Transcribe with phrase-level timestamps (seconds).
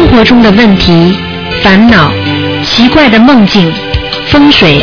[0.00, 1.14] 生活中的问题、
[1.62, 2.10] 烦恼、
[2.64, 3.70] 奇怪的梦境、
[4.28, 4.82] 风水，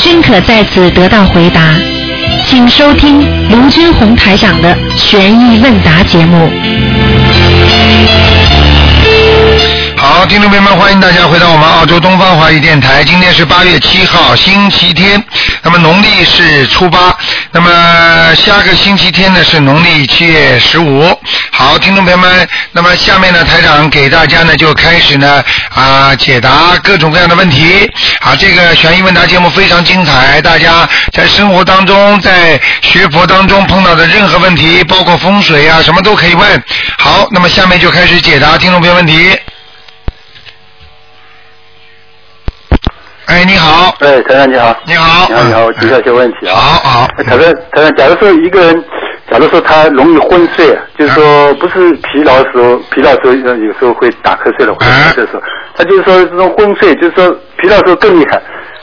[0.00, 1.76] 均可在此得到回答。
[2.44, 3.20] 请收听
[3.52, 6.50] 卢军红台长的《悬疑问答》节目。
[9.96, 13.04] 好，听众朋友们，欢迎大家回到我们澳洲东方华语电台。
[13.04, 15.22] 今天是八月七号，星期天，
[15.62, 17.16] 那么农历是初八，
[17.52, 21.04] 那么下个星期天呢是农历七月十五。
[21.50, 25.42] 好，听众朋友们，那么下面呢，台长给大家呢就开始呢
[25.74, 27.90] 啊解答各种各样的问题。
[28.20, 36.62] 啊，这个悬疑问答节目非常精彩，大家在生活当中，在学佛当中碰到的任何问题，包括风水啊，什么都可以问。
[36.98, 39.38] 好，那么下面就开始解答听众朋友问题。
[43.26, 44.76] 哎，你好，哎，台长你好。
[44.86, 46.54] 你好，你好，你好，我请教一些问题啊。
[46.54, 48.84] 好好哎台长，台长，假如说一个人，
[49.30, 55.42] 假如说他容易昏睡，啊就是说不是疲劳的时候，疲劳的时候呃有时候会打瞌睡的，或者哎这时候，
[55.76, 58.40] 他就是说这种昏睡，就是说疲劳的时候更厉害，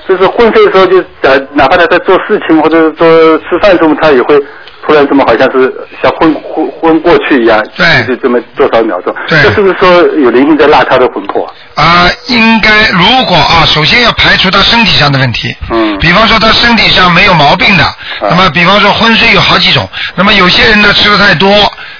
[0.08, 3.08] 就是昏睡的时候就呃哪怕他在做事情或者是做
[3.40, 4.40] 吃饭的时候，他也会
[4.86, 9.90] 突然这么好像是像昏昏昏过去一样，对就这么多少秒钟，对这是不是说
[10.24, 11.52] 有灵性在拉他的魂魄？
[11.76, 15.54] 啊、应该如果啊，首先要排除他身体上的问题。
[15.72, 17.84] 嗯比方说他身体上没有毛病的，
[18.22, 21.50] 那么比方说昏睡有好几种，那么有些人呢吃的太多。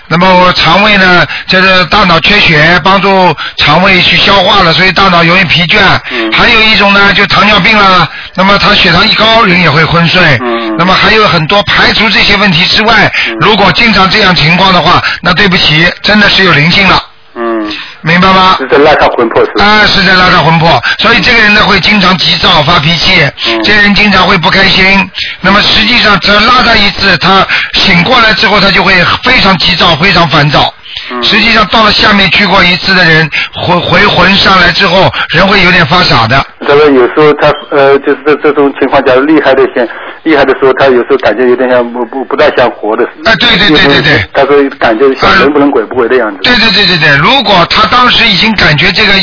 [0.08, 5.80] 那么我肠胃呢，这个大脑缺血，帮助肠胃去消化了，所以大脑容易疲倦。
[6.12, 10.22] 嗯还有一种呢，就糖尿病啦，那么他血糖一高，人也会昏睡。
[10.44, 17.02] 嗯那么还有很多排除这些问题之外，如果经常这样情况的话，那对不起，真的是有灵性了，
[17.36, 18.56] 嗯，明白吗？
[18.60, 19.66] 是在拉他魂魄是吧？
[19.66, 25.10] 啊，是在拉他魂魄，所以这个人呢会经常急躁发脾气，嗯这个人经常会不开心。
[25.42, 30.74] 那么实际上只要拉他一次，他醒过来之后，他就会非常急躁，非常烦躁。
[31.12, 36.44] 嗯实际上到了下面去过一次的人，回回魂上来之后，人会有点发傻的。
[36.68, 39.88] 这个有时候他呃，就是这这种情况，假如厉害的些
[40.26, 43.06] 厉害的时候，他有时候感觉有点像不不不大像活的。
[43.26, 44.26] 哎对对对对对。
[44.34, 46.40] 他说感觉像啊人不能鬼不鬼的样子。
[46.42, 49.14] 对对对对对，如果他当时已经感觉这个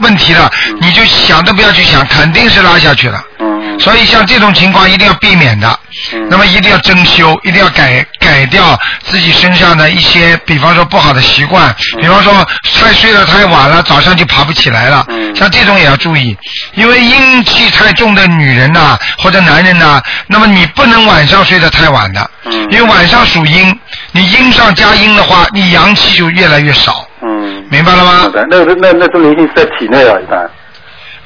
[0.00, 0.48] 问题了，
[0.80, 3.20] 你就想都不要去想，肯定是拉下去了。
[3.40, 3.78] 嗯。
[3.80, 5.78] 所以像这种情况一定要避免的，
[6.14, 6.28] 嗯。
[6.30, 12.00] 那么一定要增修，一定要改改掉自己身上的一些，比方说不好的习惯，嗯。
[12.00, 12.32] 比方说
[12.80, 16.36] 太睡得太晚了，早上就爬不起来了，嗯像这种也要注意，
[16.74, 23.78] 因为阴气太重的女人呐、或者男人呐、那么你不能晚上睡得太晚的，嗯因为晚上属阴，
[24.12, 27.64] 你阴上加阴的话，你阳气就越来越少，嗯。
[27.70, 30.50] 明白了吗那那那种灵性是在体内啊，一般。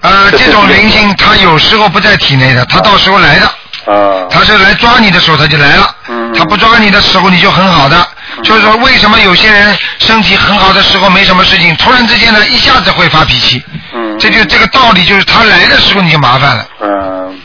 [0.03, 3.47] 呃，这这种灵性它有时候不在体内的，它到时候来的。
[3.93, 4.27] 啊。
[4.31, 8.07] 它是来抓你的时候它就来了，嗯他不抓你的时候你就很好的。
[8.43, 13.63] 就是说，为什么有些人身体很好的时候没什么事情，突然之间呢一下子会发脾气？
[13.95, 14.19] 嗯。
[14.19, 16.67] 这就这个道理，就是他来的时候你就麻烦了。
[16.81, 17.41] 嗯，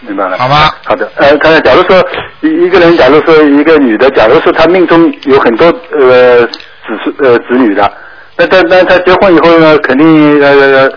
[0.00, 0.38] 明白了。
[0.38, 2.02] 好吧好的，呃，看看，假如说
[2.40, 7.92] 一一个人，假如说一个女的，假如说她命中有很多呃子孙呃子女的，
[8.36, 10.90] 那但但她结婚以后呢，肯定呃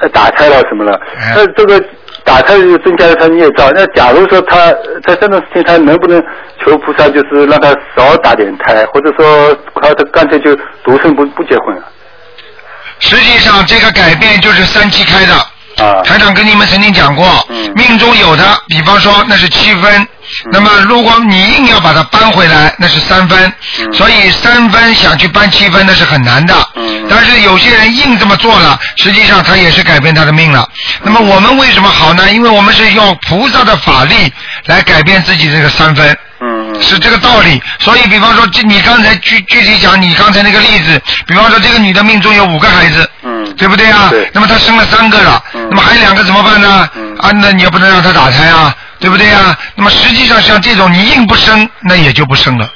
[0.00, 1.82] 呃打胎了什么了，哎那这个
[2.24, 3.70] 打胎就增加了他孽障。
[3.74, 4.70] 那假如说他
[5.04, 6.22] 在这种事情，他能不能
[6.64, 11.82] 求菩萨，就是让他少打点胎，或者说他他干脆就独生不不结婚了？
[13.00, 15.34] 实际上这个改变就是三七开的。
[15.82, 20.06] 啊台长跟你们曾经讲过，嗯命中有的，比方说那是七分，
[20.50, 26.54] 那么如果你硬要把它搬回来，那是三分，嗯所以三分想去搬七分那是很难的。
[26.76, 30.68] 嗯但是有些人硬这么做了，实际上他也是改变他的命了。
[31.02, 32.30] 那么我们为什么好呢？
[32.32, 34.32] 因为我们是用菩萨的法力
[34.66, 36.16] 来改变自己这个三分。
[36.44, 44.08] 嗯是这个道理，所以比方说，这你刚才具具体讲你刚才那个例子，比方说这个女的命中有五个孩子，嗯对不对啊？
[44.10, 46.88] 对那么她生了三个了，嗯那么还有两个怎么办呢？
[46.96, 49.58] 嗯啊，那你也不能让她打胎啊，对不对啊？
[49.74, 52.70] 那么实际上像这种你硬不生，那也就不生了。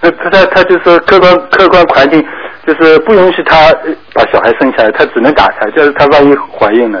[0.00, 2.24] 那他他他就是客观客观环境，
[2.64, 5.68] 就是不允许他呃把小孩生下来，他只能打胎。
[5.74, 7.00] 就是他万一怀孕了，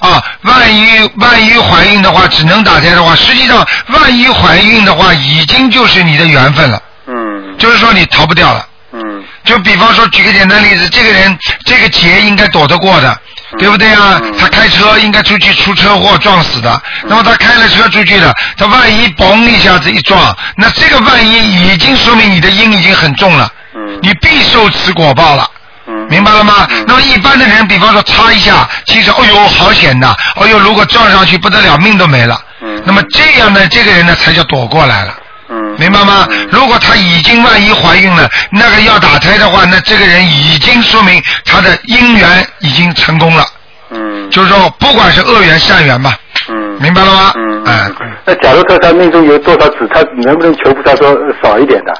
[0.00, 8.66] 啊，万一万一怀孕的话，只能打胎的话，实际上万一怀孕的话，已经就是你的缘分了，嗯就是说你逃不掉了。
[8.94, 13.18] 嗯就比方说，举个简单例子，这个人这个劫应该躲得过的，
[13.58, 14.20] 对不对啊？
[14.22, 25.48] 嗯他开车应该出去出车祸撞死的，那么他开了车出去了，他万一嘣一下子一撞，那这个万一已经说明你的因已经很重了，嗯你必受此果报了。
[25.86, 26.66] 嗯，明白了吗？
[26.70, 32.40] 嗯那么一般的人，比方说擦一下，其实哦呦好险呐，哦呦如果撞上去不得了，命都没了。
[32.60, 35.14] 嗯那么这样呢，这个人呢才叫躲过来了。
[35.52, 36.26] 嗯明白吗？
[36.50, 43.44] 如果她已经万一怀孕了，那个要打胎的话，那这个人已经说明他的姻缘已经成功了。
[43.90, 46.16] 嗯就是说，不管是恶缘善缘吧，
[46.48, 47.32] 嗯明白了吗？
[47.36, 47.90] 嗯哎
[48.24, 51.92] 那假如说他命中有多少子，他能不能求菩萨说呃少一点的？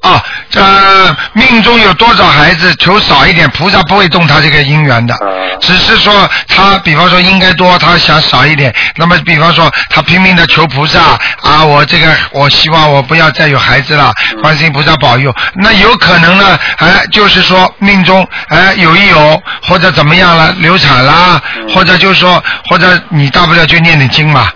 [0.00, 0.60] 啊，这
[1.32, 5.14] 命中有多少孩子，求少一点，菩萨不会动他这个姻缘的。
[5.58, 8.74] 啊只是说他，比方说应该多，他想少一点。
[8.96, 15.34] 那么，比方说他拼命的求菩萨啊，我这个我希望我不要再有孩子了，嗯观世音菩萨保佑。
[15.56, 24.52] 那有可能呢，哎，就是说命中哎有一有，或者怎么样了，流产啦，嗯或者就是说，或者你大不了就念点经嘛，啊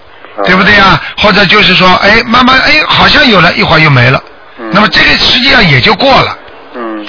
[0.47, 1.01] 对不对呀？
[1.19, 4.23] 或者就是说，哎，慢慢哎好像有了，一会儿又没了。
[4.59, 6.37] 嗯那么这个实际上也就过了。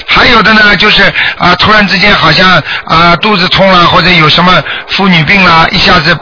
[0.08, 1.04] 嗯还有的呢，就是
[1.38, 6.16] 啊、突然之间好像啊、肚子痛了，或者有什么妇女病啦，一下子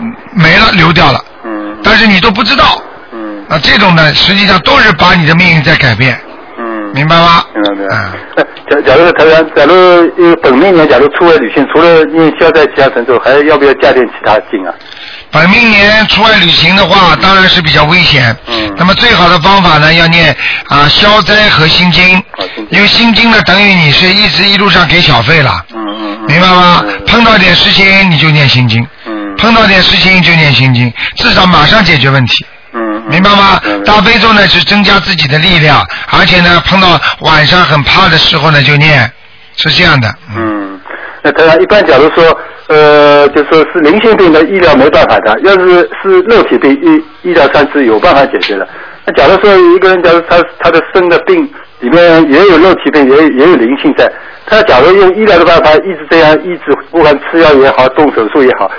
[0.00, 1.76] 嗯没了，流掉了，嗯。
[1.82, 2.80] 但是你都不知道。
[3.12, 3.44] 嗯。
[3.48, 6.31] 啊，这种呢，实际上都是把你的命运在改变，嗯，
[6.92, 7.44] 明白吗？
[7.54, 8.46] 明白明白嗯。
[8.70, 14.72] 假假如台长，假如呃本命年，假如出外旅行，除了念消灾吉祥神咒，还要不要加点其他经啊？
[15.30, 18.34] 本命年出外旅行的话，当然是比较危险。
[18.48, 20.34] 嗯那么最好的方法呢，要念
[20.68, 26.26] 啊消灾和心经啊心经，因为心经呢，等于你是一直一路上给小费了，嗯嗯嗯。
[26.26, 27.04] 明白吗嗯？
[27.06, 32.46] 碰到点事情你就念心经，嗯碰到点事情就念心经，至少马上解决问题。
[32.72, 33.82] 嗯，嗯明白吗嗯？
[33.84, 39.10] 大悲咒呢是增加自己的力量，而且呢碰到晚上很怕的时候呢就念，
[39.56, 40.08] 是这样的。
[40.36, 40.80] 嗯，嗯，
[41.22, 42.38] 那他一般假如说，
[42.68, 48.66] 呃，就说是灵性病的医疗没办法的，要是是肉体病，医医疗上是有办法解决的。
[49.04, 51.42] 那假如说一个人，假如他他的生的病
[51.80, 54.10] 里面也有肉体病，也有也有灵性在，
[54.46, 58.70] 他假如用医疗的办法一直这样医治，不管吃药也好，动手术也好，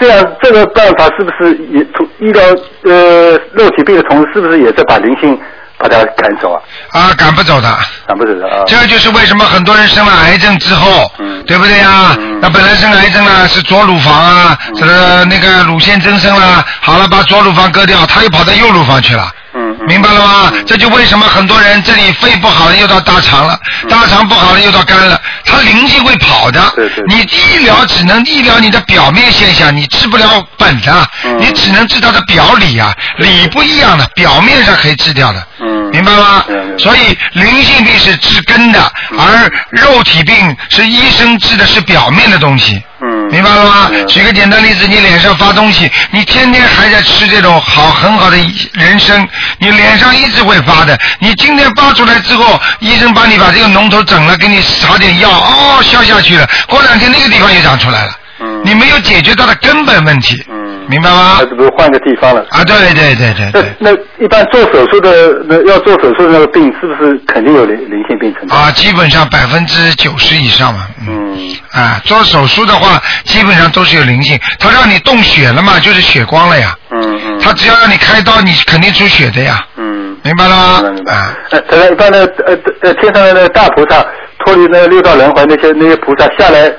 [0.00, 2.42] 这样这个办法是不是也从医疗
[2.84, 5.38] 呃肉体病的同时，是不是也在把灵性
[5.78, 6.60] 把它赶走啊？
[6.92, 7.68] 啊，赶不走的。
[8.06, 8.64] 赶不走的啊？
[8.66, 12.16] 这就是为什么很多人生了癌症之后，嗯对不对呀？
[12.18, 19.30] 嗯那本来生癌症呢是左乳房啊，这个那个乳腺增生了，好了把左乳房割掉，他又跑到右乳房去了。
[19.54, 20.52] 嗯，嗯明白了吗？
[20.54, 26.60] 嗯这就为什么很多人这里肺不好了又到大肠了，大肠不好了又到肝了，它灵性会跑的。
[26.76, 35.46] 对对对你医疗只能医疗你的表面现象，你治不了本的，嗯你只能治它的表里啊，里不一样的，表面上可以治掉的。
[35.60, 36.44] 嗯明白吗
[36.78, 38.80] 所以灵性病是治根的，
[39.18, 42.80] 而肉体病是医生治的是表面的东西。
[43.02, 43.88] 嗯明白了吗？
[43.92, 48.36] 嗯举个简单例子，你脸上发东西，你天天还在吃这种好很好的
[48.72, 49.26] 人参，
[49.58, 50.98] 你脸上一直会发的。
[51.20, 56.48] 你今天发出来之后，医生帮你把这个脓头整了，给你撒点药，哦，消下去了。
[56.66, 61.46] 过两天那个地方又长出来了，嗯你没有解决它的根本问题，嗯，明白吗那？
[61.46, 62.44] 这不是换个地方了？
[62.50, 63.72] 啊，对对对对那对。
[63.78, 68.56] 那一般做手术的那要做手术的那个病，是不是肯定有灵灵性病存在？
[68.56, 71.16] 啊，基本上百分之九十以上嘛，嗯。
[71.32, 74.38] 嗯啊，做手术的话，基本上都是有灵性。
[74.58, 76.76] 他让你动血了嘛，就是血光了呀。
[76.90, 77.38] 嗯嗯。
[77.38, 79.64] 他只要让你开刀，你肯定出血的呀。
[79.76, 80.16] 嗯。
[80.22, 80.80] 明白了吗？
[80.82, 81.36] 明白明白啊。
[81.50, 84.04] 呃，当然一般的呃呃天上的那个大菩萨
[84.44, 86.70] 脱离那个六道轮回那些那些菩萨下来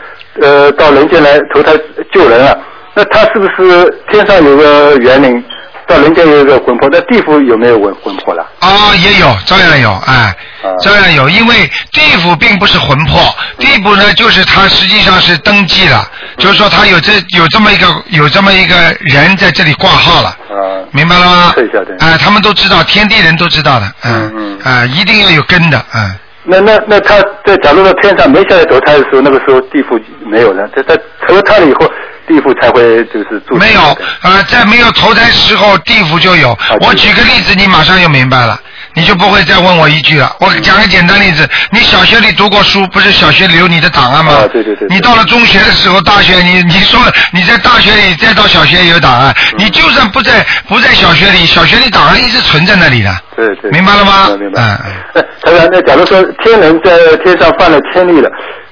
[0.41, 1.71] 呃到人间来投胎
[2.13, 2.57] 救人了，
[2.93, 5.43] 那他是不是天上有个园林，
[5.87, 6.89] 到人间有一个魂魄？
[6.91, 8.45] 那地府有没有魂魂魄了？
[8.59, 11.55] 啊，也有，照样有，哎啊，照样有，因为
[11.91, 13.19] 地府并不是魂魄，
[13.57, 16.05] 地府呢就是他实际上是登记了，
[16.37, 21.53] 就是说他有这有这么一个有这么一个人在这里挂号了，啊，明白了吗？
[21.55, 26.15] 对对对哎，他们都知道，天地人都知道的，嗯嗯嗯啊，一定要有根的，嗯。
[26.43, 30.95] 那那那他在假如说天上没下来投胎的时候，那个时候地府没有了，他他
[31.27, 31.87] 投胎了以后，
[32.31, 33.57] 地府才会就是住。
[33.57, 33.81] 没有，
[34.21, 36.57] 呃，在没有投胎时候，地府就有。
[36.79, 38.57] 我举个例子，你马上就明白了，
[38.93, 40.33] 你就不会再问我一句了。
[40.39, 44.33] 我讲个简单例子，你小学里读过书，不是小学里有你的档案吗？
[44.33, 46.99] 啊对对对对你到了中学的时候，大学你 你说
[47.33, 53.13] 你在大学里再到小学也有档案，嗯你就算不在不在小学里，小学里档案一直存在那里的。
[53.35, 54.61] 对对，明白了吗明白。
[54.61, 58.29] 嗯 嗯那假如说天人在天上犯了天律了，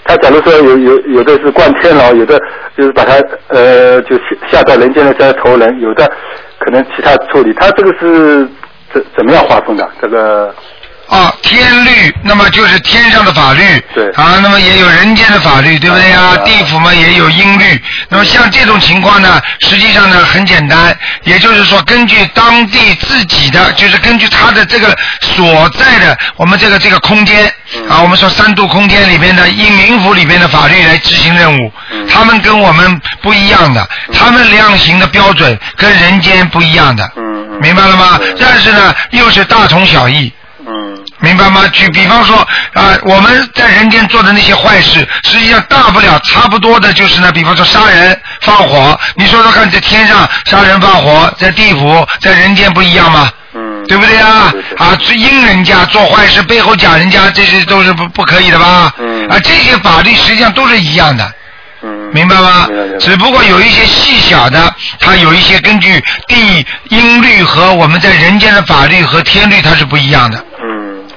[0.09, 2.35] 他假如说有有有的是灌天牢，有的
[2.75, 3.13] 就是把他
[3.49, 6.03] 呃就下下到人间来再投人，有的
[6.57, 8.43] 可能其他处理，他这个是
[8.91, 9.87] 怎怎么样划分的？
[10.01, 10.51] 这个
[11.09, 14.07] 哦，天律，那么就是天上的法律，对。
[14.11, 27.89] 啊，那么也有人间的法律，对不对呀、啊地府嘛也有音律，那么像这种情况呢，实际上呢很简单，也就是说根据当地自己的，就是根据他的这个所在的我们这个这个空间嗯。
[27.89, 32.07] 啊，我们说三度空间里边的阴冥府里边的法律来执行任务，嗯。
[32.07, 37.59] 他们跟我们不一样的，他们量刑的标准跟人间不一样的，嗯嗯。
[37.59, 38.19] 明白了吗？
[38.21, 38.35] 嗯？
[38.39, 40.31] 但是呢，又是大同小异。
[40.69, 41.67] 嗯明白吗？
[41.73, 42.37] 举比方说
[42.73, 53.29] 啊、我们在人间做的那些坏事，实际上大不了差不多的就是呢，比方说杀人放火，你说说看，在天上杀人放火，在地府，在人间不一样吗？
[53.53, 54.49] 嗯，对不对啊？
[54.51, 58.93] 对对啊，去阴人家做坏事，背后讲人家，这些都是不不可以的吧？
[58.99, 61.33] 嗯啊，这些法律实际上都是一样的。
[61.81, 62.67] 嗯，明白吗
[62.99, 70.45] 只不过有一些细小的，它有一些根据地音律和我们在人间的法律和天律它是不一样的，嗯，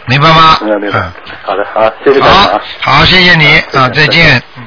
[0.07, 0.59] 明白吗？
[0.61, 1.13] 明白明白嗯。
[1.45, 4.43] 好的，好，谢谢大家好啊。，好，谢谢你啊，再见。
[4.57, 4.67] 嗯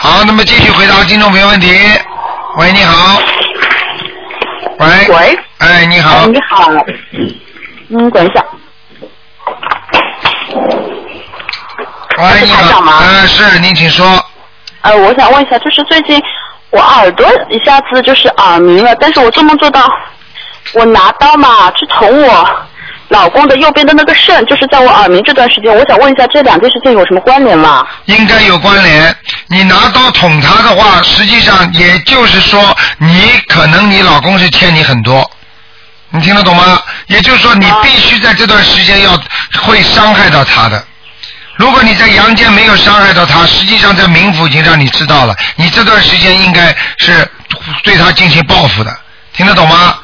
[0.00, 1.76] 好，那么继续回答听众朋友问题。
[2.56, 3.20] 喂，你好。
[4.78, 4.88] 喂。
[5.08, 5.38] 喂。
[5.58, 6.26] 哎，你好哎，。
[6.28, 6.70] 你好。
[7.90, 8.44] 嗯，等一下。
[12.18, 12.96] 喂，是你好。
[13.00, 14.06] 呃，是，您请说。
[14.82, 16.22] 呃，我想问一下，就是最近
[16.70, 19.82] 我耳朵一下子就是耳鸣了，但是我做梦做到
[20.74, 22.48] 我拿刀嘛去捅我
[23.08, 27.86] 老公的右边的那个肾，就是在我耳鸣这段时间，我想问一下这两件事情有什么关联吗？
[28.04, 29.16] 应该有关联。
[29.46, 35.28] 你拿刀捅他的话，实际上也就是说，你可能你老公是欠你很多，
[36.10, 36.80] 你听得懂吗？
[37.06, 39.18] 也就是说，你必须在这段时间要
[39.62, 40.84] 会伤害到他的。
[41.56, 47.26] 如果你在阳间没有伤害到他，实际上在冥府已经让你知道了，你这段时间应该是
[47.82, 48.94] 对他进行报复的，
[49.32, 49.98] 听得懂吗？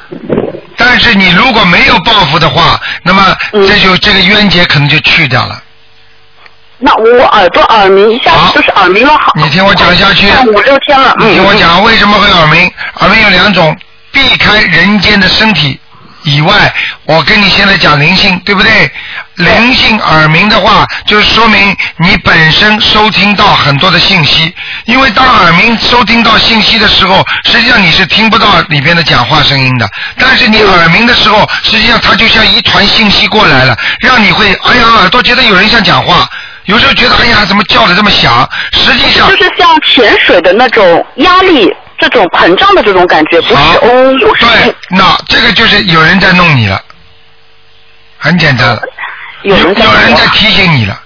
[0.77, 3.67] 但是你如果没有报复的话，那么嗯。
[3.67, 5.61] 这就这个冤结可能就去掉了。
[6.77, 10.27] 那我耳朵耳鸣一下子就是耳鸣了好，你听我讲下去。
[10.47, 12.69] 五六天了，嗯，你听我嗯，讲为什么会耳鸣？
[12.99, 13.75] 耳鸣有两种，
[14.11, 15.79] 避开人间的身体
[16.25, 16.73] 以外，
[17.05, 18.91] 我跟你现在讲灵性，对不对？
[19.35, 24.53] 灵性耳鸣的话，就是说明你本身收听到很多的信息，
[24.85, 29.87] 因为当耳鸣收听到信息的时候，实际上你是听不到里边的讲话声音的。
[30.17, 36.27] 但是你耳鸣的时候，实际上它就像一团信息过来了，让你会哎呀耳朵觉得有人想讲话，
[36.65, 46.81] 有时候觉得哎呀怎么叫的这么响，实际上就是像潜水的那种压力，这种膨胀的这种感觉，不是哦，有声音对，，那这个就是有人在弄你了，
[48.17, 48.81] 很简单了，
[49.43, 51.01] 有人在有人在提醒你了。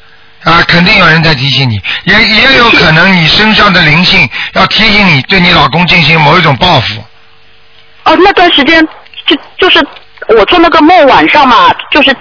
[0.45, 7.03] 啊，肯定有人在提醒你，也也有可能你身上的灵性要提醒你，对你老公进行某一种报复。
[8.05, 8.81] 哦，那段时间
[9.27, 9.85] 就就是
[10.29, 12.15] 我做那个梦晚上嘛，就是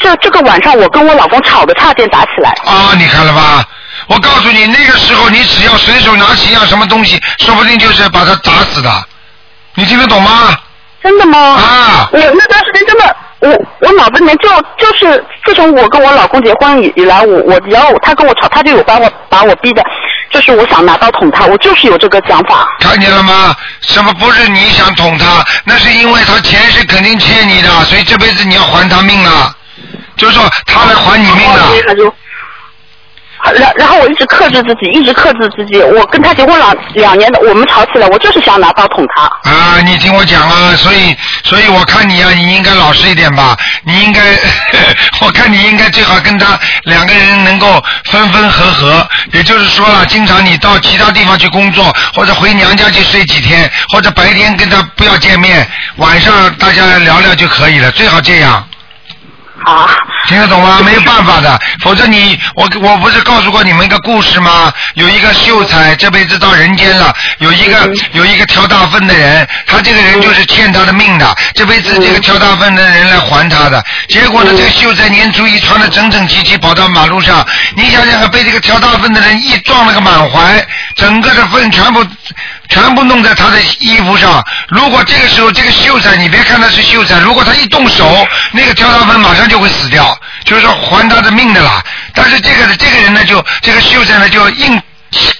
[0.00, 2.50] 这这个晚上我跟我老公吵得差点打起来。
[2.66, 3.64] 啊，你看了吧？
[4.08, 8.90] 我告诉你，那个时候你只要随手拿起一样什么东西，说不定就是把他砸死的。
[9.74, 10.56] 你听得懂吗？
[11.02, 11.38] 真的吗？
[11.38, 13.48] 啊我那段时间真的，我
[13.80, 19.82] 我脑子里面就就是自从我跟我老公结婚以以来，我我只要他跟我吵，他就有把我把我逼的，
[20.30, 22.66] 就是我想拿刀捅他，我就是有这个想法。
[22.80, 23.54] 看见了吗？
[23.82, 25.44] 什么不是你想捅他？
[25.64, 29.54] 那是因为他前世肯定欠你的，所以这辈子你要还他命啊！
[30.16, 31.70] 就是说他来还你命了。
[33.54, 35.80] 然然后我一直克制自己，一直克制自己。
[35.80, 39.22] 我跟他结婚两两年的，我们吵起来，我就是想拿刀捅他。
[39.50, 43.56] 啊，你听我讲啊，所以所以我看你啊，你应该老实一点吧。
[43.84, 44.20] 你应该，
[45.22, 49.08] 我看你应该最好跟他两个人能够分分合合。
[49.32, 55.66] 也就是说了，经常你到其他地方去工作，或者回娘家去睡几天，或者白天跟他不要见面，
[55.96, 58.66] 晚上大家聊聊就可以了，最好这样。
[59.64, 59.88] 啊，
[60.28, 60.80] 听得懂吗？
[60.84, 64.72] 没有办法的，否则你我我不是告诉过你们一个故事吗？
[64.94, 73.84] 有一个秀才这辈子到人间了，有一个有一个挑大粪的人，他这个人就是欠他的命的，这辈子这个挑大粪的人来还他的。
[74.08, 77.46] 结果呢，这个秀才年初一穿的整整齐齐跑到马路上，
[77.76, 82.06] 你想想看，被这个挑大粪的人一撞了个满怀，整个的粪全部
[82.68, 84.44] 全部弄在他的衣服上。
[84.68, 91.82] 如果这个时候这个秀才，你别看他是秀才，如果他一动手，那个跳大粪马上就会死掉，就是说还他的命的啦。
[92.14, 94.80] 但是这个这个人呢，就这个秀才呢，就硬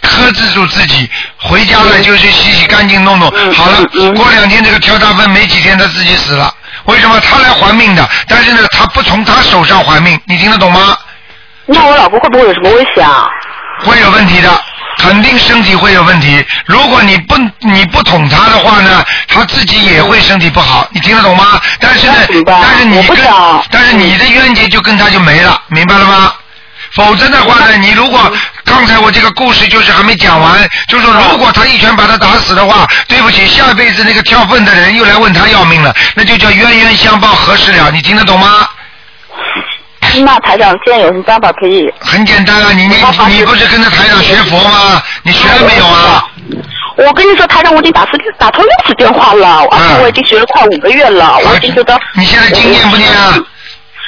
[0.02, 6.52] 克制住自己，回家了就去洗洗干净弄弄，好了，过两天这个跳大粪没几天他自己死了。
[6.84, 8.08] 为什么他来还命的？
[8.26, 10.96] 但是呢，他不从他手上还命，你听得懂吗？
[11.66, 13.26] 那我老婆会不会有什么危险啊？
[13.84, 14.50] 会有问题的，
[14.98, 16.44] 肯定身体会有问题。
[16.66, 21.60] 如果你不你不捅他的话呢，他自己也会身体不好，你听得懂吗？
[21.80, 22.14] 但是呢
[22.46, 23.16] 但是你跟
[23.70, 26.32] 但是你的冤结就跟他就没了，明白了吗？
[26.92, 28.32] 否则的话呢，你如果
[28.64, 37.90] 刚才我这个故事就是还没讲完，就是说如果他一拳把他打死的话，对不起，下辈子那个跳粪的人又来问他要命了，那就叫冤冤相报何时了？
[37.90, 38.66] 你听得懂吗？
[40.16, 41.92] 那台长现在有什么办法可以？
[42.00, 42.94] 很简单啊，你你
[43.28, 45.02] 你不是跟着台长学佛吗？
[45.22, 46.24] 你学了没有啊？
[46.96, 51.98] 我跟你说，台长，我已经打四打通六次电话了，而且我已经学了快五个月了，我已经觉得。
[52.14, 53.38] 你现在经念不念啊？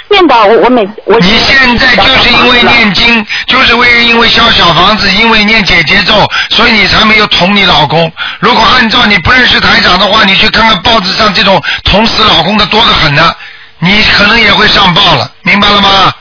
[0.09, 1.16] 念的，我我每我。
[1.21, 8.12] 你现在就是因为念经，就是为因为烧小房子，因为念姐姐咒，所以你才没有捅你老公。
[8.40, 13.33] 如果按照你不认识台长的话，你去看看报纸上这种捅死老公的多得很呢，
[13.80, 16.12] 你可能也会上报了，明白了吗？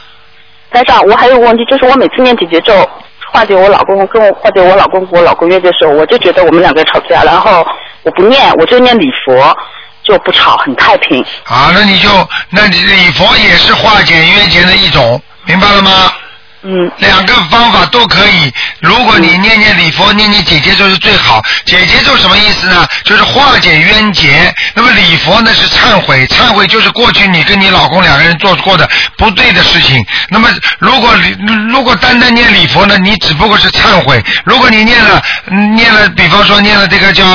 [0.72, 2.74] 台长，我还有个问题，就是我每次念姐姐咒。
[3.32, 7.63] 化解我老公跟我化解我老公和我老公约的时候，我就觉得我们两个吵架，然后
[8.01, 9.56] 我不念，我就念礼佛，
[10.01, 11.24] 就不吵，很太平。
[11.44, 12.10] 啊，那你就
[12.50, 16.12] 那你礼佛也是化解冤结的一种，明白了吗？
[16.62, 18.54] 嗯，两个方法都可以。
[18.82, 21.42] 如果你念念礼佛，念念姐姐咒是最好。
[21.66, 22.86] 姐姐咒什么意思呢？
[23.06, 24.54] 就是化解冤结。
[24.74, 30.06] 那么礼佛呢是忏悔，忏悔就是过去你跟你老公两个人做过的不对的事情。
[30.28, 30.50] 那么
[30.80, 31.16] 如果
[31.70, 34.22] 如果单单念礼佛呢，你只不过是忏悔。
[34.44, 35.24] 如果你念了
[35.75, 37.25] 念了，比方说念了这个叫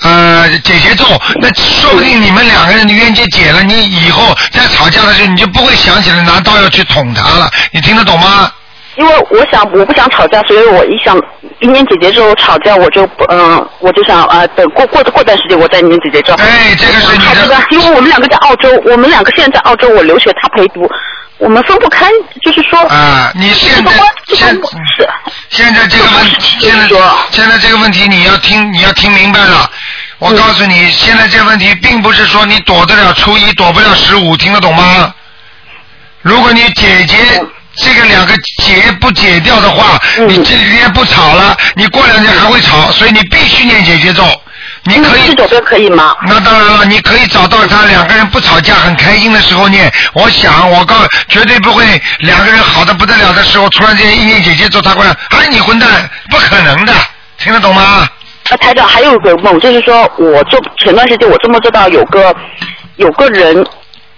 [0.00, 1.04] 呃姐姐咒，
[1.42, 7.50] 那说不定你们两个人的冤结解了，你以后在吵架的时候你就不会想起来拿刀要去捅他了。
[7.70, 8.50] 你听得懂吗？
[8.96, 11.18] 因为我想我不想吵架，所以我一想
[11.60, 16.34] 一念姐姐之后吵架，我就不嗯，我就想啊，等过过过段时间我再念姐姐咒。
[16.34, 17.56] 哎，这个是你的。
[17.70, 20.86] 因为我们两个在澳洲，我们两个现在在澳洲，我留学，他陪读，
[21.38, 22.10] 我们分不开，
[22.42, 22.78] 就是说。
[22.88, 23.92] 啊，你现在
[24.26, 25.08] 现是
[25.48, 26.86] 现在这个问题，现在
[27.30, 29.70] 现在这个问题你要听你要听明白了。
[30.18, 35.14] 我告诉你，现在这个问题并不是说你躲得了初一，躲不了十五，听得懂吗？
[36.20, 37.16] 如果你姐姐。
[37.76, 39.98] 这个两个解不解掉的话，
[40.28, 44.22] 你这几天不吵了，你过两天还会吵，所以你必须念姐姐咒。
[44.84, 46.16] 你可以走可以吗？
[46.26, 49.90] 那当然了，你可以找到他两个人不吵架、很开心的时候念。
[50.12, 50.96] 我想，我告
[51.28, 51.84] 绝对不会
[52.18, 55.88] 两个人好的不得了的时候，突然间一念姐姐咒，他过来，哎，你混蛋，
[56.30, 56.92] 不可能的，
[57.38, 58.08] 听得懂吗？
[58.50, 62.34] 啊，台长，还有个梦，就是说我做前段时间我这么做到有个
[62.96, 63.64] 有个人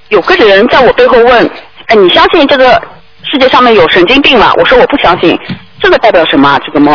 [0.08, 1.50] 有个人在我背后问，
[1.88, 2.82] 哎，你相信这个？
[3.30, 4.52] 世界上面有神经病吗？
[4.56, 5.36] 我说我不相信，
[5.80, 6.58] 这个代表什么？
[6.64, 6.94] 这个梦？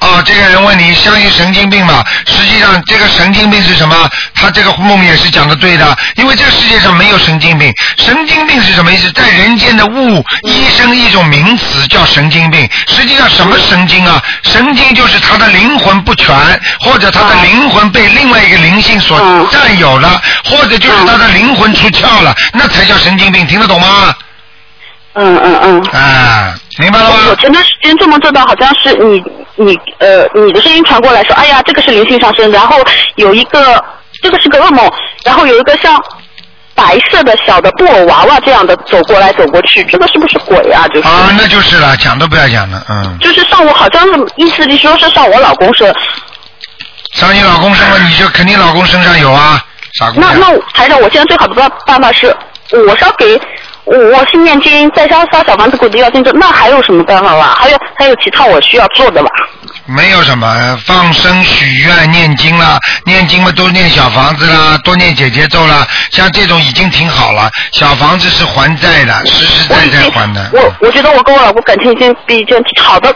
[0.00, 2.04] 哦，这个人问你相信神经病吗？
[2.26, 3.96] 实际上，这个神经病是什么？
[4.34, 7.72] 他这个梦也是讲的对的，因为这个世界上没有神经病。
[7.96, 9.10] 神经病是什么意思？
[9.12, 12.68] 在人间的物医生一种名词叫神经病。
[12.86, 14.22] 实际上什么神经啊？
[14.42, 16.34] 神经就是他的灵魂不全，
[16.80, 19.18] 或者他的灵魂被另外一个灵性所
[19.50, 23.46] 占有了，或者就是他的灵魂出窍了，那才叫神经病。
[23.46, 24.14] 听得懂吗？
[25.16, 25.82] 嗯嗯嗯。
[25.92, 27.16] 啊，明白了吗？
[27.30, 29.22] 我前段时间做梦做到，好像是你
[29.56, 32.76] 你呃你的声音传过来说，哎呀，这个是灵性上升，然后
[33.16, 33.82] 有一个
[34.22, 34.90] 这个是个噩梦，
[35.24, 35.98] 然后有一个像
[36.74, 40.86] 白色的小的布偶娃娃这样的走过来走过去，这个是不是鬼啊？
[40.88, 43.18] 就是啊，那就是了，讲都不要讲了，嗯。
[43.18, 45.90] 就是上午好像是意思里说是上我老公身。
[47.12, 49.58] 上你老公身上，你就肯定老公身上有啊，
[49.98, 50.38] 傻姑娘。
[50.38, 52.26] 那那台长，我现在最好的办办法是，
[52.86, 53.40] 我是要给。
[53.86, 57.56] 我是念经，在烧烧小房子，鬼的要经者，那还有什么办法吧？
[57.56, 59.30] 还有还有其他我需要做的吧？
[59.86, 67.48] 没有什么，放生、许愿、念经啦，念经嘛多念小房子啦，多念姐姐咒啦，像这种已经挺好了。
[67.70, 70.50] 小房子是还债的，实实在在还的。
[70.52, 73.14] 我我觉得我跟我老公感情已经比以前好的。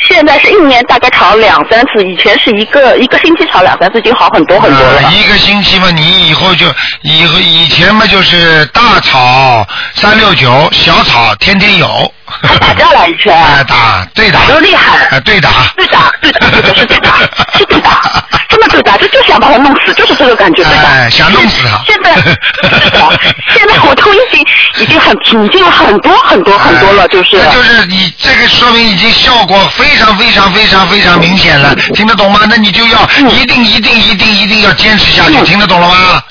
[0.00, 5.02] 现在是一年大概炒两三次，以前是一个一个星期炒两三次，就好很多很多了。
[5.12, 6.66] 一个星期嘛，你以后就
[7.02, 12.12] 以后以前嘛就是大炒三六九，小炒天天有。
[12.42, 13.32] 还打架了以前。
[13.66, 14.40] 打对打。
[14.46, 15.20] 都厉害。
[15.20, 15.50] 对打。
[15.76, 17.18] 对打对打对打是对打
[17.58, 21.08] 是对打，这么对打，就就想把他弄死，就是这个感觉对打。
[21.10, 21.80] 想弄死他。
[21.86, 22.14] 现在
[23.56, 24.44] 现在我都已经
[24.82, 27.30] 已经很平静了很多很多很多了，就是。
[27.50, 32.40] 就是你这个说明已经效果非常非常非常非常明显了，听得懂吗？
[32.48, 36.22] 那你就要一定一定一定一定要坚持下去，听得懂了吗？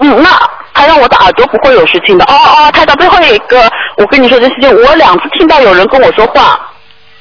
[0.00, 0.30] 嗯，那。
[0.72, 2.24] 他让我的耳朵不会有事情的。
[2.24, 6.58] 哦哦，他到最后一个，我跟你说这事情，我两次听到有人跟我说话。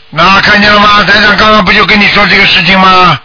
[0.09, 1.03] 那看见了吗？
[1.03, 3.19] 台长刚刚不就跟你说这个事情吗？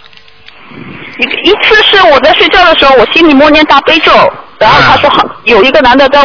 [1.19, 4.13] 一一次是我在睡觉的时候，我心里默念大悲咒，
[4.59, 6.21] 然后他说好，有一个男的在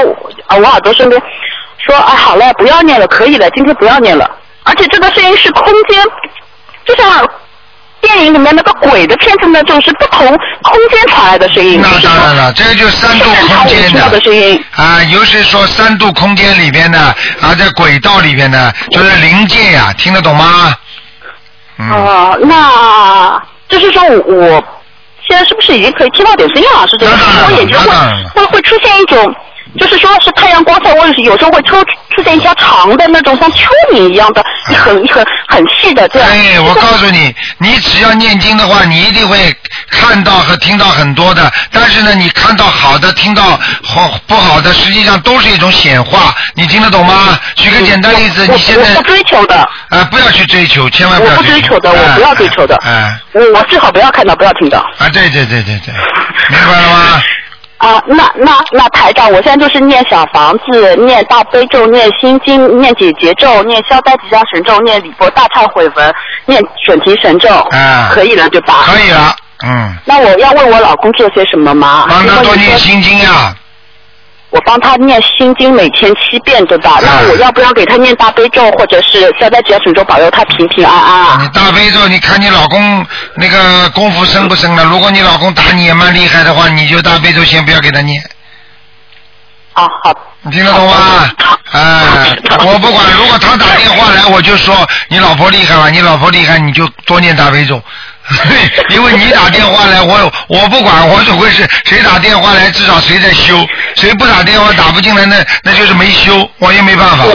[0.47, 1.21] 啊我耳朵身边
[1.77, 4.29] 说，啊好了，不要念了，可以了，今天不要念了。
[4.63, 6.03] 而且这个声音是空间，
[6.85, 7.29] 就像。
[8.01, 10.25] 电影里面那个鬼的片子呢，就是不同
[10.63, 11.79] 空间传来的声音。
[11.81, 16.99] 那当然了，这个就是三度空间的声音啊，尤其是说三度空间里边的
[17.41, 20.73] 啊，在轨道里边的，就是灵界呀，听得懂吗？
[21.91, 24.63] 哦，那就是说我
[25.27, 26.87] 现在是不是已经可以听到点声音了？
[26.87, 29.35] 是这样，我眼睛会会会出现一种。
[29.77, 31.75] 就是说，是太阳光线，我有时候会出
[32.15, 36.27] 出现一些长的那种，像蚯蚓一样的，一很一很很细的这样。
[36.29, 39.55] 哎，我告诉你，你只要念经的话，你一定会
[39.91, 41.51] 看到和听到很多的。
[41.71, 46.33] 但是呢，你看到好的，听到好不好的，实际上都是一种显化。
[46.55, 47.39] 你听得懂吗？
[47.55, 49.55] 举个简单例子，你现在我不追求的，
[49.89, 52.75] 啊，不要去追求，千万不要不追求的，哎我不要追求的。
[52.83, 54.79] 哎，我我最好不要看到，不要听到。
[54.97, 55.93] 啊，对对对对对，
[56.49, 57.21] 明白了吗？
[57.79, 66.13] 啊，那那那台长，我现在就是念小房子，念大悲咒，念心经，念解结咒，念消灾吉祥神咒，念礼佛大忏悔文，
[66.45, 68.83] 念准提神咒，嗯可以了对吧？
[68.85, 69.33] 可以了，
[69.65, 72.05] 嗯，那我要为我老公做些什么吗？
[72.09, 73.55] 帮他多念心经呀。
[74.51, 76.93] 我帮他念心经，每天七遍，对吧？
[76.93, 81.37] 啊那我要不要给他念大悲咒，或者是消灾吉祥神咒，保佑他平平安安啊？
[81.41, 84.83] 你大悲咒，你看你老公那个功夫深不深了？
[84.85, 88.21] 如果你老公打你也蛮厉害的话，你就大悲咒先不要给他念，
[89.73, 90.13] 啊，好。
[90.41, 91.29] 你听得懂吗？
[91.71, 97.81] 哎，我不管，如果他打电话来，我就说你老婆厉害吧，你老婆厉害，你就多念大悲咒。
[98.89, 107.25] 因为你打电话来，我我不管，我只会是谁打电话来，至少谁在修，谁不打电话打不进来，那那就是没修，我也没办法。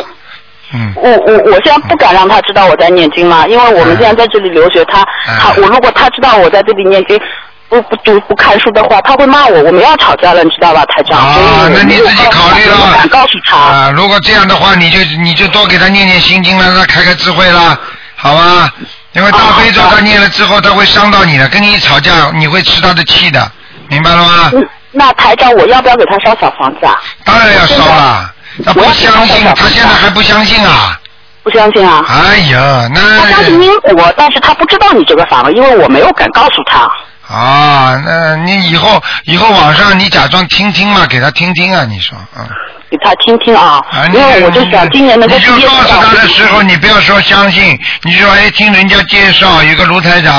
[0.72, 7.20] 嗯，我我我现在不敢让他知道我在念经嘛，因为我们现在在这里留学，他嗯他我如果他知道我在这里念经，
[7.68, 11.18] 不不读不看书的话，他会骂我，我们要吵架了，你知道吧，台长？
[11.18, 13.08] 啊，那你自己考虑了不敢。
[13.08, 13.56] 告诉他。
[13.56, 17.76] 啊，如果这样的话，你就你就多给他念念心经了，让他开开智慧啦，
[18.16, 18.70] 好吧？
[19.12, 23.50] 因为大悲咒他念了之后，他会伤到你的，跟你一吵架，你会吃他的气的，
[23.88, 24.50] 明白了吗？
[24.52, 27.00] 嗯，那台长，我要不要给他烧小房子啊？
[27.24, 28.30] 当然要烧了，
[28.64, 30.98] 他不相信，他现在还不相信啊！
[31.42, 32.04] 不相信啊？
[32.08, 36.88] 哎呀，那他相信因果，但是他不知道你这个法门，因为我没有敢告诉他。
[37.28, 42.46] 啊，那你以后以后网上你假装听听嘛，给他听听啊，你说啊。
[42.90, 43.82] 给他听听啊。
[43.90, 50.36] 啊，，你因为我就想今年能够你就告诉他的时候，你不要说相信，你就说哎，听人家介绍有个卢台长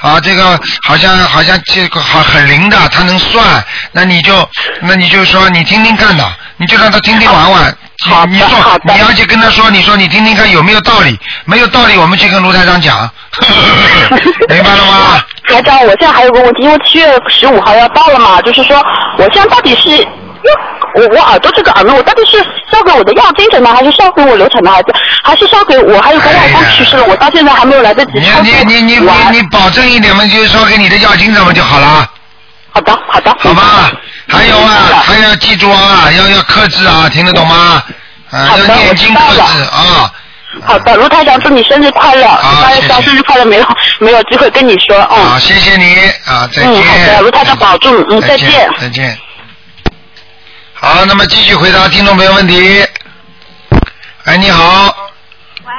[0.00, 4.48] 啊，这个好像好像这个好很灵的，他能算，那你就
[4.80, 7.76] 那你就说你听听看的，你就让他听听玩玩。
[8.04, 8.26] 你说
[8.84, 13.08] 你要去跟他说，你说你听听看有没有道理，没有道理我们去跟卢台长讲，
[14.48, 15.22] 明白了吗？
[15.46, 18.76] 台长，我现在还有个问题，因为七月十五号要到了嘛，就是说，
[19.18, 20.06] 我现在到底是，
[20.94, 22.38] 我我耳朵这个耳鸣，我到底是
[22.70, 32.08] 烧给我的药精者呢，还是烧给我流产的孩子，还是烧给我还有个外公去世了，我到现在还没有来得及你操作你你你你你保证一点嘛，就是说给你的药精者嘛就好了。
[32.74, 33.92] 好的好的，好吧，
[34.28, 37.82] 还有啊，还要记住啊，要要克制啊，听得懂吗？
[38.30, 40.10] 啊，要念经克制啊。
[40.60, 42.26] 好的，卢台长，祝你生日快乐！
[42.28, 43.66] 好八月三谢谢生日快乐，没有
[44.00, 45.94] 没有机会跟你说，好，嗯，谢谢你
[46.26, 46.70] 啊，再见。
[46.72, 49.18] 嗯好的卢台长保重嗯再再见再见。
[50.74, 52.84] 好，那么继续回答听众朋友问题。
[54.24, 54.94] 哎，你好。
[55.64, 55.72] 喂，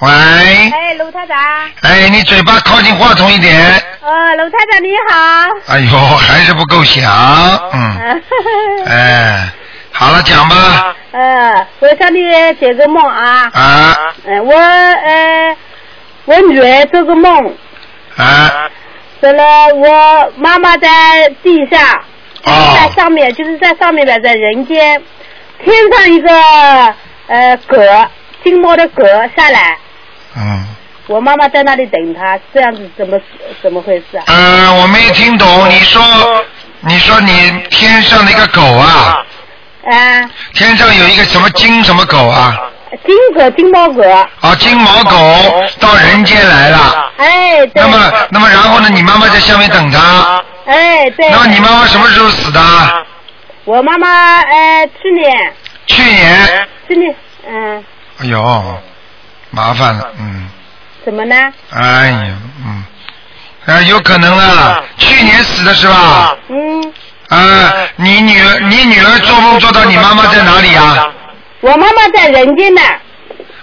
[0.00, 0.10] 喂。
[0.10, 1.36] 哎，卢台长，
[1.82, 3.56] 哎，你嘴巴靠近话筒一点。
[4.00, 5.74] 哦，卢台长你好。
[5.74, 7.10] 哎呦，还是不够响。
[7.72, 7.96] 嗯。
[8.00, 8.22] 嗯。
[8.88, 9.48] 哎，
[9.92, 10.95] 好了，讲吧。
[11.16, 12.20] 呃，我向你
[12.60, 13.50] 解个梦啊。
[13.54, 15.56] 啊嗯、我呃，
[16.26, 17.54] 我女儿做个梦，
[18.16, 18.68] 啊
[19.18, 20.88] 说了我妈妈在
[21.42, 22.04] 地下，
[22.44, 25.02] 哦在上面，就是在上面的，在人间，
[25.64, 26.30] 天上一个
[27.28, 27.78] 呃狗，
[28.44, 29.02] 金毛的狗
[29.34, 29.78] 下来，
[30.36, 30.66] 嗯。
[31.08, 33.16] 我妈妈在那里等他，这样子怎么
[33.62, 34.24] 怎么回事啊？
[34.26, 36.02] 嗯，我没听懂，你说，
[36.80, 37.32] 你说你
[37.70, 39.24] 天上的一个狗啊，
[39.90, 42.54] 啊，天上有一个什么金什么狗啊？
[43.04, 44.02] 金狗金毛狗，
[44.40, 45.16] 啊，金毛狗
[45.80, 47.10] 到人间来了。
[47.16, 47.82] 哎，对。
[47.82, 48.88] 那么，那么然后呢？
[48.88, 50.42] 你妈妈在下面等他。
[50.66, 51.28] 哎，对。
[51.30, 52.60] 那么你妈妈什么时候死的？
[53.64, 55.54] 我妈妈呃，去年，
[55.86, 56.68] 去年。
[56.88, 57.14] 去年，
[57.48, 57.84] 嗯，
[58.20, 58.80] 哎呦，
[59.50, 60.48] 麻烦了，嗯，
[61.04, 61.34] 怎么呢？
[61.70, 62.84] 哎呀，嗯，
[63.66, 66.36] 啊，有可能了，去年死的是吧？
[66.48, 66.92] 嗯，
[67.28, 71.08] 啊，你女儿，你女儿做梦做到你妈妈在哪里啊？
[71.60, 72.80] 我妈妈在人间呢。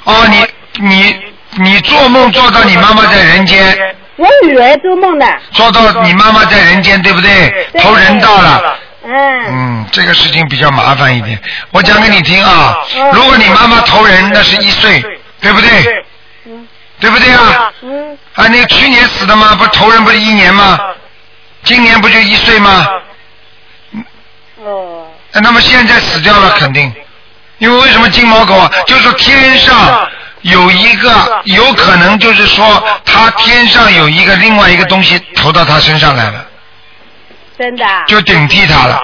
[0.03, 0.45] 哦，你
[0.85, 1.15] 你
[1.57, 3.77] 你做梦做到你妈妈在人间，
[4.17, 5.25] 我女儿做梦的。
[5.51, 7.67] 做到你妈妈在人间，对不对？
[7.81, 8.77] 投人道了。
[9.05, 9.13] 嗯。
[9.47, 11.39] 嗯，这个事情比较麻烦一点。
[11.71, 15.01] 我讲给你听啊，嗯如果你妈妈投人，那是一岁，
[15.39, 16.03] 对不对？
[16.47, 16.67] 嗯
[16.99, 17.71] 对不对啊？
[17.81, 19.55] 嗯，啊，那个去年死的吗？
[19.57, 20.77] 不是投人不是一年吗？
[21.63, 22.85] 今年不就一岁吗？
[24.63, 26.91] 哦，呃那么现在死掉了，肯定。
[27.59, 28.69] 因为为什么金毛狗啊？
[28.87, 30.07] 就是说天上
[30.41, 36.45] 有一个，有可能就是说，它天上有一个另外一个东西投到它身上来了，
[37.57, 38.03] 真的啊。
[38.07, 38.99] 就顶替它了。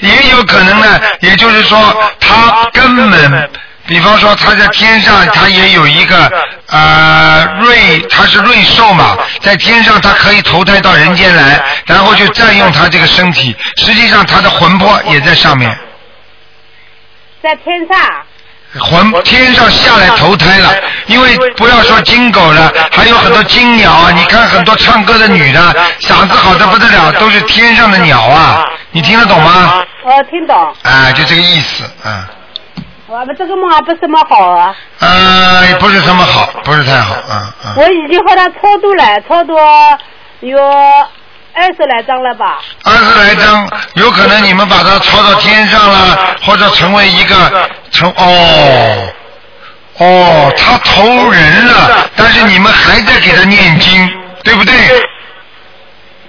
[0.00, 1.78] 也有可能呢，也就是说，
[2.18, 3.50] 它根本
[3.90, 6.30] 比方说他在天上，他也有一个
[6.68, 15.76] 呃瑞，他是瑞兽嘛，在天上他可以投胎到人间来，然后就占用他这个身体，实际上他的魂魄也在上面。
[17.42, 17.98] 在天上。
[18.78, 20.72] 魂天上下来投胎了，
[21.06, 24.12] 因为不要说金狗了，还有很多金鸟啊！
[24.12, 25.60] 你看很多唱歌的女的，
[26.00, 28.62] 嗓子好的不得了，都是天上的鸟啊！
[28.92, 29.84] 你听得懂吗？
[30.04, 30.56] 我，听懂。
[30.84, 32.24] 啊，就这个意思，嗯。
[33.10, 34.72] 我们这个梦还不是什么好啊。
[35.00, 37.74] 呃，不是什么好，不是太好，嗯嗯。
[37.76, 39.54] 我已经和他超度了，超度
[40.40, 40.56] 有。
[41.52, 42.60] 二十来张了吧？
[42.84, 49.08] 二十来张，有可能你们把它抄到天上了，或者成为一个成哦
[49.98, 54.08] 哦，他投人了，但是你们还在给他念经，
[54.44, 54.72] 对不对？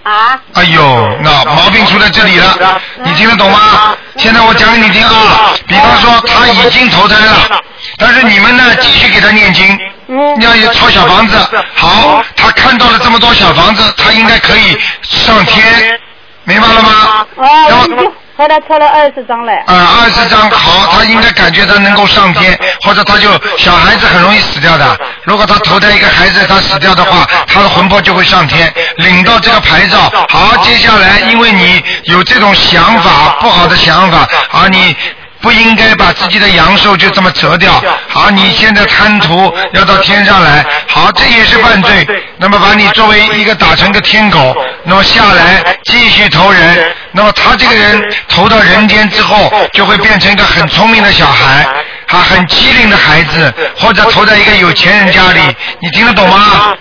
[0.03, 0.39] 啊？
[0.53, 3.95] 哎呦，那毛病出在这里了，你听得懂吗？
[4.17, 7.61] 现在我讲给你听啊，比方说他已经投胎了，
[7.97, 9.79] 但是你们呢继续给他念经。
[10.41, 11.37] 要抄小房子，
[11.73, 15.99] 好，他看到了这么多小房子，他应该可以上天，
[16.43, 17.25] 明白了吗？
[17.37, 17.89] 啊，已
[18.47, 19.53] 他抄了二十张了。
[19.67, 24.97] 啊，二十张好，他应该感觉他能够上天，或者他就小孩子很容易死掉的。
[25.23, 30.11] 如果他投胎一个孩子，他死掉的话，他的魂魄就会上天，领到这个牌照。
[30.29, 34.95] 好，接下来因为你有这种想法，不好的想法，啊，你。
[35.41, 37.83] 不应该把自己的阳寿就这么折掉。
[38.07, 42.07] 好，你现在贪图要到天上来，好，这也是犯罪。
[42.37, 46.93] 那么把你作为一个打成个天狗，那么下来继续投人。
[47.11, 51.67] 那么他这个人投到人间之后，就会变成一个很聪明的小孩，
[52.07, 55.41] 他很机灵的孩子，或者投在一个有钱人家里。
[55.79, 56.75] 你听得懂吗？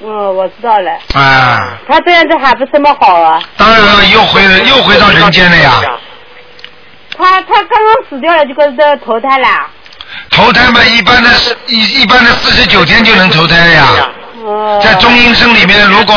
[0.00, 0.92] 嗯，我知道了。
[1.14, 1.58] 啊。
[1.88, 3.40] 他这样子还不是么好啊？
[3.56, 5.72] 当然了，又回又回到人间了呀。
[7.18, 9.48] 他他刚刚死掉了，就跟着投胎了。
[10.30, 11.28] 投胎嘛，一般的
[11.66, 13.86] 一一般的四十九天就能投胎了呀。
[14.82, 16.14] 在中阴身里面，如果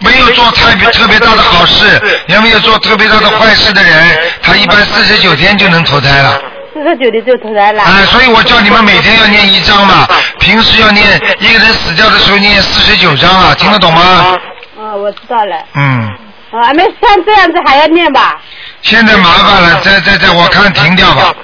[0.00, 6.40] 没有做特别特别大的好事，也没有做特别大的坏事的人，他一般四十九天就能投胎了。
[6.74, 7.82] 四十九天就投胎了。
[7.82, 10.06] 啊，所以我叫你们每天要念一章嘛，
[10.38, 14.38] 平时要念一个人死掉的时候念四十九章啊，听得懂吗？
[14.78, 15.56] 嗯，我知道了。
[15.74, 16.10] 嗯。
[16.54, 18.40] 啊，那像这样子还要念吧？
[18.82, 21.34] 现在麻烦了，再再再，我看停掉吧，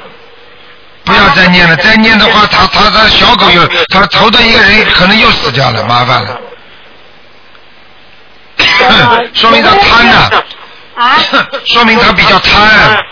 [1.05, 1.75] 不要再念了。
[1.77, 6.41] 再念的话，他他他小狗又他投的一个人可能又死掉了，麻烦了。
[9.35, 10.31] 说明他贪呢。
[10.95, 11.17] 啊。
[11.65, 13.05] 说明他比较贪，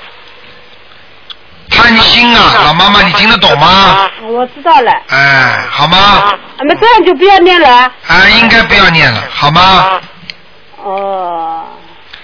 [1.70, 4.08] 贪心啊，老妈妈，你听得懂吗？
[4.22, 4.92] 我知道了。
[5.08, 6.32] 哎，好吗？
[6.60, 7.68] 那这样就不要念了。
[8.06, 10.00] 啊，应该不要念了，好吗？
[10.84, 11.64] 哦。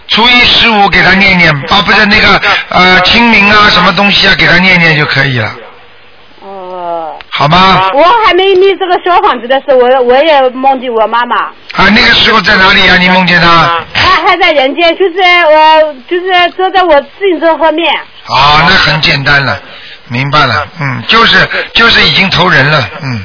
[0.09, 5.55] 初一十五给他念念，啊不是那个呃清明啊什么东西啊给他念念就可以了。
[6.41, 7.19] 哦。
[7.31, 7.91] 好吗？
[7.95, 11.37] 我还没念这个小房子的时候，我我也梦见我妈妈。
[11.37, 12.97] 啊，那个时候在哪里啊？
[12.97, 13.85] 你梦见她？
[13.93, 15.15] 她还在人间，就是
[15.51, 17.93] 我就是坐在我自行车后面。
[18.29, 19.61] 啊，那很简单了，
[20.09, 23.25] 明白了，嗯，就是就是已经投人了，嗯。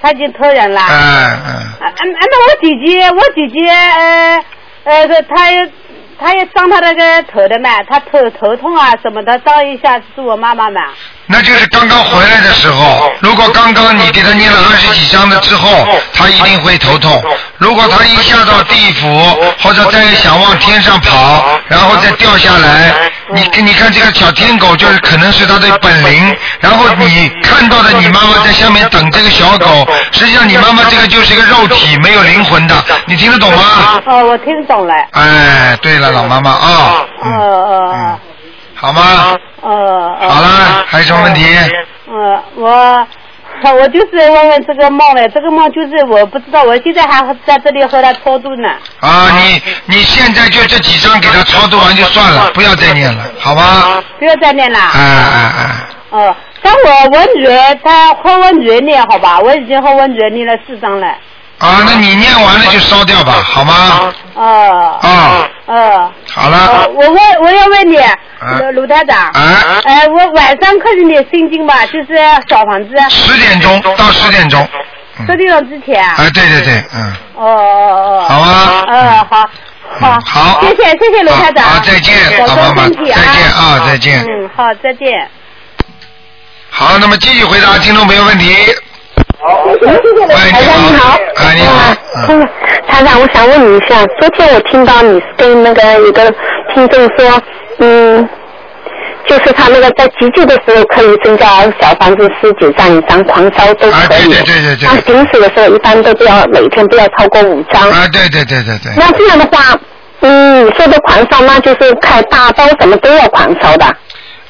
[0.00, 0.80] 他已经投人了。
[0.88, 1.54] 嗯嗯。
[1.80, 4.44] 啊啊那我姐姐，我姐姐呃
[4.84, 5.50] 呃，她。
[6.22, 10.80] 他也伤他那个头的嘛，他头头痛啊什么的，照一下是我妈妈嘛。
[11.26, 17.22] 那就是刚刚回来的时候，如果刚刚你给他念了二十几张的之后，他一定会头痛。
[17.58, 19.24] 如果他一下到地府，
[19.60, 22.92] 或者再想往天上跑，然后再掉下来，
[23.32, 26.36] 你你看这个小天狗就是可能是他的本灵。
[26.60, 32.74] 然后你看到的你妈妈在下面等这个小狗，实际上你妈妈这个就是一个肉体，没有灵魂的。
[33.06, 34.02] 你听得懂吗？
[34.06, 34.94] 哦，我听懂了。
[35.12, 36.58] 哎，对了，老妈妈啊。
[36.60, 38.18] 哦哦哦。
[38.74, 39.36] 好吗？
[39.62, 41.44] 呃，好了，还有什么问题？
[42.08, 43.06] 呃，我
[43.74, 48.68] 我就是问问这个梦嘞，这个梦就是我不知道，我现在还在这里和他超度呢。
[49.00, 54.02] 啊，你你现在就这几张给他超度完就算了，不要再念了，好吧？
[54.18, 54.78] 不要再念了。
[54.78, 55.88] 哎哎哎。
[56.10, 59.38] 哦，像我我女儿，她和我女儿念好吧？
[59.40, 61.06] 我已经和我女儿念了四张了。
[61.62, 64.12] 啊，那你念完了就烧掉吧，好吗？
[64.34, 64.44] 啊。
[65.00, 65.48] 啊。
[65.66, 66.10] 啊。
[66.28, 66.88] 好了。
[66.88, 67.96] 我问，我要问你，
[68.58, 69.16] 卢卢台长。
[69.28, 69.80] 啊。
[69.84, 71.86] 哎，我晚上可以念心经吧？
[71.86, 72.88] 就是小房子。
[73.08, 74.68] 十点钟到十点钟。
[75.24, 76.04] 十点钟之前。
[76.04, 77.12] 哎，对对对，嗯。
[77.36, 78.26] 哦哦哦。
[78.28, 78.84] 好啊。
[78.88, 79.48] 嗯，好。
[80.00, 80.18] 好。
[80.26, 80.60] 好。
[80.62, 81.64] 谢谢谢谢卢台长。
[81.64, 82.88] 好，再见，老妈妈。
[82.88, 84.20] 再见啊，再见。
[84.24, 85.30] 嗯，好，再见。
[86.70, 88.52] 好，那么继续回答听众朋友问题。
[89.42, 91.72] 谢谢谢谢台长你好，哎你好，
[92.28, 92.48] 嗯，
[92.86, 96.32] 台长我想问你一下，昨天我听到你跟那个有个
[96.72, 97.42] 听众说，
[97.78, 98.28] 嗯，
[99.26, 101.46] 就是他那个在急救的时候可以增加
[101.80, 104.28] 小房子十九张一张，狂烧都啊，可以。
[104.28, 107.90] 对对对对对那，平时的时候一般都不要每天不要超过五张。
[107.90, 108.92] 啊，对对对对对。
[108.96, 109.76] 那这样的话，
[110.20, 113.84] 嗯，你说的狂烧，那就是开大刀什么都要狂烧的。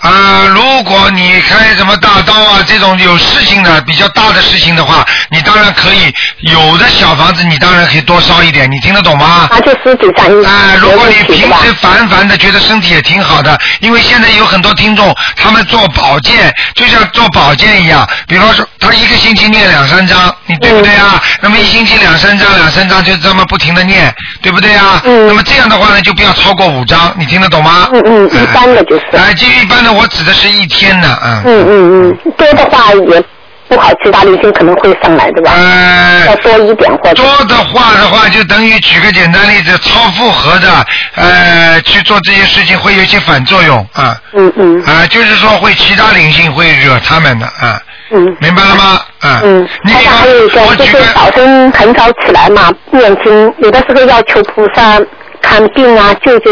[0.03, 9.49] 啊，如果你开什么大刀啊，这种有事情的比较大的事情的话，你当然可以有的小房子，你当然可以多烧一点，你听得懂吗？
[9.51, 21.23] 啊就十几张一啊，如果你平时烦烦的，觉得身体也挺好的，因为现在有很多听众，他们做保健就像做保健一样，比方说他一个星期念两三章，你对不对啊？
[21.41, 24.13] 那么一星期两三章，两三章就这么不停的念，
[24.43, 25.01] 对不对啊？
[25.05, 27.89] 嗯那么这样的话呢，就不要超过五章，你听得懂吗？
[27.95, 29.03] 嗯嗯，一般的就是。
[29.17, 31.43] 哎，这一般的我指的是一天呢，啊。
[31.45, 33.23] 嗯嗯嗯，多的话也
[33.69, 35.53] 不好，其他灵性可能会上来，对吧？
[35.55, 37.15] 呃要，多一点或者。
[37.15, 44.15] 多的话的话，就等于举个简单例子，超负荷的，呃，去做这些事情会有一些反作用啊。
[44.35, 48.37] 嗯嗯啊，就是说会其他灵性会惹他们的啊，嗯。
[48.41, 49.01] 明白了吗？
[49.21, 55.01] 啊，嗯，你比还有一方我举个就是早，晨很早起来嘛，念经，有的时候要求菩萨
[55.43, 56.51] 看病啊，救救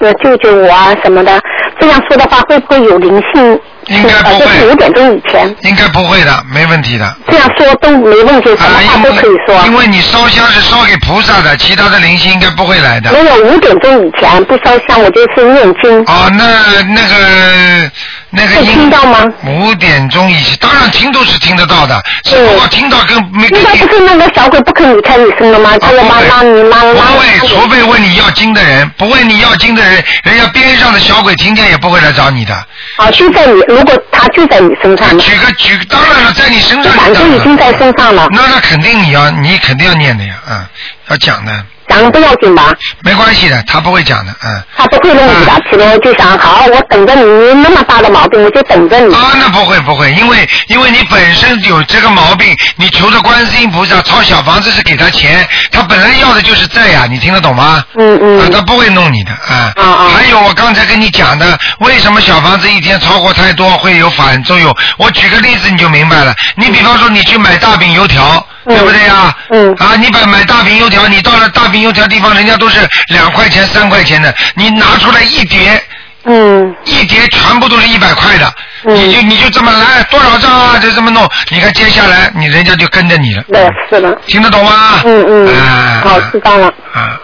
[0.00, 1.40] 呃救救我啊什么的。
[1.80, 3.58] 这样说的话，会不会有灵性？
[3.88, 7.16] 应该不呃，会就是五点钟以前应该不会的，没问题的。
[7.28, 9.56] 这样说都没问题，什么啊，话都可以说。
[9.56, 13.10] 为因为你烧香是烧给菩萨的，其他的灵性应该不会来的。
[13.10, 16.00] 没有五点钟以前不烧香，我就是念经。
[16.04, 17.90] 哦，那那个
[18.34, 19.18] 那个音听到吗？
[19.44, 25.76] 五点钟以前，当然听都是听得到的，只不过听到跟没跟你应该不是那个小鬼不肯离开你身了吗？
[25.78, 32.54] 他要拉拉你妈妈不会，除非问你要经的人，不问你要经的人，人家边上的小鬼听见也不会来找你的。
[32.96, 40.66] 啊，就在你，如果他就在你身上，举个举，当然了，在你身上反正已经在身上了，那那肯定你要，你肯定要念的呀，嗯，
[41.08, 41.52] 要讲的，
[41.88, 42.72] 讲不要紧吧？
[43.02, 44.62] 没关系的，他不会讲的，嗯。
[44.76, 49.14] 他不会弄你的，起来就想好，我等着你，你那么大的毛病，我就等着你。
[49.14, 57.84] 啊，那不会不会，因为因为你本身有这个毛病，你求着观世音菩萨抄小房子是给他钱，他本来要的就是债呀，你听得懂吗？
[57.98, 59.72] 嗯嗯啊，他不会弄你的啊。
[59.76, 64.74] 啊啊还有我刚才跟你讲的，为什么小房子一天超过太多会有反作用？
[64.96, 66.34] 我举个例子你就明白了。
[66.56, 69.34] 你比方说你去买大饼油条，嗯对不对呀？
[69.50, 75.82] 嗯啊，你把买大饼油条，你到了大饼油条地方，人家都是两块钱、三块钱的，你拿出来一叠。
[76.24, 78.46] 嗯一叠全部都是一百块的，
[78.84, 80.78] 嗯你就你就这么来多少张啊？
[80.78, 85.00] 就这么弄，你看接下来你人家就跟着你了，对，是的，听得懂吗？
[85.04, 86.68] 嗯嗯，啊好，知道了。
[86.92, 87.18] 啊，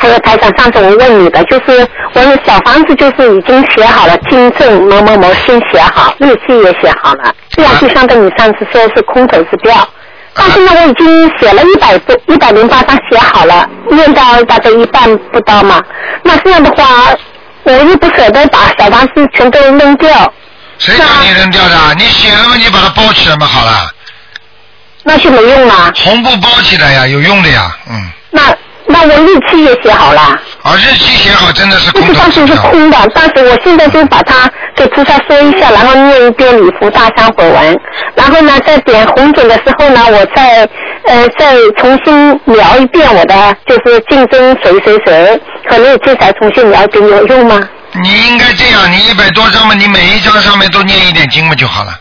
[0.00, 9.88] 还有台长，上次我问你的，就是我的小房子就是已经写好了，金正某某某先写好，日期也写好了，这样就相当于你上次说是空头支标。
[10.40, 15.82] 但是呢，我已经写了一百多、一百零八张写好了，念到大概一半不到嘛。
[16.22, 17.14] 那这样的话，
[17.64, 20.32] 我又不舍得把小房子全都扔掉，
[20.78, 21.94] 谁叫你扔掉的？
[21.98, 23.90] 你写了嘛，你把它包起来嘛，好了，
[25.02, 25.92] 那就没用了。
[25.94, 28.10] 红布包起来呀，有用的呀，嗯。
[28.30, 28.42] 那
[28.90, 30.20] 那我日期也写好了。
[30.62, 32.56] 啊，日期写好真的是就空头是当时是。
[32.60, 37.80] 空的，但是我现在就把它给菩萨说一下，然后念一遍礼佛大忏悔文，
[38.14, 40.68] 然后呢，在点红点的时候呢，我再
[41.04, 47.60] 呃再重新描一遍我的就是竞争谁谁谁和日期再重新描一遍，有用吗？
[47.92, 51.92] 你应该这样，你一百多张嘛，你每一张上面都念一点经嘛就好了，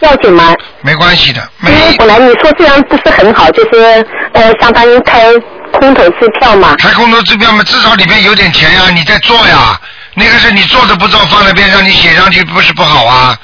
[0.00, 0.54] 要紧吗？
[0.82, 1.40] 没关系的。
[1.66, 5.26] 因为本来你说这样不是很好，就是呃相当于开
[5.78, 6.74] 空头支票嘛。
[6.78, 9.78] 开空头支票嘛，至少里面有点钱呀，你在做呀。
[10.14, 13.36] 那个是你做的不做，放在边上，你写上去不是不好啊？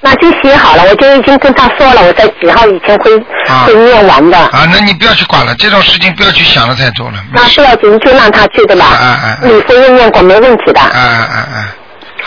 [0.00, 3.10] 那就写好了，我就已经跟他说了，我在几号以前会、
[3.48, 4.38] 啊会念完的。
[4.38, 7.14] 啊，那你不要去管了，这种事情不要去想的太多了。
[7.32, 8.84] 那不要紧，就让他去的吧？
[8.84, 10.80] 啊啊啊礼佛也念过，没问题的。
[10.80, 11.74] 啊啊啊，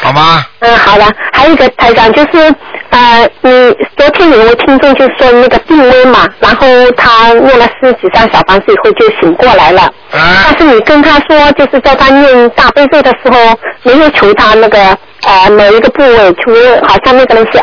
[0.01, 0.43] 好吗？
[0.59, 1.05] 嗯，好的。
[1.31, 2.53] 还有一个台长就是，
[2.89, 9.89] 呃，你昨天有位听众就说那个病危嘛，然后他念了十几张小房子以后就醒过来了。
[10.11, 14.79] 但啊是你跟他说，就是叫他念大悲咒的时候，没有求他那个
[15.23, 17.59] 呃某一个部位，就是好像那个人是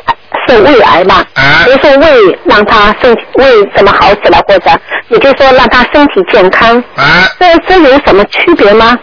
[0.47, 3.45] 是胃癌嘛，啊比如说胃让他身体胃
[3.77, 4.71] 怎么好起来，或者
[5.09, 8.97] 也就是说让他身体健康，啊，这这有什么区别吗？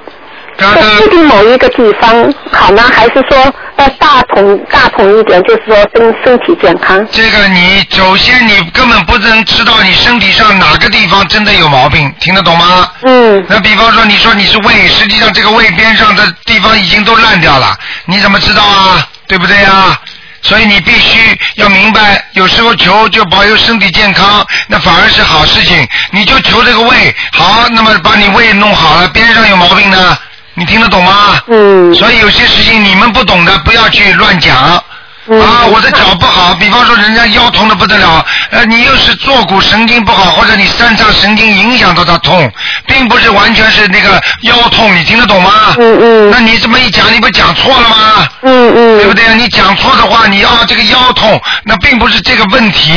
[0.58, 7.06] 刚是固定某一个地方好呢，还是说要大同大同一点，就是说身身体健康？
[7.12, 12.90] 这个你首先你根本不能知道你身体上哪个地方真的有毛病，听得懂吗？
[13.04, 17.76] 嗯那比方说你说你是胃，实际上这个胃边上的地方已经都烂掉了，
[18.06, 19.08] 你怎么知道啊？
[19.28, 20.00] 对不对啊？
[20.42, 25.88] 所以你必须要明白，有时候求就保佑身体健康，那反而是好事情。
[26.12, 30.16] 你就求这个胃好，那么把你胃弄好了，边上有毛病呢，
[30.56, 31.40] 你听得懂吗？
[31.48, 34.82] 嗯所以有些事情你们不懂的，不要去乱讲。
[35.28, 42.48] 嗯啊，我的脚不好，比方说人家腰痛的不得了，呃，你又是坐骨神经不好，或者你三叉神经影响到他痛，
[42.86, 45.74] 并不是完全是那个腰痛，你听得懂吗？
[45.80, 48.28] 嗯嗯那你这么一讲，你不讲错了吗？
[48.44, 49.34] 嗯嗯，对不对？
[49.34, 52.94] 你讲错的话，你啊这个腰痛，那并不是这个问题，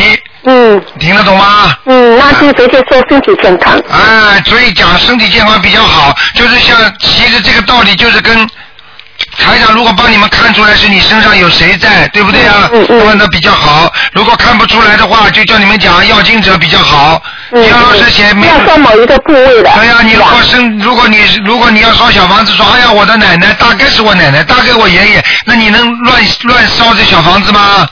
[0.50, 1.76] 嗯听得懂吗？
[1.84, 3.78] 嗯，那就直接说身体健康。
[3.90, 8.34] 哎，所以讲身体健康比较好，就是像其实这个道理就是跟
[9.36, 12.70] 台长如果帮你们看出来是你身上有谁在，对不对啊？
[12.72, 13.92] 嗯嗯嗯那么那比较好。
[14.12, 17.20] 如果看不出来的话，就叫你们讲要经者比较好。
[17.50, 18.46] 嗯，你要是写没。
[18.46, 19.70] 要说某一个部位的。
[19.74, 27.86] 对呀、你如果生，如果你如果你要烧小房子，说哎呀，我的奶奶大概是我奶奶，大概我爷爷，那你能乱乱烧这小房子吗？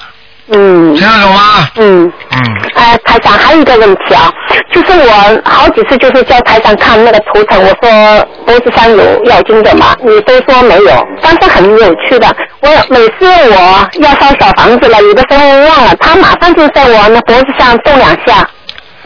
[0.48, 1.68] 嗯听得懂吗？
[1.76, 2.12] 嗯。
[2.30, 2.38] 嗯，
[2.74, 4.30] 哎，台长还有一个问题啊，
[4.72, 12.28] 就是我好几次就是叫台长看那个图腾，我说脖子上有药精的嘛，你都说没有，但是很有趣的，
[12.60, 18.48] 我每次我要烧小房子了，有的时候忘了，他马上就在我那脖子上动两下，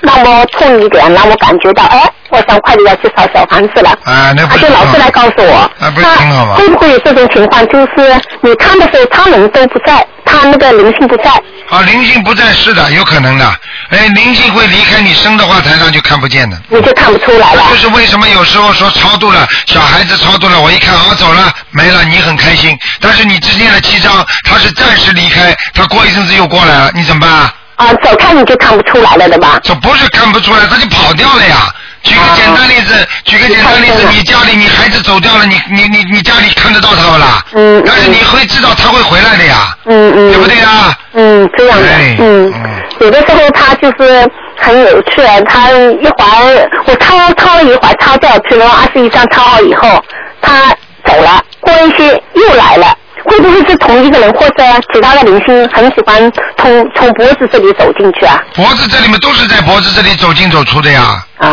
[0.03, 3.91] 让我痛一点，让我感觉到，哎，我想快点要去烧小房子了。
[4.05, 7.67] 啊，那不是他就老是来告诉我，那不是挺好吗会不会有这种情况？
[7.69, 11.31] 就是你看的时候，他人都不在，他那个灵性不在。
[11.69, 13.47] 啊，灵性不在是的，有可能的。
[13.91, 16.57] 哎，灵性会离开你生的话，台上就看不见的。
[16.69, 17.63] 你就看不出来了。
[17.71, 27.55] 就是为什么有时候说超度了，小孩子超度了，我一看啊走了没了，你很开心，但是你之前的七张他是暂时离开，他过一阵子又过来了，你怎么办啊？
[27.81, 29.59] 啊，走开你就看不出来了，的吧？
[29.65, 31.73] 这不是看不出来，他就跑掉了呀。
[32.03, 37.43] 举个简单例子，举个简单例子，你家里你孩子走掉了，你你你你家里看得到他不啦？
[37.55, 40.31] 嗯但是你会知道他会回来的呀，嗯嗯。
[40.33, 40.95] 对不对呀？
[41.15, 50.03] 嗯，这样的哎，嗯嗯，有的时候他就是很有趣，他一会儿我抄抄了一会儿抄掉去了二十一张抄好以后，
[50.43, 50.69] 他
[51.07, 52.95] 走了，过一些又来了。
[53.25, 58.43] 会不会是同一个人，或者其他的明星很喜欢从从脖子这里走进去啊？
[58.55, 61.25] 脖子这里面都是在脖子这里走进走出的呀。
[61.39, 61.49] 啊，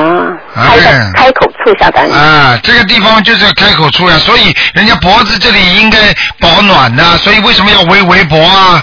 [0.56, 2.12] 开个哎开口处相当于。
[2.12, 5.98] 啊，这个地方就是开口处呀，所以人家脖子这里应该
[6.40, 8.82] 保暖的，所以为什么要围围脖啊？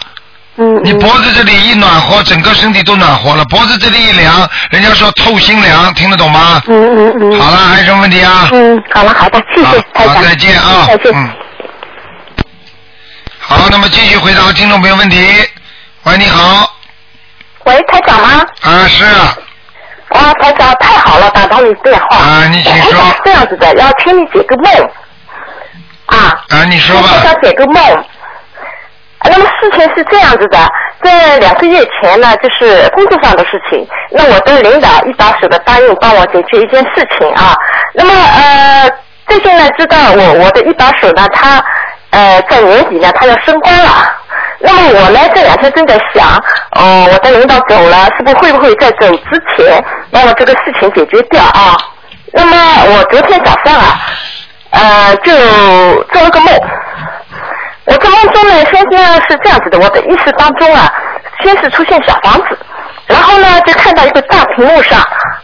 [0.57, 6.63] 嗯你脖子这里一暖和，整个身体都暖和了；脖子这里一凉，人家说透心凉，听得懂吗？
[6.69, 7.41] 嗯嗯嗯。
[7.41, 8.49] 好了，还有什么问题啊？
[8.53, 10.15] 嗯，好了好的，谢谢好台长。
[10.15, 11.13] 好再见啊再见。
[11.13, 11.29] 嗯
[13.55, 15.17] 好，那么继续回答听众朋友问题。
[16.03, 16.69] 喂，你好，
[17.65, 18.45] 喂，台长吗？
[18.63, 19.37] 啊是啊，
[20.09, 22.17] 啊，台长，太好了，打到你电话。
[22.17, 24.91] 啊你请说是这样子的，要请你解个梦。
[26.07, 26.45] 啊。
[26.49, 28.05] 啊你说吧我想解个梦。
[29.27, 30.59] 那么事情是这样子的，
[31.03, 33.87] 在两个月前呢，就是工作上的事情。
[34.11, 37.55] 那我的领导一把手的答应帮我解决一件事情啊。
[37.95, 38.91] 那么呃，
[39.29, 41.65] 最近呢，知道我我的一把手呢，他
[42.15, 43.91] 呃在年底呢，他要升官了。
[44.61, 46.27] 那么我呢这两天正在想，
[46.77, 51.77] 哦，我的领导走了，是不是会不会在走之前把我这个事情解决掉啊？
[52.33, 52.57] 那么
[52.87, 54.01] 我昨天早上啊，
[54.71, 55.33] 呃，就
[56.13, 56.55] 做了个梦。
[57.87, 60.91] 我这梦中呢，先呢是这样子的，我的意识当中啊，
[61.43, 62.59] 先是出现小房子，
[63.07, 64.99] 然后呢就看到一个大屏幕上，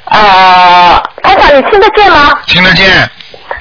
[0.07, 2.33] 呃，台长你听得见吗？
[2.47, 2.87] 听得见，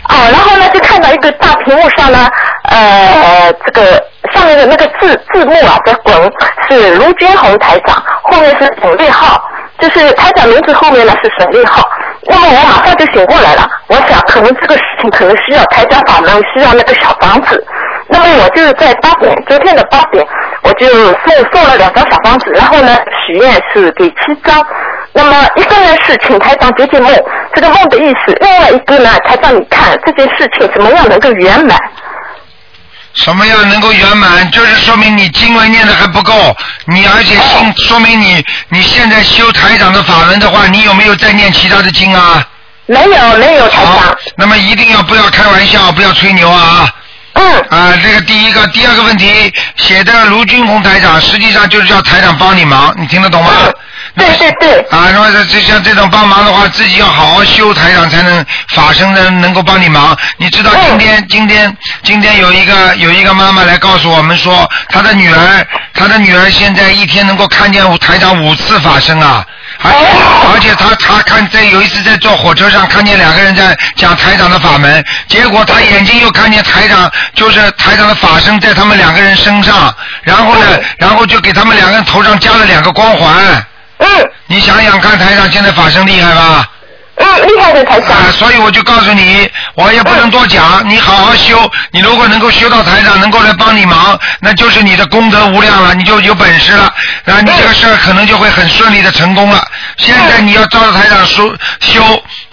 [0.07, 2.30] 哦，然后呢，就看到一个大屏幕上呢，
[2.70, 6.13] 呃，这个上面的那个字字幕啊在滚，
[6.70, 9.43] 是卢军红台长，后面是省略号，
[9.80, 11.82] 就是台长名字后面呢是省略号。
[12.28, 17.65] 那么我马上就醒过来了，我想可能这个事情可能需要台长法门，需要那个小房子。
[18.07, 20.24] 那么我就在八点，昨天的八点，
[20.61, 22.95] 我就送送了两张小房子，然后呢
[23.26, 24.63] 许愿是给七张。
[25.13, 27.11] 那么一个呢是请台长解解梦，
[27.55, 31.76] 这个梦的意思；另外一个呢，台长你看这件事情怎么样能够圆满？
[33.24, 34.49] 什么样能够圆满？
[34.51, 36.55] 就是说明你经文念的还不够，
[36.86, 42.45] 你而且信，说明你你现在修台长的法门的话，你有没有在念其他的经啊？
[42.86, 46.89] 没有，没有台好长。，那么一定要不要开玩笑，不要吹牛啊！
[47.34, 47.59] 嗯。
[47.69, 53.51] 啊，这个第一个，第二个问题写的卢军红台长，实际上就是叫台长帮你忙，你听得懂吗？
[54.15, 54.80] 对对对。
[54.89, 60.17] 啊，那么这像这种帮忙的话，自己要好好修台长，才能法身能能够帮你忙。
[60.38, 69.45] 你知道今天、今天今天有一个有一个妈妈来告诉我们说，她的女儿她的女儿现在一天能够看见台长五次法身啊。
[69.82, 69.97] 而且
[70.53, 79.93] 而且她她看在有一次在坐火车上看见两个人在讲台长的法门，结果她眼睛又看见台长就是台长的法身在他们两个人身上，
[80.24, 80.65] 然后呢，
[80.97, 83.65] 然后就给他们两个人头上加了两个光环。
[83.99, 84.07] 嗯。
[84.47, 86.65] 你想想看，台长现在法身厉害吧？
[87.22, 88.09] 嗯，厉害的台长。
[88.11, 91.70] 啊，所以我就告诉你，我也不能多讲，你好好修。
[91.91, 96.91] 你如果能够修到台长能够来帮你忙，那就是你的功德无量了，你就有本事了，
[97.26, 99.61] 那你这个事儿可能就会很顺利的成功了。
[99.97, 102.01] 现在你要照着台长修修，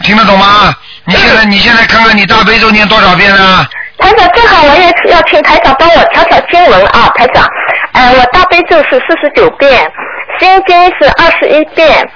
[0.02, 0.74] 听得懂吗？
[1.04, 3.64] 你现在你现在看看你大悲咒念多少遍啊？
[3.98, 7.48] 台长，正好我也要请台长帮我调调经文啊，台长。
[7.92, 9.90] 呃，我大悲咒是四十九遍，
[10.38, 12.06] 心经是二十一遍，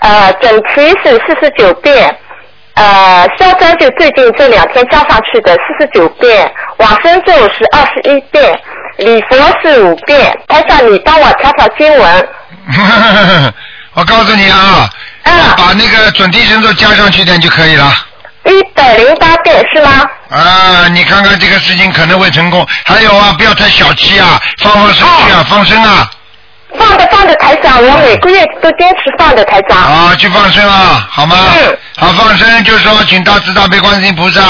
[0.00, 2.14] 呃，整齐是四十九遍，
[2.74, 8.60] 呃，消灾就最近这两天加上去的四十九遍，往生咒是二十一遍，
[8.98, 10.36] 礼佛是五遍。
[10.48, 12.28] 台长，你帮我调调经文。
[13.94, 14.90] 我告诉你啊，
[15.56, 17.92] 把那个准提神咒加上去点就可以了。
[18.44, 20.04] 一百零八遍是吗？
[20.30, 22.66] 啊，你看看这个事情可能会成功。
[22.84, 26.08] 还有啊，不要太小气啊，放放生去啊，放生啊。
[26.78, 29.78] 放的放的台长，我每个月都坚持放的台长。
[29.78, 31.36] 啊，去放生啊，好吗？
[31.96, 34.42] 好放生，就是说请大慈大悲观世音菩萨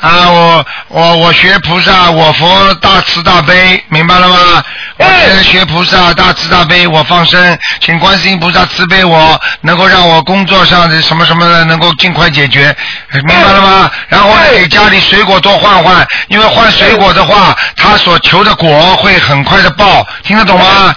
[0.00, 4.62] 啊，我我我学菩萨，我佛大慈大悲，明白了吗？
[4.98, 12.74] 我现在学菩萨大慈大悲，我放生，请观世音菩萨慈悲我，能够让我工作上的什么什么的能够尽快解决，
[13.12, 13.90] 明白了吗？
[14.08, 20.94] 然后呢，给家里水果多换换，因为换水果的话，他所求的果会很快的报，听得懂吗？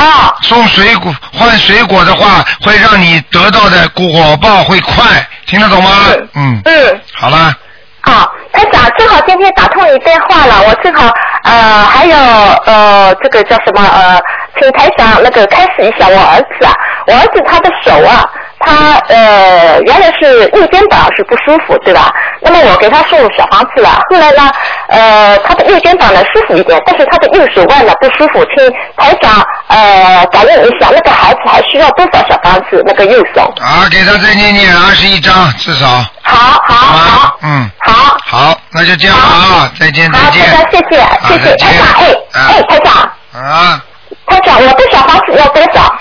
[0.00, 5.04] 啊，送水果换水果的话，会让你得到的果报会快，
[5.46, 5.90] 听得懂吗？
[6.34, 6.60] 嗯。
[6.64, 7.00] 嗯。
[7.12, 7.54] 好了。
[8.02, 11.12] 啊，台长，正好今天打通你电话了，我正好
[11.44, 12.16] 呃还有
[12.64, 14.18] 呃这个叫什么呃，
[14.58, 16.72] 请台长那个开始一下我儿子啊，
[17.06, 18.24] 我儿子他的手啊，
[18.60, 22.12] 他呃原来是右肩膀是不舒服对吧？
[22.42, 24.50] 那么我给他送小房子了，后来呢
[24.88, 32.82] 呃他的右肩膀呢舒服一点，但是他的右手腕呢不舒服，请台长呃感应一下，那个孩子还需要多少小房子？
[32.86, 33.42] 那个右手？
[33.60, 35.86] 啊，给他再念念二十一章至少。
[36.22, 37.38] 好好好。
[37.42, 37.70] 嗯。
[37.80, 38.16] 好。
[38.26, 40.42] 好，那就这样啊，再见再好，见。
[40.44, 43.82] 台长，谢谢，谢谢，台长，哎，哎，台长，啊
[44.26, 45.92] 台长，我的小房子要多少？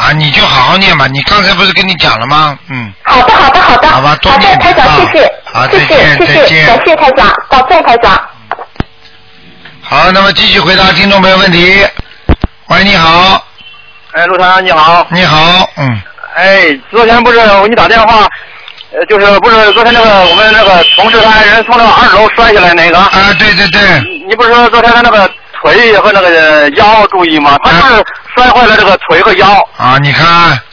[0.00, 2.58] 啊，你就好好念吧，你刚才不是跟你讲了吗？
[2.68, 2.90] 嗯。
[3.02, 3.88] 好的，好的，好的。
[3.88, 6.66] 好吧，多好的，念台长，啊谢谢，好，谢谢，再见谢谢，再见。
[6.66, 8.18] 感谢台长，保重台长。
[9.82, 11.86] 好，那么继续回答听众朋友问题。
[12.68, 13.44] 喂，你好。
[14.12, 15.06] 哎，陆台你好。
[15.10, 16.00] 你好，嗯。
[16.34, 18.26] 哎，昨天不是我给你打电话，
[18.92, 22.96] 呃，就是不是昨天那个我们那个同事他人从那个二楼摔下来那个。
[22.96, 24.00] 啊，对对对。
[24.00, 25.30] 你你不是说昨天他那个
[25.62, 27.58] 腿和那个腰注意吗？
[27.62, 28.04] 他就是
[28.34, 29.46] 摔坏了这个腿和腰。
[29.76, 30.26] 啊，你看。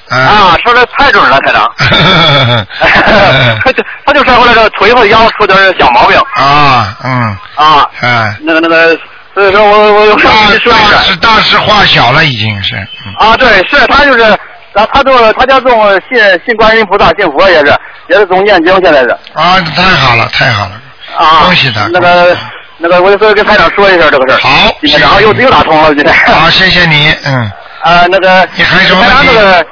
[0.10, 1.70] 啊，说的太准了，台长。
[3.64, 6.18] 他就他就摔坏了这个腿和腰出点小毛病。
[6.36, 7.38] 啊，嗯。
[7.56, 7.86] 啊。
[8.00, 8.38] 哎。
[8.42, 8.98] 那个那个，
[9.34, 10.74] 所以说我我有事跟你说。
[11.04, 12.76] 是大事化小了，已经是。
[13.20, 14.38] 啊，对，是他就是，
[14.74, 17.76] 他他都他家种信信观音菩萨，信佛也是，
[18.08, 19.10] 也是总念经，现在是。
[19.34, 20.72] 啊，太好了，太好了。
[21.18, 21.44] 啊。
[21.44, 21.88] 恭喜他。
[21.92, 22.34] 那个
[22.80, 24.38] 那个，我就说跟台长说一下这个事儿。
[24.38, 24.76] 好。
[25.00, 26.14] 然后又又打通了，今天。
[26.28, 27.52] 好，谢谢你，嗯。
[27.82, 28.48] 啊，那个。
[28.56, 29.66] 你还有什么台长那个，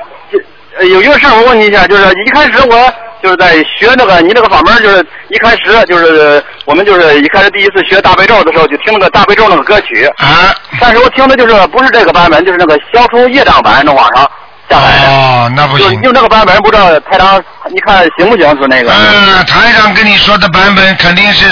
[0.79, 2.93] 呃有一个事儿我问你一下，就是一开始我
[3.23, 10.05] 就是在学那个你那个法门，就是一开始就是我们就是一开始第一次学大悲咒的时候，就听那个大悲咒那个歌曲。
[10.17, 10.53] 啊。
[10.81, 14.29] 但是我听的就是不是这个版本，就是那个消除业障版，那网上
[14.69, 15.89] 下来那不行。
[16.01, 17.41] 就用那个版本，不知道台长
[17.71, 18.49] 你看行不行？
[18.61, 18.91] 是那个。
[18.91, 21.45] 嗯，台长跟你说的版本肯定是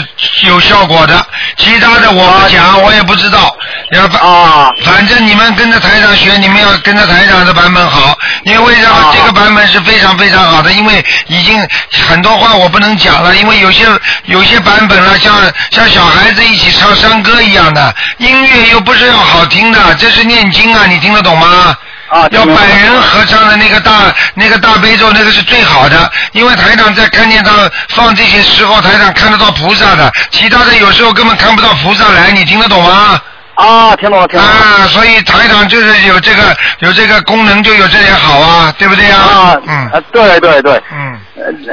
[0.47, 1.25] 有效果的，
[1.57, 3.55] 其他的我不讲，我也不知道。
[3.91, 10.71] 要不啊，反正你们跟着台长学，你们要跟着台长的版本好，因为为什么这个版本是非常非常好的？
[10.71, 11.59] 因为已经
[12.07, 13.85] 很多话我不能讲了，因为有些
[14.25, 15.33] 有些版本了，像
[15.71, 21.75] 像小孩子一起唱山歌一样的，音乐又不是要好听的，这是念经啊，你听得懂吗？
[22.09, 23.91] 啊，要百人合唱的那个大
[24.35, 27.51] 那个大悲咒，那个是最好的，因为台长在看见他
[27.89, 33.19] 放这些时候，台长看得到菩萨的，其他的有时候根本看不到菩萨来，你听得懂吗？
[33.55, 34.53] 啊，听懂了，听懂了。
[34.53, 39.19] 啊，所以台长就是有这个有这个功能，就有这点好啊，对不对啊？
[39.19, 41.19] 啊，嗯，对对对，嗯，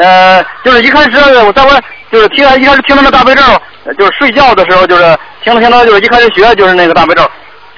[0.00, 1.10] 呃，就是一开始
[1.44, 1.80] 我在我
[2.12, 3.42] 就是听一开始听那个大悲咒，
[3.98, 7.22] 就是睡觉的时候就是听着听着就是一开始学就是那个大悲咒，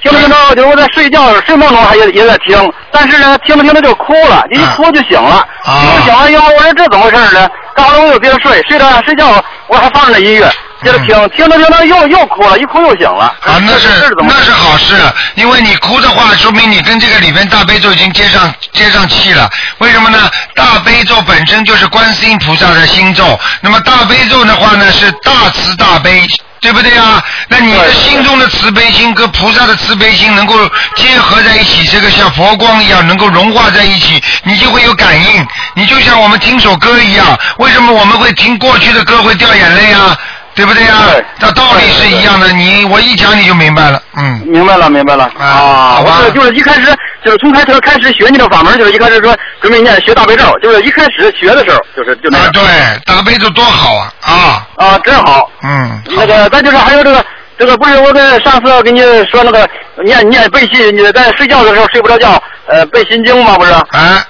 [0.03, 5.95] 听着听着就是我在睡觉睡梦中还也也在听，但是呢听着听着就哭了，一哭就醒了，啊。
[5.95, 7.49] 哭醒了以后我说这怎么回事呢？
[7.73, 10.51] 刚才我又别睡，睡着睡觉我还放着音乐，
[10.83, 13.25] 接着听，听着听着又又哭了，一哭又醒了。
[13.41, 13.87] 啊，那是
[14.19, 14.95] 那是好事，
[15.35, 19.49] 因为你哭的话，说明你跟这个里边大悲咒已经接上接上气了。
[19.79, 20.29] 为什么呢？
[20.55, 26.27] 大悲咒本身就是观世音菩萨的心咒，那么大悲咒的话呢是大慈大悲。
[26.63, 27.21] 对不对啊？
[27.49, 30.55] 那你的心中的慈悲心跟菩萨的慈悲心能够
[30.95, 35.45] 结合在一起，这个像佛光一样能够融化在一起，你就会有感应。
[35.73, 40.17] 你就像我们听首歌一样，为什么我们会听过去的歌会掉眼泪啊？
[40.55, 41.09] 对不对啊？
[41.39, 44.39] 那道理是一样的，你我一讲你就明白了，嗯。
[44.45, 45.95] 明白了，明白了啊！
[45.97, 46.95] 好吧就是一开始
[47.25, 52.37] 就是从开始开始学你的法门，就是一开始说准备念学大悲咒，就是一开始学的时候就是就那。
[52.37, 52.61] 啊，对，
[53.05, 54.67] 大悲咒多好啊啊！
[54.77, 55.49] 啊，真好。
[55.63, 57.25] 嗯，那个再就是还有这个
[57.57, 59.01] 这个不是我跟上次跟你
[59.31, 59.67] 说那个
[60.05, 63.57] 念念背心，你在睡觉的时候睡不着觉，呃，背心经吗？
[63.57, 63.71] 不是？
[63.71, 64.23] 啊。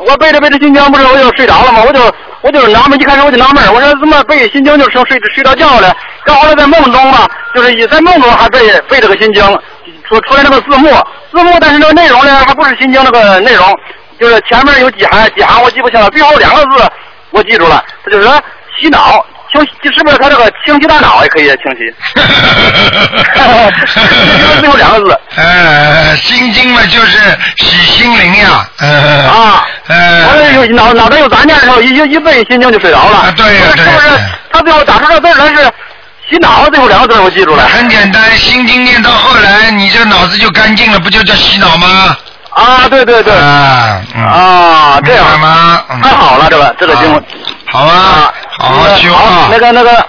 [0.00, 1.82] 我背着背着心经，不是我就睡着了吗？
[1.86, 2.00] 我就
[2.40, 5.94] 我就纳闷，一开始我就纳闷，我说怎么背心经就成睡睡着觉了？
[6.24, 9.44] 然后在梦中吧，就是也在梦中还背背这个心经，
[10.08, 10.88] 出出来那个字幕，
[11.30, 13.78] 字幕，但是那个内容呢，还不是心经那个内容，
[14.18, 16.90] 就是前面有几行几行我记不清了，最后两个字
[17.30, 18.42] 我记住了，他就是说
[18.80, 19.24] 洗脑。
[19.52, 21.94] 清是不是他这个清洗大脑也可以清洗？
[23.36, 23.42] 就
[23.86, 25.20] 是最后两个字。
[25.36, 27.18] 呃，心经嘛就是
[27.58, 33.18] 洗心灵呀，呃，啊，呃，我有脑脑袋有杂念的时候，一一一背心经就睡着了。
[33.18, 34.20] 啊对呀对呀是不是？
[34.52, 35.64] 他最后打出这字儿来是
[36.30, 37.64] 洗脑，最后两个字儿我记住了。
[37.64, 42.16] 很简单，心经念到后来，你这脑子就干净了，不就叫洗脑吗？
[42.50, 43.32] 啊，对对对。
[43.34, 45.82] 啊，嗯啊，这样吗？
[45.90, 47.24] 嗯太好了，这个这个经文。
[47.66, 49.48] 好啊，好好修啊。
[49.50, 50.06] 那个那个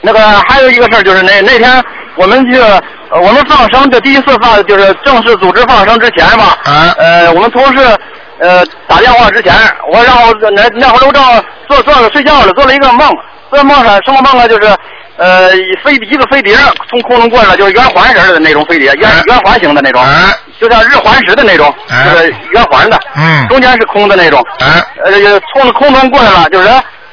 [0.00, 1.84] 那个还有一个事儿，就是那那天
[2.14, 7.98] 我们去呃我们放生，这第一次放就是正式组织放生之前吧，啊呃我们同事
[8.40, 9.52] 呃打电话之前，
[9.90, 11.22] 我让我那那会儿我正
[11.68, 13.10] 做做着睡觉了，做了一个梦，
[13.50, 14.46] 做梦上什么梦啊？
[14.46, 14.68] 就是
[15.16, 15.50] 呃
[15.82, 16.56] 飞一个飞碟
[16.90, 24.40] 从空中过来了，就是圆环似的那种飞碟，圆啊圆环形的那种，啊就像日环食的那种，啊就是圆环的，嗯中间是空的那种。
[24.60, 25.12] 啊呃，
[25.52, 26.68] 从空中过来了，就是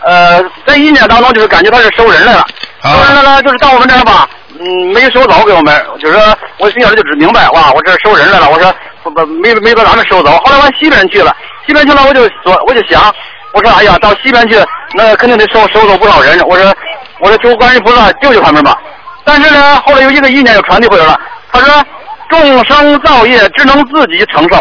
[0.06, 2.46] 呃，在意念当中，就是感觉他是收人来了，
[2.82, 4.28] 啊收人来了，就是到我们这儿吧，
[4.60, 11.36] 嗯，没收走给我们，就是说我心里就只明白，哇，我这收人来了，我说不不没没把咱们收走，后来往西边去了，
[11.68, 13.14] 西边去了，我就说我就想，
[13.54, 14.58] 我说哎呀，到西边去，
[14.96, 16.74] 那肯定得收收走不少人，我说
[17.20, 18.78] 我说求观世音菩萨救救他们吧，
[19.24, 21.20] 但是呢，后来有一个意念又传递回来了，
[21.52, 21.86] 他说
[22.30, 24.58] 众生造业只能自己承受，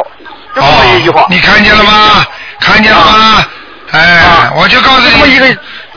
[0.54, 1.22] 就这么一句话。
[1.22, 2.24] 哦你看见了吗？
[2.60, 3.46] 看见了吗？
[3.92, 5.46] 哎啊，我就告诉你这么一个，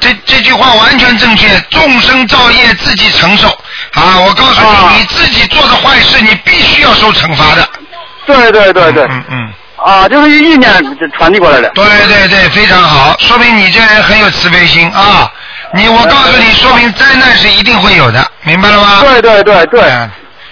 [0.01, 1.47] 这这句话完全正确。
[1.69, 3.47] 众生造业自己承受
[3.93, 4.19] 啊！
[4.19, 7.65] 我告诉啊你，你自己做的坏事，你必须要受惩罚的。
[8.25, 9.03] 对对对对。
[9.05, 9.53] 嗯嗯。
[9.77, 11.69] 啊，就是意念就传递过来的。
[11.75, 15.29] 对对对，非常好，说明你这人很有慈悲心啊！
[15.73, 19.01] 你我告诉你，说明灾难是一定会有的，明白了吗？
[19.01, 20.09] 对对对对，嗯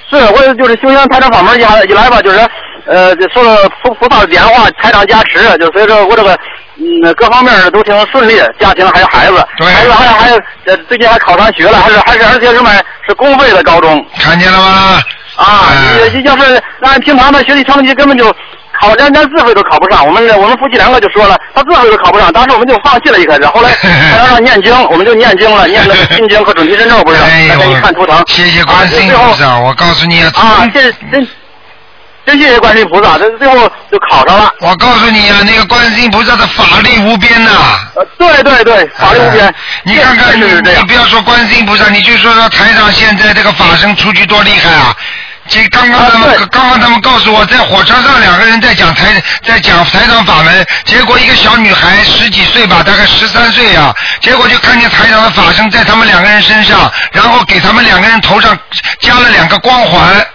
[0.09, 2.47] 是我就是修行台长法门一来一来吧，就是
[2.85, 6.37] 呃，就受了菩菩萨的点化，台长加持，就所以说我这个
[6.75, 10.29] 嗯各方面都挺顺利，家庭还有孩子，对孩子还还
[10.65, 12.75] 呃最近还考上学了，还是还是而且是买
[13.07, 15.01] 是公费的高中看见了吗？
[15.43, 18.33] 啊，哎你要是按平常的学习成绩根本就。
[18.81, 23.69] 考连连自费都考不上，我们我们夫妻两个就说了，他自费都考不上，当时我们就放弃了，一开始，后来
[24.11, 27.17] 他让让念经，我们就念经了，念了个心经和准提神咒，不是？
[27.21, 28.21] 哎再给你看图腾。
[28.27, 31.27] 谢谢观世音啊菩萨，我告诉你啊，谢真
[32.25, 34.51] 真谢谢观世音菩萨，这最后就考上了。
[34.59, 37.51] 我告诉你啊，那个观世音菩萨的法力无边呐、
[37.95, 39.55] 呃，对对对，法力无边哎。
[39.83, 44.93] 你看看，你你不要说观世音菩萨，你就说说台长现在这个法身出去多厉害啊！
[45.47, 58.57] 这刚刚他们、啊刚刚他们告诉我，在火车上两个人在讲台在讲台长法门，结果一个小女孩十几岁吧，大概十三岁啊，结果就看见台长的法身在他们两个人身上，然后给他们两个人头上
[58.99, 60.25] 加了两个光环，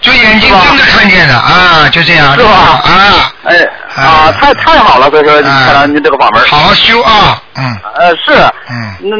[0.00, 3.56] 就眼睛盯着看见的啊，就这样是吧啊，哎
[3.96, 6.46] 啊，太太好了，所以说哎看来您这个法门。
[6.48, 8.32] 好好修啊，嗯呃，是。
[8.70, 8.96] 嗯。
[9.00, 9.16] 那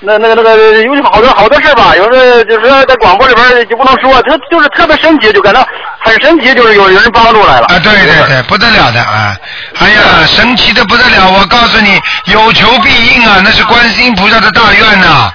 [0.00, 5.66] 那那个那个有好多好多事吧，有时候就是说在广播里边就不能说，它就是特别神奇，就感到
[6.00, 7.66] 很神奇，就是有有人帮助来了。
[7.66, 9.36] 啊，对对对，不得了的啊！
[9.80, 11.30] 哎呀，神奇的不得了！
[11.30, 15.32] 我告诉你，有求必应啊，那是观世音菩萨的大愿呐、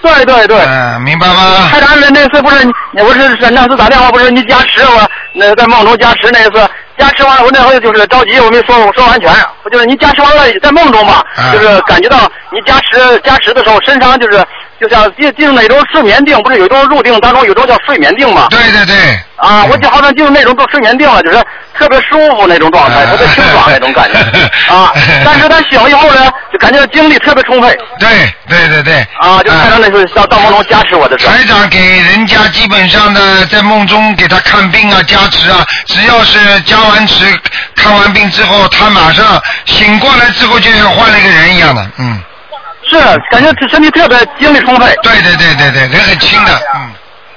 [0.00, 0.58] 对对对。
[0.60, 1.68] 嗯，明白吗？
[1.72, 6.68] 太长那那次不是你，我是是那次打电话不是你加持我，那在梦中加持那一次，
[7.02, 9.28] 加持完了我那会就是着急，我没说说完全，
[9.64, 11.50] 我就是你加持完了在梦中吧，啊。
[11.52, 14.38] 就是感觉到你加持加持的时候身上就是
[14.82, 18.48] 就像进进入那种睡眠定，不是有一种入定当中有一种叫睡眠定吗？
[18.50, 18.96] 对对对。
[19.36, 21.42] 啊，我就好像进入那种都睡眠定了，就是
[21.76, 24.18] 特别舒服那种状态，特别清爽那种感觉
[24.74, 24.92] 啊。
[25.24, 27.76] 但是他醒了以后呢，就感觉精力特别充沛。
[27.98, 28.08] 对
[28.48, 29.06] 对对对。
[29.20, 31.26] 啊，就看到那是像大梦中加持我的是。
[31.26, 37.24] 台长给人家基本上的，在梦中给他看病啊、加持啊，只要是加完持、
[37.76, 42.20] 看完病之后，他马上醒过来之后，就像换了一个人一样的，嗯。
[42.92, 44.94] 是，感觉身体特别精力充沛。
[45.02, 46.90] 对对对对对，人很轻的，嗯。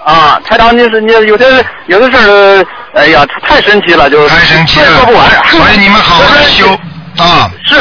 [0.06, 5.26] 啊，台长，你是你有的有的事儿，哎呀，太神奇了，就是太神奇了，说不完。
[5.46, 6.68] 所以你们好好 修
[7.18, 7.50] 啊。
[7.66, 7.76] 是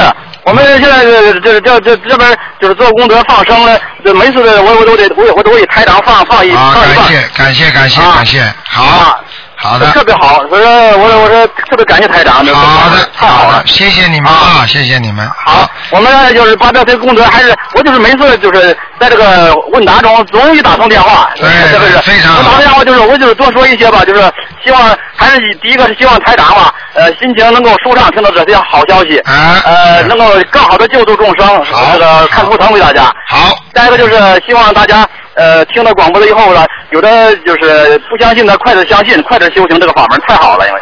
[0.45, 9.21] 我们现在这这这这这边就是做功德放生了，这每次的我我都得我我都给台长放放一啊，放一感谢感谢感谢感谢，好
[9.65, 15.27] 好的，特别好，我说我说我说特别感谢台长，好的太好了，谢谢你们啊，谢谢你们。
[15.43, 24.21] 好，我们呢就是把这些功德，还是我就是每次就是在这个问答中，终于打通电话，对这个是非常好我打通电话就是我就是多说一些吧，就是
[24.63, 33.05] 希望还是第一个是希望台长吧，呃，心情能够舒畅，听到这些好消息，啊呃，能够更好的救助众生，这个看图腾为大家。
[33.29, 33.57] 好。
[33.75, 34.15] 再一个就是
[34.47, 35.05] 希望大家
[35.35, 40.81] 呃听到广播了以后呢，有的就是不相信的，快点相信，快点修行这个法门太好了，因为。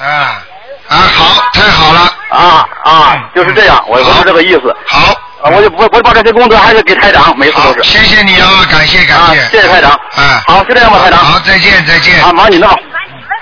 [0.00, 0.40] 啊
[0.88, 2.00] 啊，好，太好了。
[2.30, 4.74] 啊啊，就是这样，我我是这个意思。
[4.86, 5.12] 好。
[5.42, 7.82] 啊，我就我我把这些功德还是给台长，每次都是。
[7.82, 9.90] 谢谢你啊，感谢感谢，谢谢台长。
[9.90, 11.18] 啊，好，就这样吧，台长。
[11.18, 12.24] 好，再见再见。
[12.24, 12.74] 啊，忙你的啊。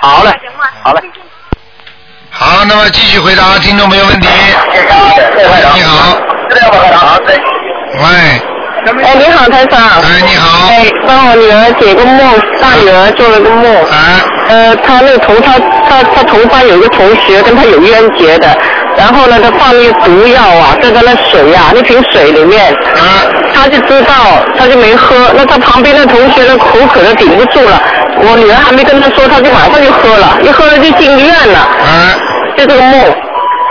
[0.00, 0.32] 好嘞，
[0.82, 1.00] 好嘞。
[2.30, 4.26] 好，那么继续回答听众朋友问题。
[4.26, 6.18] 你好。
[6.50, 6.98] 这样吧，台长。
[6.98, 8.42] 好，喂。
[8.86, 9.80] 哎，你好，台长。
[10.02, 10.68] 哎，你好。
[10.68, 12.18] 哎，帮我女儿解个梦，
[12.60, 13.74] 大女儿做了个梦。
[13.84, 14.20] 啊。
[14.48, 15.54] 呃，她那个同她
[15.88, 18.46] 她她同班有一个同学跟她有冤结的，
[18.96, 22.72] 然后呢，她放那个毒药啊，在她那水呀、那瓶水里面。
[22.72, 23.26] 啊。
[23.54, 24.14] 她就知道，
[24.58, 25.16] 她就没喝。
[25.34, 27.80] 那她旁边的同学呢，口渴的顶不住了，
[28.18, 31.58] 我女儿还没跟她说，她就马上就喝了，一喝了就进医院了。
[31.58, 32.14] 啊。
[32.56, 33.00] 就这个梦。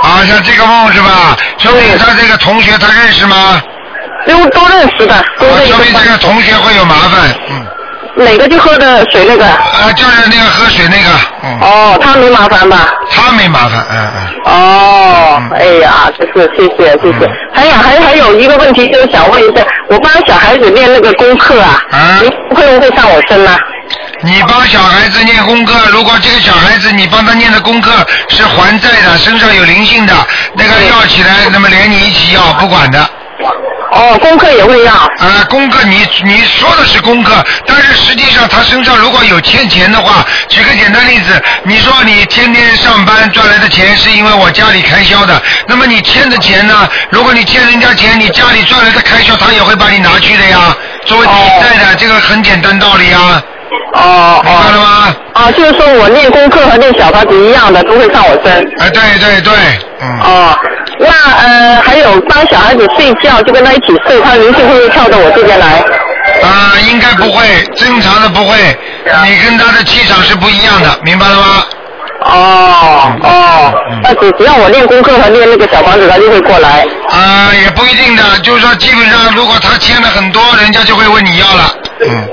[0.03, 1.37] 啊，像这个梦是吧？
[1.57, 3.61] 说明他这个同学他认识吗？
[4.27, 7.65] 都都认识的，都啊，在一个班说明这个同学会有麻烦，嗯。
[8.17, 9.45] 哪个就喝的水那个？
[9.45, 11.09] 啊，就是那个喝水那个，
[11.43, 11.59] 嗯。
[11.59, 12.89] 哦，他没麻烦吧？
[13.11, 14.53] 他没麻烦，嗯嗯。
[14.53, 17.29] 哦，哎呀，这是谢谢谢谢。
[17.53, 21.81] 还有还还有一个问题，就是想问一下，我帮小孩子练那个功课啊，
[22.21, 23.53] 您会不会上我身呢？
[24.21, 27.91] 你帮小孩子念功课，如果这个小孩子你帮他念的功课
[28.29, 30.13] 是还债的，身上有灵性的，
[30.55, 33.09] 那个要起来，那么连你一起要，不管的。
[33.95, 34.93] 哦，功课也会要。
[34.93, 37.33] 啊，功课你你说的是功课，
[37.65, 46.87] 但是实际上他身上如果有欠钱的话，举个简单例子，你说你天天上班赚来的钱是因为我家里开销的，那么你欠的钱呢？
[47.09, 50.75] 如果你欠人家钱，你家里赚来的开销他也会把你拿去的呀，
[51.05, 53.41] 作为抵债的，这个很简单道理啊。
[53.93, 55.15] 哦明白了吗？
[55.33, 58.51] 啊，就是说我练功课和练小房子一样的，都会上我身。
[58.79, 59.53] 哎，对对对，
[60.01, 60.19] 嗯。
[60.19, 60.59] 哦，
[60.99, 65.83] 那呃还有帮小孩子睡觉，就跟他一起睡，他灵性会不会跳到我这边来？
[66.43, 68.57] 啊，应该不会，正常的不会，
[69.25, 71.63] 你跟他的气场是不一样的，明白了吗？
[72.27, 76.83] 哦哦，那只只要我练功课和练那个小房子，他就会过来。
[77.09, 81.71] 啊，也不一定的，就是说基本上如果他欠了很多，人家就会问你要了。
[82.01, 82.27] 嗯。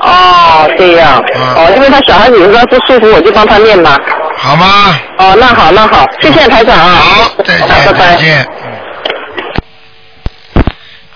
[0.00, 1.22] 哦，这样。
[1.54, 3.96] 哦，因为他小孩子有时候不舒服，我就帮他练嘛。
[4.42, 4.98] 好吗？
[5.18, 6.94] 哦，那好，那好，谢谢台长啊。
[6.96, 7.98] 好，再见，拜拜。
[7.98, 8.46] 再见。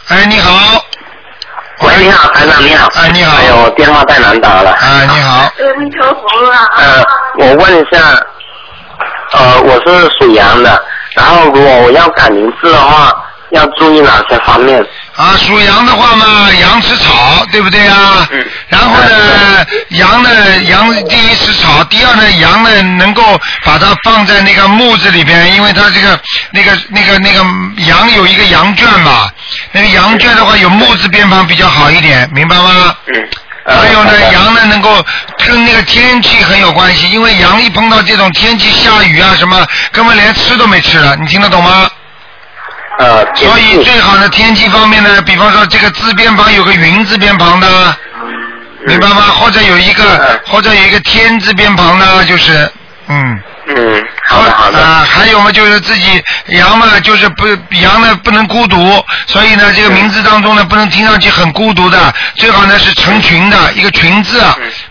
[0.08, 0.84] 哎，你好。
[1.80, 2.86] 喂，你好，台长，你好。
[2.94, 3.36] 哎，你好。
[3.38, 4.72] 哎呦，电话太难打了。
[4.72, 5.38] 哎，你好。
[5.40, 6.68] 阿弥陀佛啊。
[6.76, 7.04] 呃，
[7.38, 7.98] 我问一下，
[9.32, 13.10] 呃，我是属羊的，然后如果我要改名字的话，
[13.54, 14.84] 要注意哪些方面？
[15.16, 18.26] 啊，属羊的话嘛，羊吃草，对不对啊？
[18.32, 18.44] 嗯。
[18.68, 23.22] 然后呢，羊呢，羊第一吃草，第二呢，羊呢能够
[23.64, 26.18] 把它放在那个木子里边，因为它这个
[26.50, 27.44] 那个那个那个
[27.84, 29.28] 羊有一个羊圈嘛，
[29.72, 32.94] 那个羊圈的话有木字边旁比较好一点，明白吗？
[33.06, 33.14] 嗯。
[33.66, 35.02] 还有呢，羊呢能够
[35.46, 41.88] 跟那个天气很有关系，因为羊一碰到这种天气下雨啊什么，根本连吃都没吃了，你听得懂吗？
[42.98, 47.96] 呃，所以最好的天气方面呢，比方说这个字边旁有个云字边旁的，
[48.86, 49.16] 明白吗？
[49.38, 52.70] 或者有一个或者有一个天字边旁的，就是
[53.08, 53.40] 嗯。
[53.66, 54.78] 嗯，好的好的。
[54.78, 64.38] 啊，还有嘛，就是自己羊嘛，就是不羊呢不能孤独，所以呢这个名字当中呢不能听上去很孤独的，最好呢是成群的一个群字，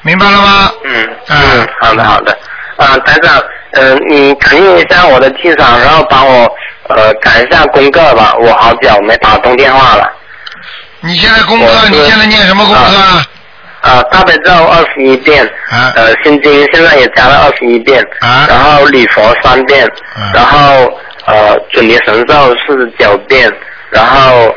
[0.01, 0.71] 明白了吗？
[0.85, 2.35] 嗯嗯，好的好的。
[2.77, 3.39] 啊，台长，
[3.73, 6.51] 呃，你肯定一下我的气场，然后把我
[6.89, 10.11] 呃改一下功课吧，我好久没打通电话了。
[11.01, 13.25] 你现在功课你现在念什么功课啊？
[13.81, 20.59] 呃，大悲咒二十一遍，啊呃，心经现在也加了二十一遍，啊然后礼佛三遍，啊然后
[21.25, 23.51] 呃准提神咒四十九遍，
[23.89, 24.55] 然后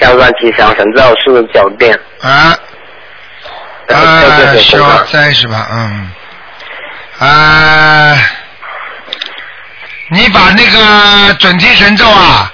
[0.00, 2.54] 消灾吉祥神咒四十九遍，啊
[3.86, 5.04] 然后啊，消。
[5.10, 5.66] 灾是吧？
[5.70, 6.10] 嗯。
[7.18, 8.14] 啊，
[10.12, 12.52] 你把那个准提神咒啊，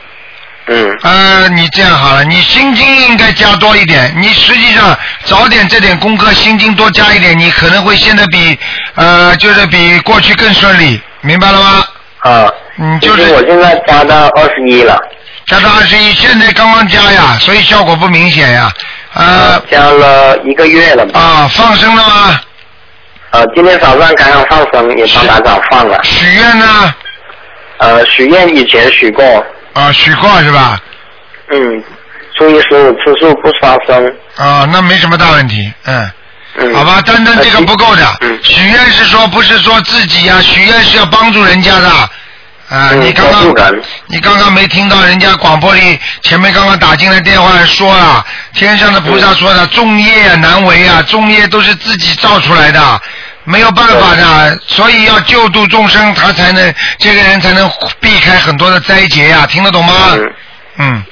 [0.68, 4.14] 嗯呃，你这样好了，你心经应该加多一点。
[4.16, 8.56] 你实际上早点这点功课，心经多加一点，你可能会现在比
[8.94, 11.84] 呃，就是比过去更顺利，明白了吗？
[12.20, 12.48] 啊，
[12.78, 14.96] 嗯，就是我现在加到二十一了，
[15.48, 18.72] 加到二十一，现在刚刚加呀，所以效果不明显呀。
[19.14, 21.18] 呃加了一个月了吧？
[21.18, 22.40] 啊，放生了吗？
[23.30, 25.98] 呃，今天早上刚刚放生，也帮打早放了。
[26.04, 26.94] 许愿呢？
[27.78, 30.78] 呃，许愿以前许过，啊，许过是吧？
[31.50, 31.82] 嗯，
[32.36, 36.10] 初一十五吃素不杀生，啊，那没什么大问题，嗯。
[36.60, 38.16] 嗯，好吧，单单这个不够的。
[38.20, 41.88] 嗯许愿是说不是说自己呀、许愿是要帮助人家的。
[41.88, 43.54] 啊，嗯你刚刚
[44.06, 53.00] 你刚刚没听到人家广播里前面刚刚打进来电话说啊，天上的菩萨说的，众业啊难为啊，众业都是自己造出来的。
[53.48, 57.68] 没有办法的，所以要救度众生，他才能这个人才能
[57.98, 59.94] 避开很多的灾劫呀、听得懂吗？
[60.14, 60.32] 嗯，
[60.78, 61.02] 嗯，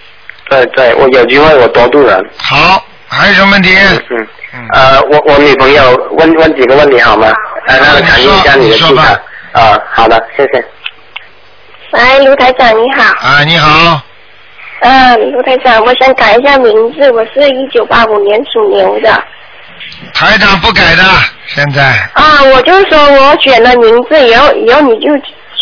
[0.51, 2.31] 对对，我有机会我多度人。
[2.37, 3.75] 好，还有什么问题？
[4.11, 4.69] 嗯嗯。
[4.75, 7.33] 呃，我我女朋友问问几个问题好吗？
[7.67, 9.09] 来，让我感应一下你的你说吧气
[9.55, 9.65] 场。
[9.65, 10.65] 啊，好的，谢谢。
[11.93, 13.03] 喂，卢台长你好。
[13.27, 14.03] 啊，你好，
[14.81, 19.25] 嗯，卢台长，我想改一下名字，我是一九八五年属牛的。
[20.15, 21.03] 台长不改的，
[21.47, 21.83] 现在。
[22.15, 25.09] 啊，我就说我选了名字以后，以后你就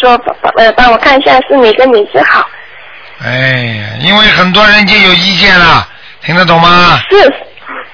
[0.00, 2.48] 说帮呃帮我看一下是哪个名字好。
[3.24, 5.86] 哎呀，因为很多人已经有意见了，
[6.24, 7.00] 听得懂吗？
[7.10, 7.32] 是。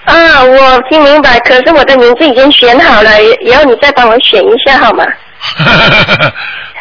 [0.04, 5.04] 啊，我听明白，可是我的名字已经选好了，以以后你再帮我选一下好吗？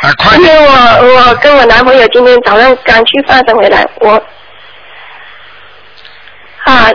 [0.01, 0.65] 啊，快因为点！
[0.67, 4.21] 我我跟我男朋友今天早上刚去发生回来，我
[6.65, 6.91] 啊，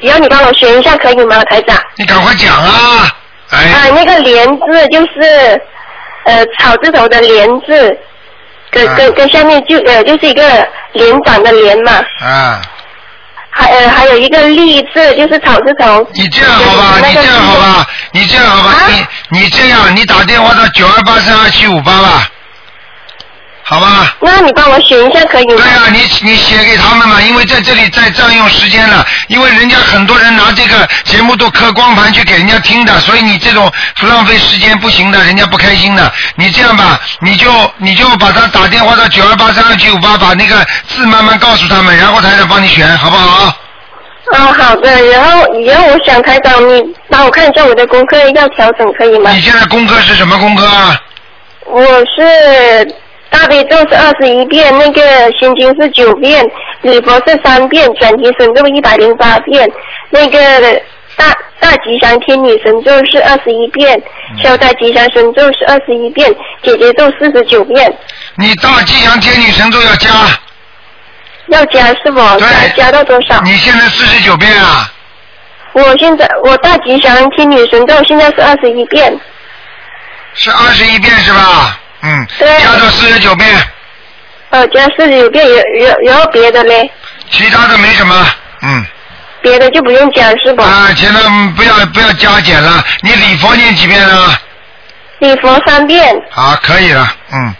[0.00, 1.78] 只要你帮我选一下可以吗，台长？
[1.96, 3.16] 你赶快讲啊！
[3.50, 5.60] 哎，啊，那个莲字就是
[6.24, 7.96] 呃草字头的莲字，
[8.70, 10.42] 跟啊跟跟下面就呃就是一个
[10.92, 12.60] 连长的连嘛，啊，
[13.50, 16.04] 还呃还有一个立字就是草字头。
[16.14, 16.98] 你这样好吧？
[17.06, 17.86] 你这样好吧？
[18.12, 18.70] 你这样好吧？
[18.72, 18.86] 啊
[19.30, 22.28] 你你这样，你打电话到九二八三二七五八吧，
[23.66, 24.14] 好吧？
[24.20, 25.54] 那你帮我选一下可以吗？
[25.56, 36.12] 对啊，你你写给他们嘛，因为在这里在占用时间了，因为人家很多人拿这个节目都刻光盘去给人家听的，所以你这种浪费时间不行的，人家不开心的。
[36.36, 40.56] 你这样吧，你就你就把他打电话到九二八三二七五八，把那个
[40.86, 43.46] 字慢慢告诉他们，然后台长帮你选，好不好？
[44.32, 44.90] 哦，好的。
[45.06, 49.30] 然后然后我想台长，你帮我看一下我的功课要调整可以吗？
[49.32, 51.00] 你现在功课是什么功课啊？
[51.66, 52.94] 我是
[53.34, 55.02] 大悲咒是二十一遍，那个
[55.36, 56.48] 心经是九遍，
[56.82, 59.68] 礼佛是三遍，转提神咒一百零八遍，
[60.10, 60.38] 那个
[61.16, 64.00] 大大吉祥天女神咒是二十一遍，
[64.40, 66.32] 消灾吉祥神咒是二十一遍，
[66.62, 67.92] 姐姐咒四十九遍，
[68.36, 70.10] 你大吉祥天女神咒要加，
[71.48, 72.20] 要加是不？
[72.38, 73.40] 对加加到多少？
[73.42, 74.88] 你现在四十九遍啊？
[75.72, 79.12] 我现在我大吉祥天女神咒现在是二十一遍，
[80.34, 81.80] 是二十一遍是吧？
[82.04, 83.48] 嗯，对加到四十九遍，
[84.50, 86.90] 呃，加四十九遍，有有有别的嘞？
[87.30, 88.26] 其他的没什么，
[88.62, 88.86] 嗯。
[89.42, 90.64] 别的就不用加是吧？
[90.64, 94.40] 啊，前面不要不要加减了，你礼佛念几遍啊？
[95.18, 96.18] 礼佛三遍。
[96.30, 97.54] 好，可以了，嗯，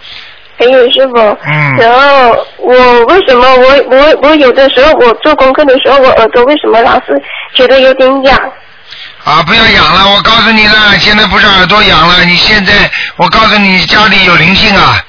[0.59, 1.39] 可以是否？
[1.47, 7.23] 嗯然后我为什么我我我有的时候我做功课的时候，我耳朵为什么老是
[7.55, 8.53] 觉得有点痒？
[9.25, 15.03] 啊，不要痒了，我告诉你了，现在不是耳朵痒了，你现在我告诉你家里有灵性啊，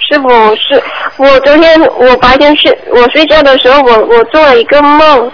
[0.00, 0.82] 师傅是？
[1.16, 5.30] 我昨天我白天睡我睡觉的时候，我我做了一个梦，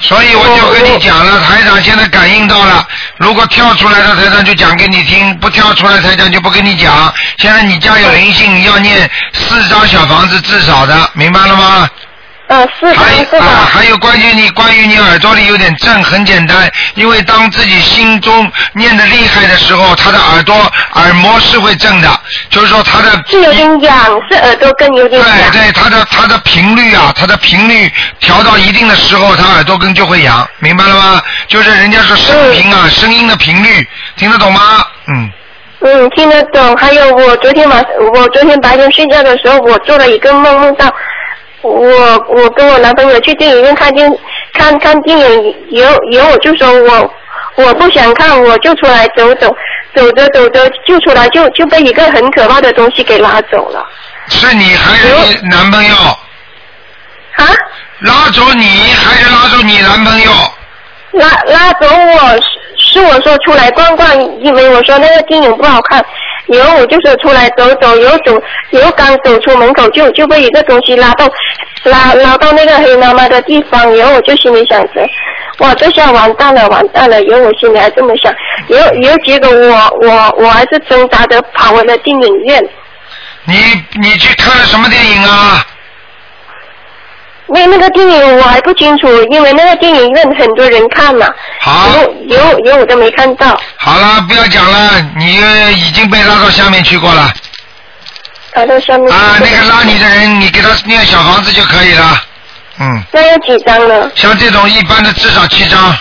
[0.00, 2.84] 所以我就跟你讲了，台长现在感应到了，
[3.18, 7.14] 如果跳出来的台长就讲给你听，不跳出来台长就不跟你讲。
[7.38, 11.88] 现在你家有灵性，你要念四张小房子至少的，明白了吗？
[12.50, 20.52] 呃，是还的，啊，还有关于你关于你耳朵里有点震，很简单，因为当自己心中念的厉害的时候，他的耳朵
[20.94, 22.08] 耳膜是会震的，
[22.50, 25.52] 就是说他的是有点痒，是耳朵根有点痒。
[25.52, 27.88] 对对，他的他的频率啊，他的频率
[28.18, 31.22] 调到一定的时候，他耳朵根就会痒，明白了吗？
[31.46, 34.60] 就是人家说声频啊，声音的频率，听得懂吗？
[35.06, 35.30] 嗯，
[35.82, 36.76] 嗯，听得懂。
[36.76, 37.80] 还有我昨天晚
[38.12, 40.92] 我昨天白天睡觉的时候，我做了一个梦，梦到
[41.62, 44.10] 我我跟我男朋友去电影院看电
[44.54, 47.14] 看看电影，以后以后我就说我
[47.56, 49.54] 我不想看，我就出来走走，
[49.94, 53.86] 走着走着就出来就就被一个很可怕的东西给拉走了。
[54.28, 55.08] 是你还是
[55.42, 55.94] 你男朋友？
[57.36, 57.46] 啊？
[58.00, 60.30] 拉走你还是拉走你男朋友？
[61.12, 66.04] 拉拉走我是是我说出来逛逛，因为我说那个电影不好看，
[66.50, 71.28] 以后我就说出来走走，然后走然后刚走出门口就就被一个东西拉到
[71.84, 75.08] 拉拉到那个黑妈妈的地方，以后我就心里想着，
[75.58, 78.34] 哇，这下完蛋了完蛋了，以后我心里还这么想，
[78.68, 82.62] 然后以后结果我我我还是挣扎着跑回了电影院，
[83.44, 83.54] 你
[84.00, 85.64] 你去看了什么电影啊？
[87.52, 91.26] 那那个电影我还不清楚，因为那个电影院很多人看嘛，
[91.60, 93.60] 好，以后以后以后我都没看到。
[93.76, 95.36] 好了，不要讲了，你
[95.74, 97.32] 已经被拉到下面去过了。
[98.54, 99.12] 拉到下面。
[99.12, 102.22] 啊，那个拉你的人，你给他念小房子就可以了。
[102.78, 104.10] 嗯，那要几张呢？
[104.14, 105.96] 像这种一般的至少七张。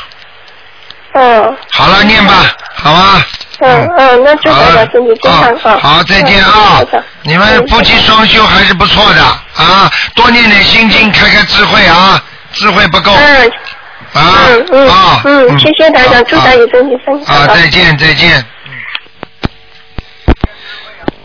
[1.13, 1.57] 嗯。
[1.71, 2.33] 好了，念吧，
[2.75, 3.25] 好吧。
[3.61, 5.77] 嗯嗯，那祝大家身体健康啊！
[5.81, 6.81] 好，再见啊！
[7.23, 9.21] 你们夫妻双修还是不错的
[9.55, 13.11] 啊，多念点心经，开开智慧啊，智慧不够。
[13.13, 13.51] 嗯。
[14.11, 17.35] 啊嗯嗯啊嗯，谢谢大家，祝大家身体健康。
[17.37, 18.43] 啊，再见再见。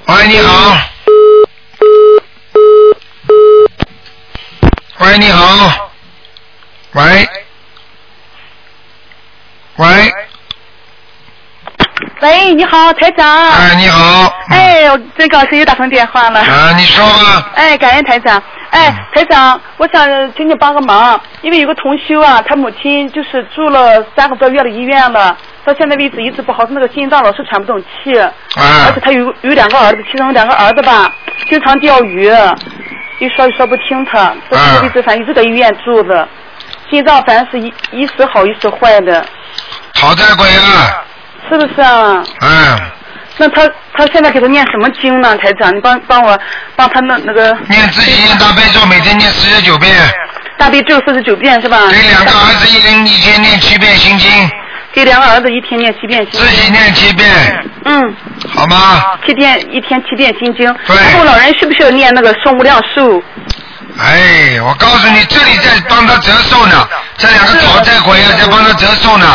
[0.07, 0.77] 喂，你好。
[4.99, 5.91] 喂，你好。
[6.93, 7.29] 喂。
[9.77, 10.13] 喂。
[12.25, 13.51] 喂，你好，台长。
[13.51, 14.35] 哎，你好。
[14.49, 16.41] 哎，我真高兴又打通电话了。
[16.41, 17.51] 啊，你说吧。
[17.55, 18.43] 哎，感恩台长。
[18.71, 28.33] 哎，台长，我想请你帮个忙，因为有个同修啊，他母亲就是住了三个多月的医院了，到现在为止一直不好，他那个心脏老是喘不动气，啊
[28.87, 31.13] 而且他有有两个儿子，其中有两个儿子吧，
[31.51, 32.33] 经常钓鱼，
[33.19, 36.27] 一说一说不听他，到现在为止反正一直在医院住着，
[36.91, 39.23] 心脏反正是一一时好一时坏的，
[39.93, 41.05] 讨债鬼啊！
[41.49, 42.23] 是不是啊？
[42.41, 42.79] 嗯。
[43.37, 45.75] 那他他现在给他念什么经呢，台长？
[45.75, 46.39] 你帮帮我
[46.77, 49.93] 帮他那那个念自己念大悲咒，每天念四十九遍。
[50.57, 51.89] 大悲咒四十九遍是吧？
[51.91, 54.31] 给两个儿子一人一天念七遍心经。
[54.93, 56.41] 给两个儿子一天念七遍心经。
[56.41, 57.29] 自己念七遍。
[57.85, 58.17] 嗯。
[58.55, 59.03] 好吗？
[59.27, 60.73] 七遍一天七遍心经。
[60.87, 63.21] 对然后老人需不需要念那个圣无量寿？
[63.99, 69.27] 哎，我告诉你，这里在帮他折寿呢，这两个讨债鬼啊，在帮他折寿呢。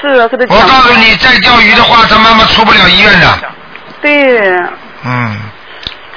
[0.00, 0.60] 是啊，给他我。
[0.62, 3.38] 告诉你，再钓鱼的话，他妈妈出不了医院的。
[4.00, 4.50] 对。
[5.04, 5.40] 嗯。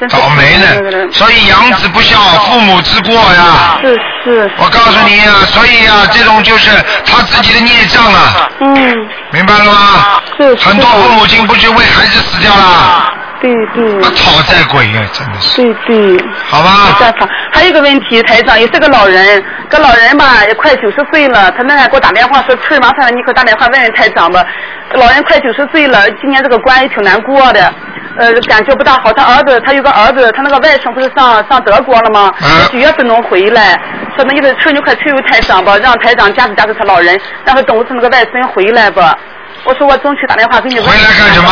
[0.10, 3.78] 倒霉呢，所以养子不孝，父母之过呀。
[3.84, 4.52] 是是。
[4.58, 6.72] 我告诉你呀、所以呀、这种就是
[7.06, 8.50] 他自己的孽障了。
[8.62, 9.10] 嗯。
[9.32, 10.22] 明白了吗？
[10.40, 13.14] 是很多父母亲不去为孩子死掉了？
[13.42, 14.02] 对对。
[14.02, 15.64] 讨债鬼呀、真的是。
[15.64, 16.26] 对对。
[16.46, 16.70] 好吧。
[16.88, 24.46] 没办法，还有一个问题，台长也是个老人，个老人吧也快九十岁了，他那天给我打电话说，翠儿麻烦了，你可打电话问问台长吧。
[24.94, 27.74] 老人快九十岁了，今年这个关也挺难过的，
[28.18, 29.12] 呃，感觉不大好。
[29.12, 32.32] 他儿子，他有个儿子，他那个外甥不是上上德国了吗？
[32.72, 33.72] 九月份能回来，
[34.16, 39.18] 说那意思翠儿你快催催台长吧，让台长加持加持他老人，让他等着那个外孙回来吧。
[39.64, 40.88] 我说我争取打电话给你问。
[40.88, 41.50] 回来干什么？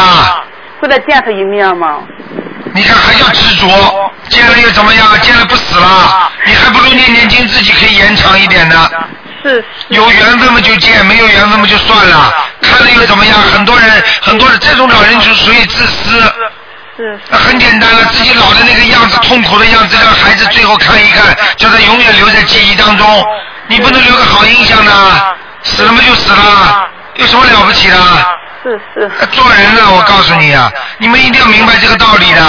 [0.79, 1.99] 回来见他一面吗。
[2.73, 3.67] 你看还叫执着，
[4.29, 5.19] 见了又怎么样？
[5.21, 8.89] 见了不死了，你还不如念念经，自己可以延长一点呢。
[9.43, 9.63] 是。
[9.89, 12.31] 有缘分嘛就见，没有缘分嘛就算了。
[12.61, 13.33] 看了又怎么样？
[13.53, 16.21] 很多人，很多人这种老人就属于自私。
[16.95, 17.19] 是。
[17.29, 23.25] 那很简单了，自己老的那个样子，痛苦的样子，让孩子最后看一看，叫他永远留在记忆当中。
[23.67, 24.91] 你不能留个好印象呢，
[25.63, 27.97] 死了嘛就死了，有什么了不起的？
[28.63, 29.09] 是是。
[29.31, 32.41] 做人啊，我告诉你啊，你们一定要明白这个道理的。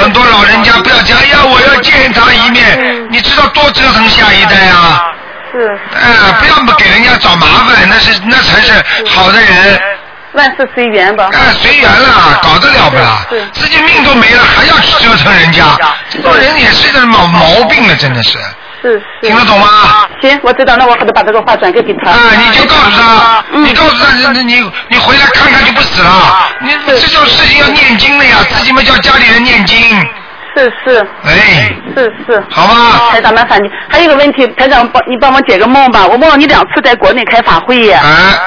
[0.00, 5.12] 很多老人家不要讲，哎呀，我要见他一面，你知道多折腾下一代啊。
[5.52, 5.78] 是。
[5.94, 8.72] 哎，不要给人家找麻烦，那是那才是
[9.06, 9.80] 好的人。
[10.32, 11.30] 万事随缘吧。
[11.32, 13.24] 哎，随缘了，搞得了不啦？
[13.54, 15.64] 自己命都没了，还要去折腾人家，
[16.22, 18.38] 做人也是个毛毛病了，真的是。
[18.80, 19.04] 是是。
[19.22, 20.06] 听得懂吗？
[20.20, 22.10] 行，我知道，那我可能把这个话转给给他。
[22.10, 26.48] 啊，你就告诉他，你告诉他，你你你回来看看就不死了。
[26.60, 29.76] 你这种事情要念经的呀，自己嘛叫家里人念经。
[30.58, 31.06] 是是。
[31.22, 31.72] 哎。
[31.96, 32.42] 是是。
[32.50, 33.10] 好吧。
[33.10, 36.06] 台长麻烦你，还有一个问题，台长帮你帮我解个梦吧。
[36.06, 37.90] 我梦到你两次在国内开法会。
[37.92, 38.02] 啊。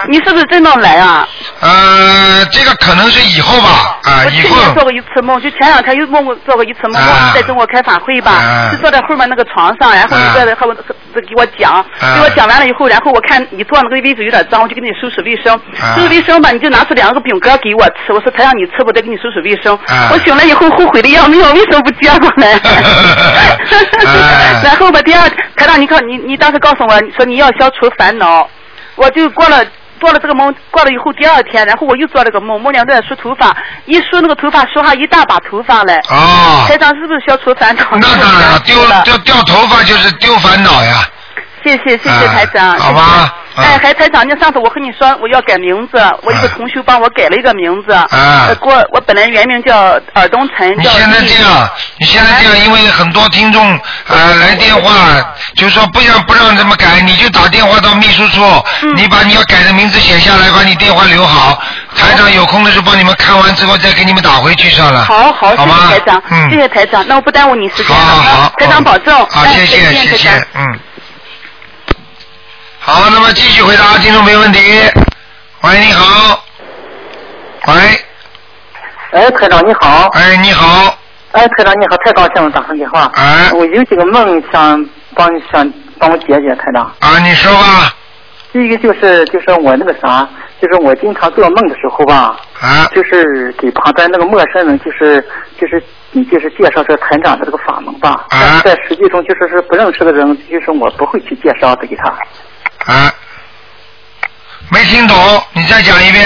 [0.07, 1.27] 你是不是真能来啊？
[1.61, 4.49] 呃，这个可能是以后吧，啊，以后。
[4.49, 11.83] 去年做过一次梦，就前两天又梦过做过一次梦，梦你在中国开法会吧，就坐在后面那个床上，然后你在和我给我讲，
[12.15, 15.59] 给我讲完了以后，然后我看你坐那个位置有点脏，我就给你收拾卫生，
[15.95, 19.77] 收拾卫生吧，你就拿出两个饼干给我吃，我说才让你吃，我再给你收拾卫生。
[20.11, 22.51] 我醒了以后后悔的要命，为什么不接过来？
[24.05, 28.49] 哎 然后吧，第二，台长，你看你你当时告诉我说你要消除烦恼，
[28.95, 29.63] 我就过了。
[30.01, 35.95] 做了这个梦，过了以后第二天，然后我又做了个梦，梦见在梳头发，一梳那个头发，梳上一大把头发来。
[36.09, 37.83] 哦台长是不是消除烦恼？
[37.91, 41.07] 那当然了， 丢掉掉头发就是丢烦恼呀。
[41.63, 47.91] 谢谢谢谢台长，哎好吧哎，还台长，那上次我和你说我要改名字，我一个同学帮我改了一个名字。
[47.91, 54.91] 啊呃给我我本来原名叫尔东晨，叫你现在这样，你现在这样，因为很多听众呃来电话，
[55.55, 58.41] 就说不让不让这么改，你就打电话到秘书处，
[58.83, 58.95] 嗯。
[58.95, 61.61] 你把你要改的名字写下来，把你电话留好，
[61.95, 65.03] 台长有空的时候帮你们看完之后再给你们打回去算了。
[65.03, 66.49] 好好，谢谢台长，嗯。
[66.49, 70.79] 谢谢台长，那我不耽误你时间了，好台长保重，好，哎谢谢谢谢台长，嗯。
[72.83, 74.59] 好，那么继续回答听众没问题。
[75.61, 76.43] 喂，你好。
[77.67, 77.73] 喂，
[79.11, 80.09] 哎，台长你好。
[80.13, 80.97] 哎，你好。
[81.33, 83.11] 哎，台长你好，太高兴了，打上电话。
[83.13, 83.51] 哎。
[83.53, 86.91] 我有几个梦想帮你想帮我解解，台长。
[87.01, 87.93] 啊，你说吧。
[88.51, 90.27] 第一个就是就是我那个啥，
[90.59, 95.23] 就是我经常做梦的时候吧，啊，就是给旁边那个陌生人，就是
[95.59, 95.81] 就是
[96.13, 98.25] 你就是介绍这团长的这个法门吧。
[98.31, 102.11] 但是在实际中就是是不认识的人，就是我不会去介绍的给他。
[102.85, 103.13] 啊，
[104.69, 106.25] 没听懂，你再讲一遍。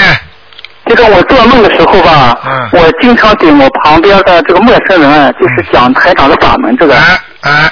[0.87, 6.95] 就是我做梦的时候吧，嗯我经常给我旁边的这个陌生人，啊就是讲台长的法门这个。
[7.41, 7.69] 哎。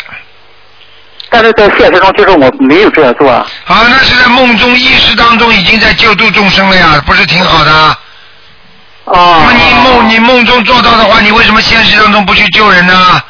[1.30, 3.32] 但是在现实中，就是我没有这样做。
[3.32, 7.72] 啊，那是在梦中意识当中已经在救度众生了呀，不是挺好的？
[9.06, 9.46] 啊。
[9.48, 13.22] 那你梦你梦中做到的话，你为什么现实当中不去救人呢？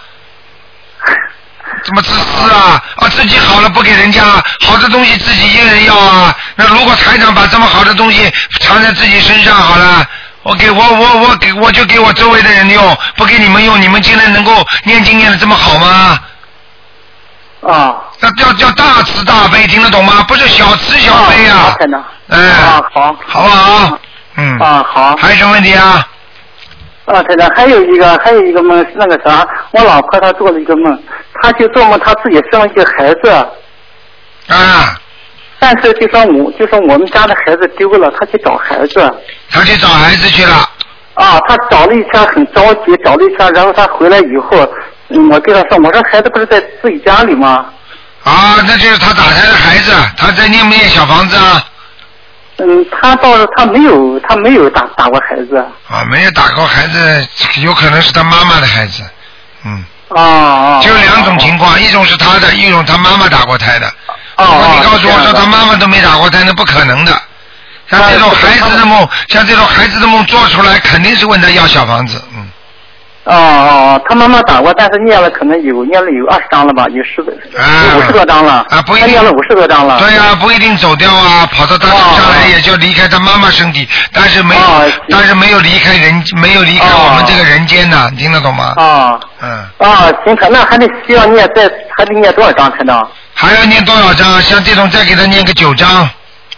[1.84, 2.82] 这么自私啊！
[2.98, 4.22] 啊，自己好了不给人家，
[4.66, 6.36] 好的东西自己一个人要啊。
[6.56, 10.06] 那如果台长把这么好的东西藏在自己身上好了，
[10.44, 16.20] 我给我我我给我就给我周围的人用，不给你们用，你们竟然能够念经念的这么好吗？
[17.68, 17.96] 啊。
[18.20, 20.24] 那叫叫大慈大悲，听得懂吗？
[20.28, 21.76] 不是小慈小悲呀、啊。
[22.30, 23.16] 哎，啊，好。
[23.28, 24.00] 好不好？
[24.36, 24.58] 嗯。
[24.60, 25.16] 啊，好。
[25.18, 26.08] 还有什么问题啊？
[27.06, 30.98] 啊，太太，还有一个，还有一个梦是那个啥，我老婆她做了一个梦，
[31.42, 33.30] 她就做梦她自己生了一个孩子。
[34.48, 34.98] 啊。
[35.60, 39.00] 但是就说我，就说我们家的孩子丢了，她去找孩子。
[39.50, 40.56] 她去找孩子去了。
[41.16, 44.70] 啊，她找了一圈，很着急，找了一圈，然后她回来以后，
[45.10, 47.66] 嗯我跟她说，我说孩子不是在自己家里吗？
[48.24, 51.64] 啊，那就是她打胎的孩子，她在念不念小房子啊？
[52.58, 55.58] 嗯，他倒是他没有，他没有打打过孩子。
[55.90, 57.28] 啊，没有打过孩子，
[57.62, 59.04] 有可能是他妈妈的孩子。
[59.66, 59.84] 嗯。
[60.10, 60.82] 啊啊。
[60.82, 63.92] 就两种情况，一种是他的，一种他妈妈打过胎的。
[64.38, 67.12] 如果你告诉我说他妈妈都没打过胎，那不可能的。
[67.90, 72.22] 像这种孩子的梦，像这种孩子的梦做出来，肯定是问他要小房子。
[72.36, 72.48] 嗯。
[73.26, 78.66] 哦哦哦，他妈妈打过，但是念了可能有念了有二十张了吧，有十有五十多张了。
[78.70, 79.08] 啊，不一定。
[79.10, 79.98] 念了五十多张了。
[80.00, 84.62] 对呀、不一定走掉啊，跑到他身上来也就离开他妈妈身体，但是没有，
[85.10, 88.74] 但是没有离开人，没有离开我们这个人间呐，你听得懂吗？
[88.76, 89.20] 啊。
[89.42, 89.50] 嗯。
[89.78, 93.02] 啊，行，可那还得需要念再还得念多少张才能？
[93.36, 94.42] 还要念多少张？
[94.42, 96.10] 像这种再给他念个九张。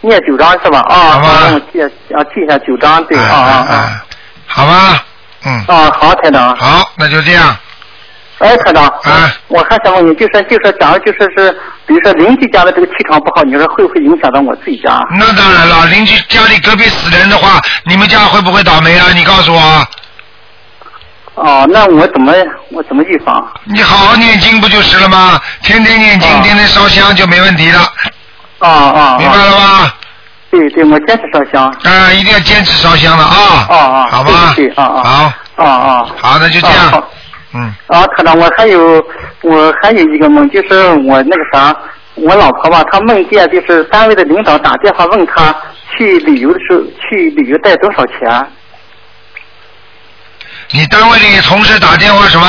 [0.01, 0.79] 念九张是吧？
[0.89, 1.29] 啊，好吧。
[1.53, 4.03] 我记啊记一下九张，对啊啊啊。
[4.47, 5.03] 好吧，
[5.45, 5.63] 嗯。
[5.67, 6.55] 啊，好，台长。
[6.57, 7.55] 好，那就这样。
[8.39, 8.85] 哎，台长。
[8.85, 9.31] 啊。
[9.47, 11.51] 我还想问你，就是就是，假如就是是，
[11.85, 15.01] 比如说邻居家的这个气场不好，你说会不会影响到我自己家？
[15.17, 19.07] 那当然了，邻居家里隔壁死人的话，你们家会不会倒霉啊？
[19.13, 19.87] 你告诉我。
[21.35, 22.33] 哦，那我怎么
[22.71, 23.45] 我怎么预防？
[23.65, 25.39] 你好好念经不就是了吗？
[25.61, 27.79] 天天念经，天天烧香就没问题了。
[28.59, 29.17] 啊啊。
[29.19, 29.93] 明白了吗？
[30.55, 31.65] 对对，我坚持烧香。
[31.83, 33.67] 啊，一定要坚持烧香了啊。
[33.69, 34.07] 啊啊。
[34.09, 34.53] 好吧。
[34.55, 35.03] 对对啊啊。
[35.03, 35.63] 好。
[35.63, 36.05] 啊啊。
[36.17, 37.03] 好，那就这样。
[37.53, 37.73] 嗯。
[37.87, 39.05] 啊，台长，我还有
[39.41, 41.75] 我还有一个梦，就是我那个啥，
[42.15, 45.53] 我老婆吧，她梦见就是单位的领导打电话问她
[45.91, 48.47] 去旅游的时候去旅游带多少钱。
[50.71, 52.47] 你单位里同事打电话什么？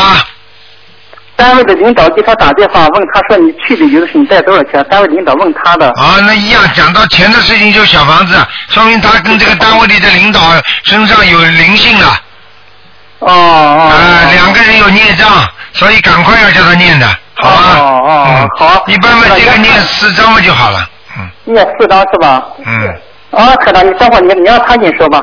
[1.36, 4.82] 单位的领导给他打电话问他说你去旅游的时候你带多少钱？
[4.90, 5.86] 单位领导问他的。
[5.88, 8.34] 啊，那一样，讲到钱的事情就是小房子，
[8.70, 10.40] 说明他跟这个单位里的领导
[10.84, 12.06] 身上有灵性了。
[13.18, 13.90] 哦哦。
[13.92, 15.28] 啊，两个人有孽障，
[15.74, 17.76] 所以赶快要叫他念的，好啊？
[17.78, 18.84] 哦哦嗯，好。
[18.86, 20.88] 一般嘛，这个念四张嘛就好了。
[21.44, 22.42] 念四张是吧？
[22.64, 22.88] 嗯。
[23.32, 25.22] 啊，可能，你等会儿你你让他跟你说吧。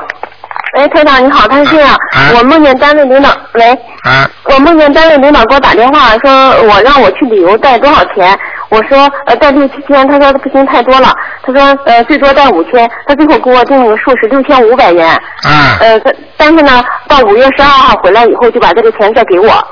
[0.76, 1.96] 喂，台长你好，他是这样，
[2.36, 3.70] 我梦见单位领导，喂，
[4.02, 6.30] 啊，我梦见单位领导给我打电话，说
[6.62, 8.36] 我让我去旅游带多少钱，
[8.70, 15.08] 我说呃带六七千，他说不行太多了，他说呃最多带五千，他最后给我定了个数是六千五百元，
[15.44, 19.66] 啊，呃但但是呢到五月十二号回来以后就把这个钱再给我，啊，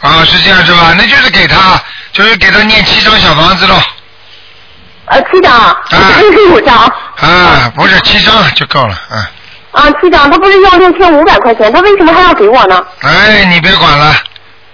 [0.00, 0.94] 啊，是这样是吧？
[0.96, 1.78] 那就是给他，
[2.12, 3.74] 就是给他念七张小房子喽。
[5.06, 5.76] 呃，七张，
[6.18, 6.76] 六十 五张。
[6.76, 9.22] 啊，不是七张就够了，嗯。
[9.76, 12.82] 啊，区长，他不是要六千五百块钱，他为什么还要给我呢？
[13.02, 14.14] 哎，你别管了，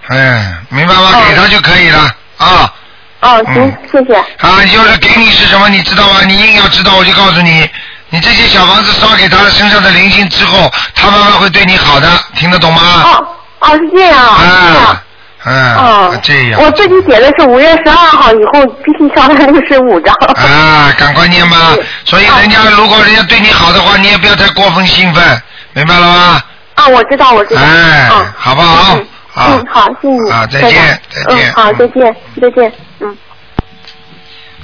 [0.07, 1.11] 哎，明白吗？
[1.27, 1.99] 给他就可以了
[2.37, 2.73] 啊。
[3.19, 4.15] 哦，行，谢谢。
[4.15, 6.21] 啊，就是给你是什么，你知道吗？
[6.25, 7.69] 你硬要知道，我就告诉你，
[8.11, 12.81] 你这些小房子烧给他身上的灵性之后，他慢慢会对你好的，听得懂吗？
[13.03, 13.27] 哦，
[13.59, 14.17] 哦，是这样。
[14.25, 15.03] 啊，
[15.45, 16.61] 嗯，哦，这样。
[16.61, 20.15] 我自己写的是五月十二号以后必须烧他六十五张。
[20.35, 21.75] 啊，赶快念吧。
[22.05, 25.41] 所以人家如果人家对你好的话，你也不要太过分兴奋，
[25.73, 26.41] 明白了吗？
[26.75, 27.61] 啊，我知道，我知道。
[27.61, 28.97] 哎，好不好？
[29.33, 29.47] 好。
[29.49, 30.31] 嗯，好，谢谢你。
[30.31, 31.49] 啊，再见，再见。
[31.49, 33.17] 嗯，好，再见，再见，嗯。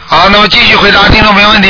[0.06, 1.69] 好，那么继续回答听众朋友问题。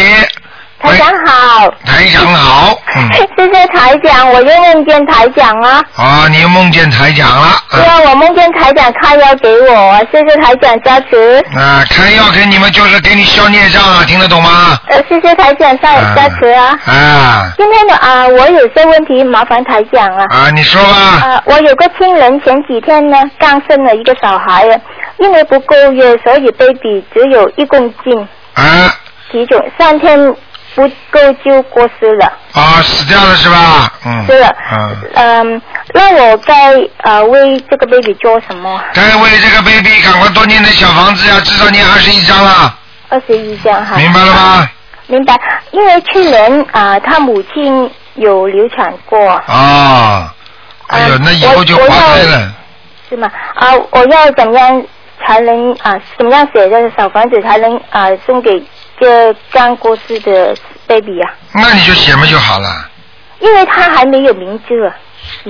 [0.81, 1.69] 台长好。
[1.85, 3.09] 台长好，嗯。
[3.37, 5.83] 谢谢台长，我又梦见台长啊。
[5.95, 7.47] 啊，你又梦见台长了。
[7.71, 11.43] 对啊，我梦见台长开药给我，谢谢台长加持。
[11.55, 14.77] 啊，开药给你们就是给你消孽障啊，听得懂吗？
[14.87, 16.79] 呃，谢谢台长加加持啊。
[16.85, 17.51] 啊。
[17.57, 20.25] 今天的啊，我有些问题麻烦台长啊。
[20.29, 20.89] 啊，你说吧。
[21.29, 24.79] 啊，我有个亲人前几天呢刚生了一个小孩啊，
[25.19, 28.27] 因为不够月，所以 baby 只有一公斤。
[28.53, 28.95] 啊。
[29.31, 30.17] 体重三天
[30.75, 32.25] 不够就过世了。
[32.53, 33.91] 啊，死掉了是吧？
[34.05, 34.25] 嗯。
[34.27, 34.55] 是的。
[34.71, 34.97] 嗯。
[35.15, 35.61] 嗯，
[35.93, 36.73] 那我该
[37.03, 38.81] 呃为这个 baby 做什么？
[38.93, 42.75] 该为这个 baby 赶快多念点小房子呀，至少念二十一张了。
[43.09, 43.97] 二十一张哈。
[43.97, 44.69] 明白了吗？
[45.07, 45.39] 明白，
[45.71, 49.29] 因为去年啊、他母亲有流产过。
[49.47, 50.33] 啊。
[50.87, 52.53] 哎呦，那以后就划开了。
[53.09, 53.27] 是吗？
[53.55, 54.83] 啊，我要怎样
[55.25, 55.99] 才能啊？
[56.17, 58.63] 怎么样写这个小房子才能啊送给
[58.99, 60.55] 这刚过世的
[60.87, 61.31] baby 啊？
[61.53, 62.85] 那你就写嘛就好了。
[63.39, 64.93] 因为他还没有名字啊。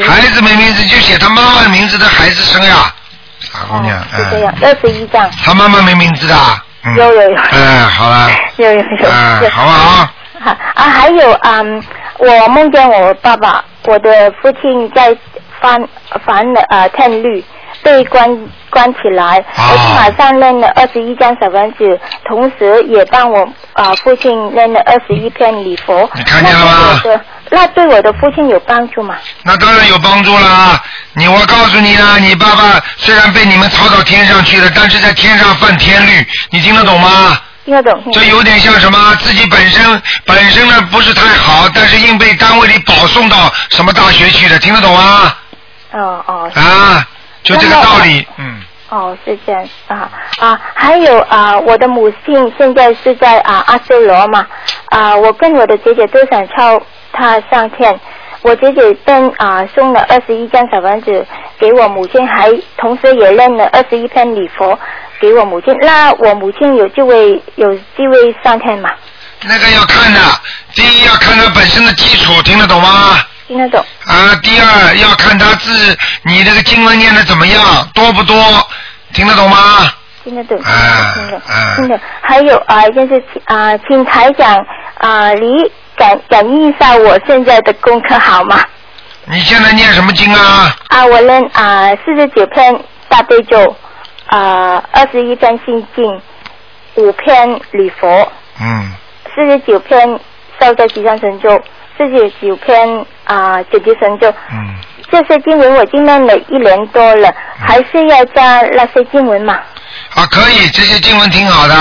[0.05, 2.93] 孩子没名字就写他妈妈名字的孩子生呀，
[3.39, 3.97] 傻姑娘。
[4.11, 5.29] 是这样，二十一张。
[5.43, 6.35] 他妈妈没名字的。
[6.83, 6.95] 嗯。
[6.95, 7.35] 有有有。
[7.37, 8.29] 哎，好了。
[8.57, 9.09] 有有有。
[9.09, 10.09] 哎，好不好？
[10.41, 11.83] 好啊，还有嗯，
[12.17, 15.15] 我梦见我爸爸，我的父亲在
[15.59, 15.81] 翻
[16.25, 17.43] 翻了呃天律，
[17.83, 18.27] 被关
[18.69, 26.09] 关起来，我就马上扔了二十一张小房子，同时也帮我啊、父亲扔了二十一篇礼佛。
[26.15, 27.01] 你看见了吗？
[27.51, 29.15] 那对我的父亲有帮助吗？
[29.43, 30.79] 那当然有帮助啦！
[31.13, 37.39] 你我告诉你啊，你爸爸虽然被你们抄到天上去了，但是在天上犯天律，你听得懂吗？
[37.65, 38.03] 听得懂。
[38.13, 39.15] 这有点像什么？
[39.15, 45.33] 自己本身本身呢不是太好，但是硬被单位里保送到什么大学去的，听得懂吗？
[45.93, 46.51] 哦哦。
[46.53, 47.07] 啊，
[47.43, 48.61] 就这个道理，嗯。
[48.89, 50.09] 哦，是这样啊
[50.39, 54.47] 啊，还有啊，我的母亲现在是在啊阿修罗嘛
[54.85, 56.81] 啊，我跟我的姐姐都想超
[57.13, 57.99] 她上天。
[58.41, 61.23] 我姐姐跟啊送了二十一张小房子
[61.59, 64.79] 给我母亲，还同时也认了二十一篇礼佛
[65.19, 65.71] 给我母亲。
[65.81, 68.89] 那我母亲有机会有机会上天吗？
[69.43, 70.19] 那个要看的，
[70.73, 73.19] 第一要看他本身的基础，听得懂吗？
[73.49, 73.83] 听得懂。
[74.05, 77.59] 啊，第二要看他字，你这个经文念的怎么样，
[77.95, 78.35] 多不多，
[79.11, 79.91] 听得懂吗？
[80.23, 81.41] 听得懂，啊听得懂，
[81.77, 81.99] 听得。
[82.21, 84.55] 还有啊，就是啊，请台长
[84.99, 85.47] 啊，你
[85.97, 88.63] 感感应一下我现在的功课好吗？
[89.25, 90.71] 你现在念什么经啊？
[90.89, 93.75] 啊，我念啊四十九篇大悲咒，
[94.27, 96.21] 啊二十一篇心经，
[96.95, 98.31] 五篇礼佛，
[98.61, 98.91] 嗯，
[99.33, 100.19] 四十九篇
[100.59, 101.49] 消灾吉祥神咒，
[101.99, 104.33] 四十九篇啊解结神咒。
[104.51, 104.75] 嗯。
[105.11, 109.55] 这些经文我已经念了一年多了，还是要加那些经文嘛？
[110.13, 111.75] 啊，可以，这些经文挺好的。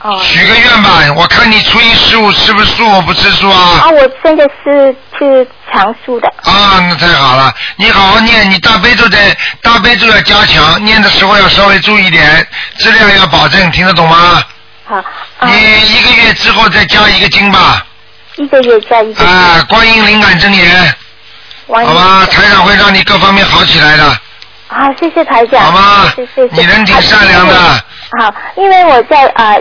[0.00, 0.18] 哦。
[0.22, 3.82] 许个愿吧，我看你初一十五吃不吃素，我不吃素啊。
[3.82, 6.28] 啊，我现在是吃常素的。
[6.44, 7.52] 啊，那太好了！
[7.76, 12.46] 你好好念，你大悲咒在大悲咒要加强，念的时候要稍微注意点，
[12.78, 14.42] 质量要保证，听得懂吗？
[14.86, 15.04] 好。
[15.42, 17.84] 你一个月之后再加一个经吧。
[18.36, 19.24] 一个月加一个。
[19.24, 20.94] 啊，观音灵感真言，
[21.68, 24.04] 好吧，台长会让你各方面好起来的。
[24.68, 25.60] 啊，谢谢台长。
[25.60, 26.48] 好吗谢谢。
[26.52, 27.54] 你人挺善良的。
[28.18, 29.54] 好，因为我在啊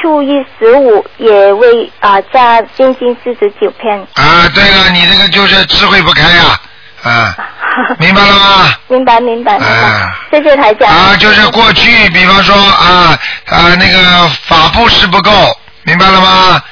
[0.00, 0.28] 初一
[0.58, 3.98] 十五也为啊加心经四十九篇。
[4.14, 6.60] 啊，对了，你这个就是智慧不开呀、
[7.02, 7.36] 啊，
[7.98, 8.74] 明白了吗？
[8.88, 10.88] 明白明白明白，谢谢台长。
[10.88, 15.30] 啊，就是过去，比方说啊啊那个法布施不够，
[15.84, 16.62] 明白了吗？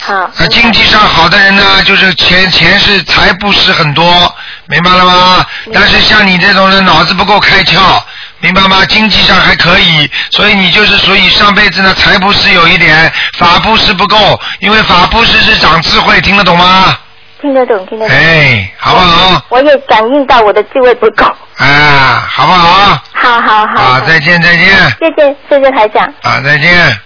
[0.00, 0.14] 好。
[0.14, 4.34] 啊，经济上好的人呢，就是钱钱是财布施很多，
[4.66, 5.46] 明白了吗？
[5.72, 8.00] 但是像你这种人脑子不够开窍，
[8.40, 8.84] 明白吗？
[8.86, 16.96] 经济上还可以，所以你就是属于上辈子呢财布施有一点，法布施不够，因为法布施是长智慧，听得懂吗？
[17.40, 18.16] 听得懂，听得懂。
[18.16, 19.42] 哎，好不好？
[19.48, 21.24] 我也感应到我的智慧不够。
[21.58, 23.02] 啊，好不好？
[23.12, 23.82] 好好好。
[23.82, 24.66] 啊，再见再见。
[24.98, 26.04] 谢谢谢谢台长。
[26.22, 26.98] 啊，再见。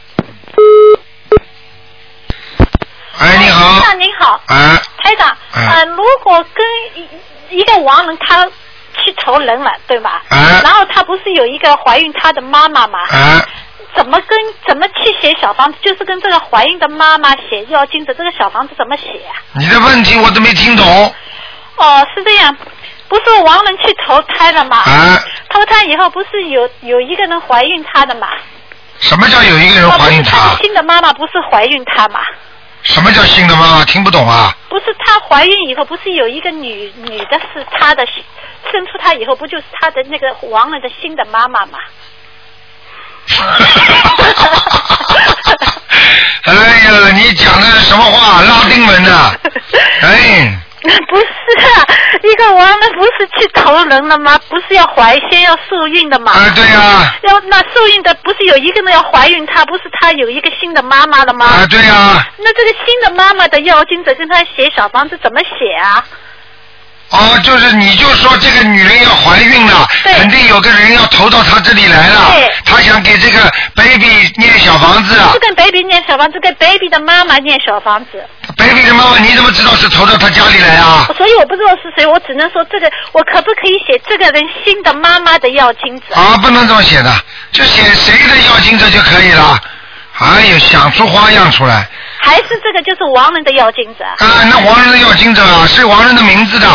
[3.23, 3.81] 哎，你好。
[3.81, 4.40] 台长您好。
[4.47, 4.82] 啊。
[4.99, 6.66] 台长，呃，如果跟
[6.97, 10.23] 一一个亡人他去投人了，对吧？
[10.28, 10.61] 啊。
[10.65, 12.99] 然后他不是有一个怀孕他的妈妈吗？
[13.11, 13.40] 啊。
[13.94, 15.78] 怎么跟怎么去写小房子？
[15.82, 21.15] 就是跟这个怀孕的妈妈写要经者，这个小房子怎么写呀、你的问题我都没听懂。
[21.77, 22.57] 哦，是这样，
[23.09, 24.78] 不是亡人去投胎了吗？
[24.78, 25.23] 啊。
[25.51, 28.28] 投胎以后不是有有一个人怀孕他的嘛？
[28.99, 30.62] 什么叫有一个人怀孕他他的？
[30.62, 32.20] 新的妈妈不是怀孕他嘛？
[32.82, 33.84] 什么叫新的妈妈？
[33.84, 34.54] 听不懂啊？
[34.68, 41.78] 不是她怀孕以后，不是有一个女女的是她的生出她以后，不就是她的那个亡人的新的妈妈吗？
[46.44, 48.42] 哎呀，你讲的是什么话？
[48.42, 49.40] 拉丁文的。
[50.02, 50.59] 哎，
[51.09, 51.24] 不是
[51.78, 51.86] 啊，
[52.22, 54.38] 一个亡人不是去投人了吗？
[54.48, 56.32] 不是要怀先要受孕的吗？
[56.32, 61.46] 啊，对呀、要那受孕的不是有一个人要怀孕，她不是她有一个新的妈妈了吗？
[61.46, 66.04] 啊，对呀、那这个新的妈妈的要经者跟她写小房子怎么写啊？
[67.10, 73.38] 哦，就是你就说这个女人要怀孕了，肯定有个人要投到她这里来了，对她想给这个
[73.76, 78.26] baby 念小房子啊不是跟 baby 念小房子，跟 baby 的妈妈念小房子。
[78.56, 81.06] ，baby 的妈妈你怎么知道是投到他家里来啊？
[81.16, 86.14] 所以我不知道是谁，我只能说这个，我可不可以写这个人新的妈妈的要经者？
[86.14, 87.12] 啊，不能这么写的，
[87.52, 89.58] 就写谁的要经者就可以了。
[90.18, 91.88] 哎呦，想出花样出来
[92.18, 94.04] 还是这个就是亡人的要经者？
[94.04, 94.44] 啊！
[94.44, 96.68] 那亡人的要经者啊，是亡人的名字的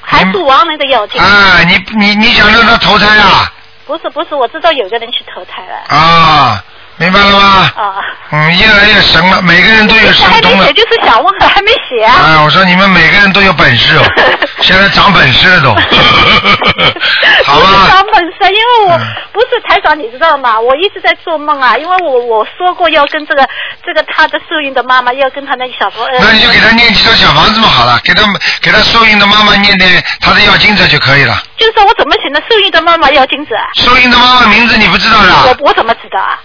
[0.00, 1.26] 还是亡人的要经者？
[1.26, 1.58] 啊！
[1.66, 3.52] 你你你想让他投胎啊？
[3.86, 5.96] 不是不是，我知道有个人去投胎了。
[5.96, 6.64] 啊，
[7.00, 7.72] 明白了吗？
[7.76, 7.94] 啊。
[8.32, 10.72] 嗯，越来越神了，每个人都有神通了还没写，。
[10.74, 12.14] 就是想问，还没写啊。
[12.14, 14.04] 啊，我说你们每个人都有本事哦，
[14.60, 15.70] 现在长本事了都，
[17.44, 17.88] 好不是吧？
[17.88, 19.00] 长本事，因为我、嗯
[19.32, 20.60] 不是台长，你知道吗？
[20.60, 23.48] 我一直在做梦啊，因为我我说过要跟这个
[23.82, 26.20] 这个他的受孕的妈妈要跟他那个小朋友。
[26.20, 28.22] 那你就给他念几套小房子嘛，好了，给他
[28.60, 31.40] 给他受孕的妈妈念念他的要金子就可以了。
[31.56, 33.64] 就是说我怎么写的受孕的妈妈要金子啊？
[33.74, 35.32] 受孕的妈妈名字你不知道的？
[35.48, 36.38] 我我怎么知道啊？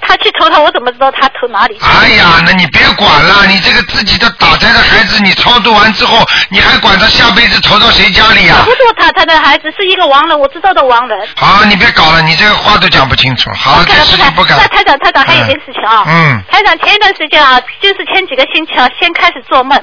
[0.00, 1.78] 他去投他，我怎么知道他投哪里？
[1.80, 11.18] 哎呀，那你别管了，你这个自己的打胎的孩子，你超度完之后，你还管他下辈子投到谁家里呀、不是我打胎的孩子，是一个亡人，我知道的亡人。
[11.36, 13.50] 好，你别搞了，你这个话都讲不清楚。
[13.56, 14.58] 好，这事情不敢。
[14.58, 16.04] 那台长，台长还有一件事情啊。
[16.06, 16.42] 嗯。
[16.50, 19.80] 台长前一段时间啊，就是前几个星期啊，先开始做梦，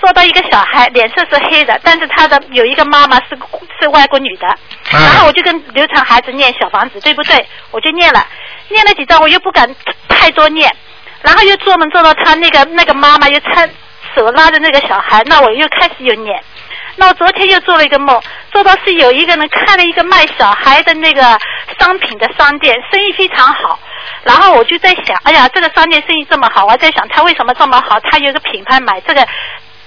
[0.00, 3.38] 做到一个小孩脸色是黑的，但是他的有一个妈妈是
[3.80, 4.46] 是外国女的，
[4.92, 7.46] 嗯然后我就跟流产孩子念小房子，对不对？
[7.70, 8.26] 我就念了，
[8.68, 9.68] 念了几张，我又不敢
[10.08, 10.74] 太多念，
[11.22, 13.68] 然后又做梦做到他那个那个妈妈又搀
[14.14, 16.42] 手拉着那个小孩，那我又开始又念。
[16.98, 21.22] 那我昨天又做了一个梦，做到是有一个人开了一个卖小孩的那个
[21.78, 23.78] 商品的商店，生意非常好。
[24.22, 28.00] 然后我就在想，哎呀，这个商店生意这么好，我还在想他为什么这么好？
[28.00, 29.20] 他有个品牌买这个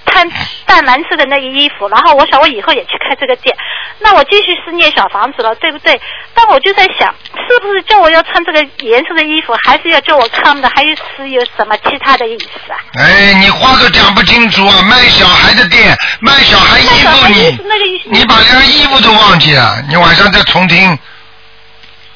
[0.04, 0.28] 淡
[0.66, 3.54] 淡蓝色的那个衣服，然后我想我以后也去开这个店。
[3.98, 6.00] 那我继续是念小房子了，对不对？
[6.34, 12.78] 但我就在想，是不是叫我要穿这个颜色的衣服，还是要叫我看的，还是是有什么其他的意思啊？
[12.94, 14.82] 哎，你话都讲不清楚啊！
[14.82, 20.98] 卖小孩的店，卖小孩衣服，你你把连衣服都忘记了，你晚上再重听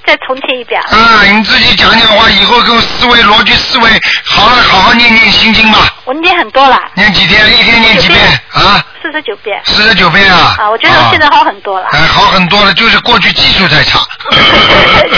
[0.07, 0.81] 再重听一遍。
[0.83, 1.23] 啊！
[1.25, 3.91] 你自己讲讲话，以后跟思维逻辑思维，
[4.25, 5.94] 好好好好念念心经吧。
[6.05, 7.47] 我念很多了，念几天？
[7.59, 8.21] 一天念几遍
[8.53, 8.85] 啊？
[9.03, 9.59] 四十九遍。
[9.65, 10.55] 四十九遍啊！
[10.59, 11.87] 啊，我觉得我现在好很多了。
[11.93, 13.99] 哎，好很多了，就是过去技术太差。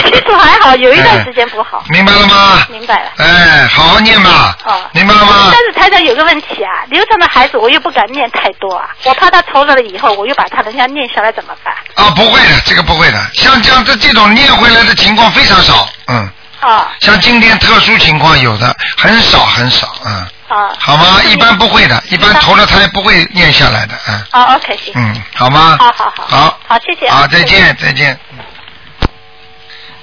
[0.05, 1.83] 技术还好，有一段时间不好。
[1.89, 2.65] 明白了吗？
[2.69, 3.11] 明白了。
[3.17, 4.55] 哎，好好念吧。
[4.65, 4.81] 哦。
[4.93, 5.61] 明白了吗但？
[5.67, 11.73] 是台长有个问题啊，流产的孩子我又不敢念太多啊，我怕他投了了以后，我又把他人家念下来怎么办？
[11.95, 13.19] 啊，不会的，这个不会的。
[13.33, 16.29] 像这样这这种念回来的情况非常少，嗯。
[16.59, 16.91] 啊。
[17.01, 20.13] 像今天特殊情况有的很少很少，嗯。
[20.49, 20.69] 啊。
[20.79, 21.21] 好吗？
[21.25, 24.27] 一般不会的，一般投了胎不会念下来的，啊。
[24.31, 24.93] 啊，OK，行。
[24.95, 25.77] 嗯，好吗？
[25.79, 26.27] 好好好。
[26.27, 26.59] 好。
[26.67, 27.09] 好，谢谢。
[27.09, 28.17] 好，再见，再见。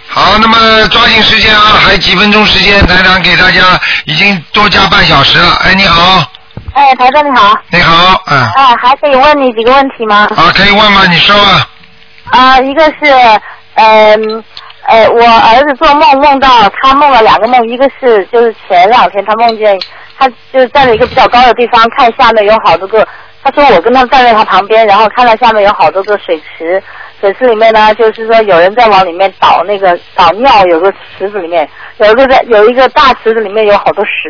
[0.06, 5.54] 好，那么抓紧时间啊，还几分钟时间，台长给大家已经多加半小时了。
[5.64, 6.22] 哎，你好，
[6.74, 7.52] 哎，台长你好。
[7.70, 10.28] 你好，嗯，啊，还可以问你几个问题吗？
[10.36, 11.04] 啊，可以问吗？
[11.06, 11.68] 你说吧。
[12.30, 13.40] 啊，一个是，
[13.74, 14.16] 嗯，呃，
[14.84, 16.48] 哎我儿子做梦梦到
[16.80, 19.78] 他梦了两个梦，一个是就是前两天他梦见
[20.18, 23.06] 他就是站在一个比较高的地方，看下面有好多个，
[23.42, 26.82] 他说我跟他站在他旁边，然后看到下面有好多个水池，
[27.20, 34.28] 水池里面呢就是说有人在往里面倒那个倒尿，有个池子里面有一个在有一个大池子里面有好多屎，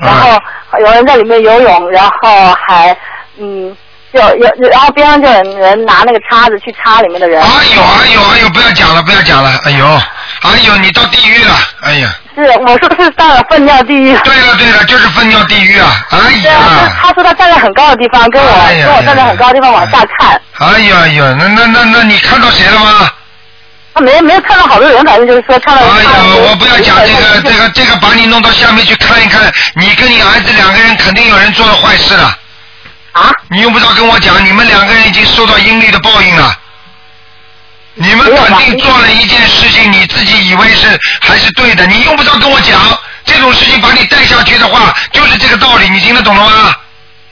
[0.00, 0.36] 然后
[0.80, 2.96] 有人在里面游泳，然后还
[3.38, 3.74] 嗯，
[4.16, 7.40] 就有然后边上就有人拿那个叉子去插里面的人。
[7.42, 9.86] 哎呦哎呦哎呦，不要讲了不要讲了，哎呦
[10.42, 12.14] 哎呦，你到地狱了，哎呀。
[12.34, 14.16] 是，我说是到了粪尿地狱。
[14.24, 16.06] 对了对了，就是粪尿地狱啊！
[16.10, 23.10] 哎对啊，呀，他说他站在很高的地方，跟我、哎跟我站在很高的地方往下看，哎呀哎呀，那那那那你看到谁了吗？
[23.94, 25.82] 他没没有看到好多人，反正就是说看到。
[25.82, 26.10] 哎呀，
[26.46, 32.36] 我不要讲这个这个这个，把你弄到下面去看一看，你跟你儿子两个人肯定有人做了坏事了。
[33.16, 33.32] 啊？
[33.48, 36.58] 你用不着跟我讲，你们两个人已经受到阴历的报应了。
[37.94, 42.78] 你们肯定做了一件事情，你自己以为是还是对的，你用不着跟我讲。
[43.24, 46.76] 这种事情把你带下去的话，就是这个道理，你听得懂了吗？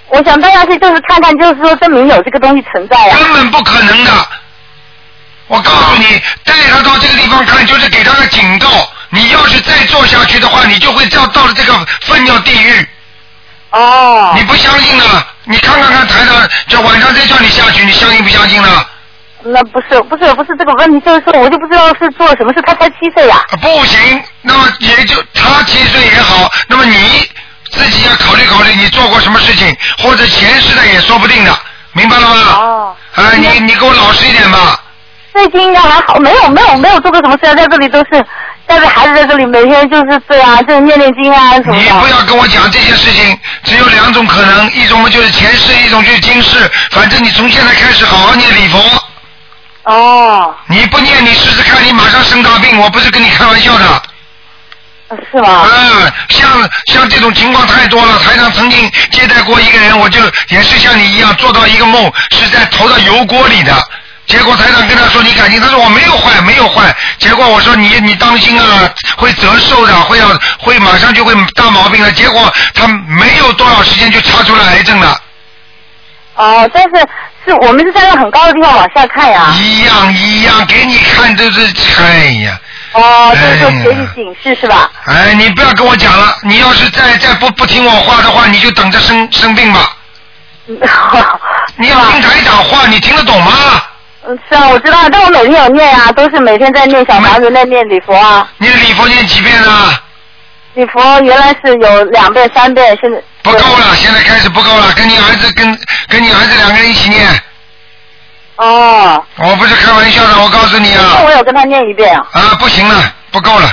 [0.09, 4.11] 我想带下去就是看看，就是说证明有这个东西存在呀、根本不可能的。
[5.48, 8.69] 我告诉你，带他到这个地方看，就是给他个警告。
[9.11, 12.89] 你要是再做下去的话，你就会掉到了这个粪尿地狱。
[13.78, 14.32] 哦。
[14.36, 15.05] 你不相信呢？
[15.44, 18.86] 你看看看台上，这晚上再叫你下去，你相信不相信呢？
[19.46, 27.28] 那不是不是不是这个问题，就是说我就不知道是做什么事，他才七岁呀、啊不行，那么也就他七岁也好，那么你
[27.70, 31.55] 自己要考虑考虑，你做过什么事情，或者前世的也说不定的，
[31.92, 32.36] 明白了吗？
[32.56, 32.96] 哦。
[33.16, 34.80] 啊，你你给我老实一点吧。
[35.34, 38.24] 最近应该还好，没有没有没有做过什么事，在这里都是
[38.66, 41.82] 带着孩子在这里，每天就是对啊，就是念念经啊什么的。
[41.82, 46.70] 你不要跟我讲这些事情，只有两种可能，一种嘛就是前世，一种就是今世。
[46.90, 48.80] 反正你从现在开始好好念礼佛。
[49.84, 50.54] 哦。
[50.68, 54.02] 你不念，你试试看，你马上生大病，我不是跟你开玩笑的。
[55.30, 55.68] 是吗？
[55.70, 56.50] 嗯，像
[56.86, 58.18] 像这种情况太多了。
[58.18, 63.72] 台上曾经接待过一个人，我就也是像你一样做到一个梦，是在投到油锅里的。
[64.26, 66.94] 结果台长跟他说你感情，他说我没有坏，没有坏。
[67.18, 70.28] 结果我说你你当心啊，会折寿的，会要
[70.59, 72.10] 会马上就会大毛病了。
[72.12, 75.20] 结果他没有多少时间就查出来癌症了。
[76.36, 77.06] 哦，但是
[77.46, 79.55] 是我们是站在很高的地方往下看呀。
[79.60, 82.59] 一样一样，给你看都是，哎呀。
[82.92, 84.90] 哦，就是说给你警示是吧？
[85.05, 89.96] 哎，你不要跟我讲了，你要是再再不不听我话的话，你就等着生生病吧。
[91.76, 93.52] 你要听台长话，你听得懂吗？
[94.26, 98.48] 嗯，是啊，我知道，但我每天有念啊，都是每天在念小房子，在念礼佛啊。
[98.59, 100.02] 念礼佛念几遍啊？
[100.74, 105.78] 礼佛原来是有两遍、三遍，现在不够了，现在开始不够了，跟你儿子跟
[106.09, 107.28] 跟你儿子两个人一起念。
[108.56, 109.22] 哦。
[109.36, 112.26] 我不是开玩笑的，我告诉你啊那我有跟他念一遍啊。
[112.32, 113.70] 啊，不行了，不够了。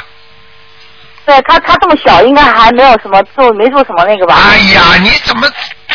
[1.26, 4.36] 对他，他这么小，应该还没有什么做，没做什么那个吧？
[4.52, 5.48] 哎呀，你怎么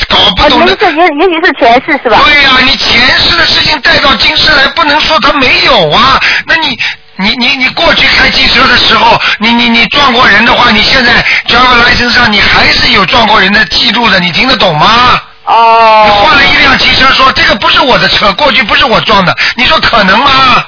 [0.08, 0.66] 搞不懂啊？
[0.66, 2.20] 的也许也也许是前世是吧？
[2.24, 6.18] 对呀、你前世的事情带到今世来，不能说他没有啊。
[6.46, 6.78] 那你
[7.16, 11.12] 你你你过去开汽车的时候，你你你撞过人的话，你现在
[11.48, 15.20] driver license 上你还是有撞过人的记录的，你听得懂吗？
[15.44, 16.04] 哦。
[16.06, 20.64] 你换了一辆汽车，说这个不是我的车，过去不是我撞的，你说可能吗？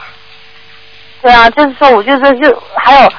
[1.21, 3.13] 对啊，就是说，我就说就还有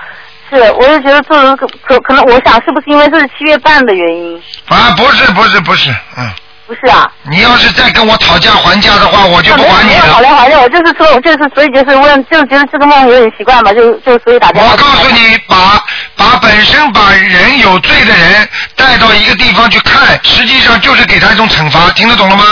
[0.49, 4.41] 是，我就觉得做人可可可能，我想是不是因为这是七月半的原因？
[4.67, 6.29] 啊，不是不是不是，嗯。
[6.67, 7.11] 不是啊。
[7.23, 10.21] 你要是再跟我讨价还价的话，我就不管你没有好了。
[10.21, 14.71] 来好来，我就是说，我就是所以就是问，就觉得这个梦有点奇怪嘛，就就所以打电话。
[14.71, 15.83] 我告诉你，把
[16.15, 22.43] 把本身把人有罪的人带到一个地方去看，实际上就是给他一种惩罚，听得懂了吗？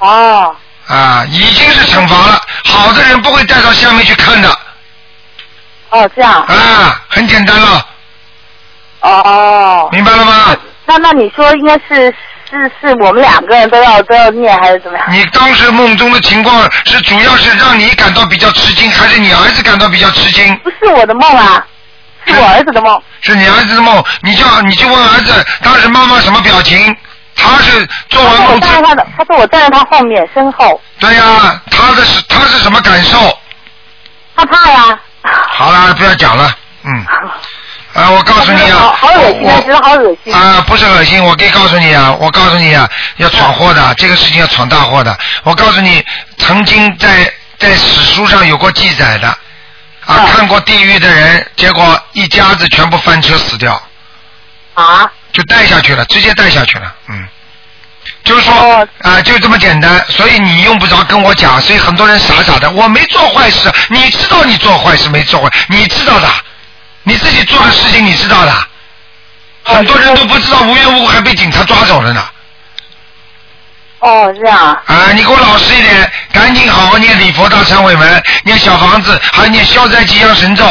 [0.00, 0.56] 哦。
[0.88, 2.40] 啊，已经是惩罚了。
[2.64, 4.48] 好的人不会带到下面去看的。
[5.90, 6.32] 哦，这样。
[6.32, 7.86] 啊，很简单了。
[9.00, 9.88] 哦。
[9.92, 10.56] 明白了吗？
[10.86, 12.12] 那那你说应该是
[12.50, 15.06] 是是我们两个人都要都要念还是怎么样？
[15.10, 20.56] 你当时梦中的情况是主要是让你感到比较吃惊，还是你儿子感到比较吃惊？
[20.58, 21.62] 不是我的梦啊，
[22.26, 23.02] 是我儿子的梦。
[23.20, 26.96] 是你儿子的梦，你叫你就问儿子，当时妈妈什么表情？
[27.36, 33.38] 他是做完我梦之站在他的，他说我站在他后面身后，对呀、他的是他是什么感受？
[34.34, 34.98] 他怕呀。
[35.58, 37.06] 好了，不要讲了，嗯。
[37.94, 40.32] 啊，我告诉你啊，好好恶心啊，觉得好恶心。
[40.32, 45.18] 啊，不是恶心，我可以告诉你啊，我告诉你啊，要闯祸的，这个事情要闯大祸的。
[45.42, 46.04] 我告诉你，
[46.36, 49.28] 曾经在在史书上有过记载的，
[50.06, 53.82] 啊，看过地狱的人，结果一家子全部翻车死掉。
[54.74, 55.10] 啊？
[55.32, 57.26] 就带下去了，直接带下去了，嗯。
[58.24, 66.28] 就是说哦啊、就这么简单，所以你用不着跟我讲，所以很多人傻傻的，我没做坏事，你知道你做坏事没做坏，你知道的，
[67.04, 68.52] 你自己做的事情你知道的，
[69.62, 72.22] 很多人都不知道，无缘无故还被警察抓走了呢。
[74.00, 74.58] 哦，这样。
[74.86, 80.64] 啊，你给我老实一点，赶紧好好念礼佛大忏悔文，念小房子，还念消灾吉祥神咒，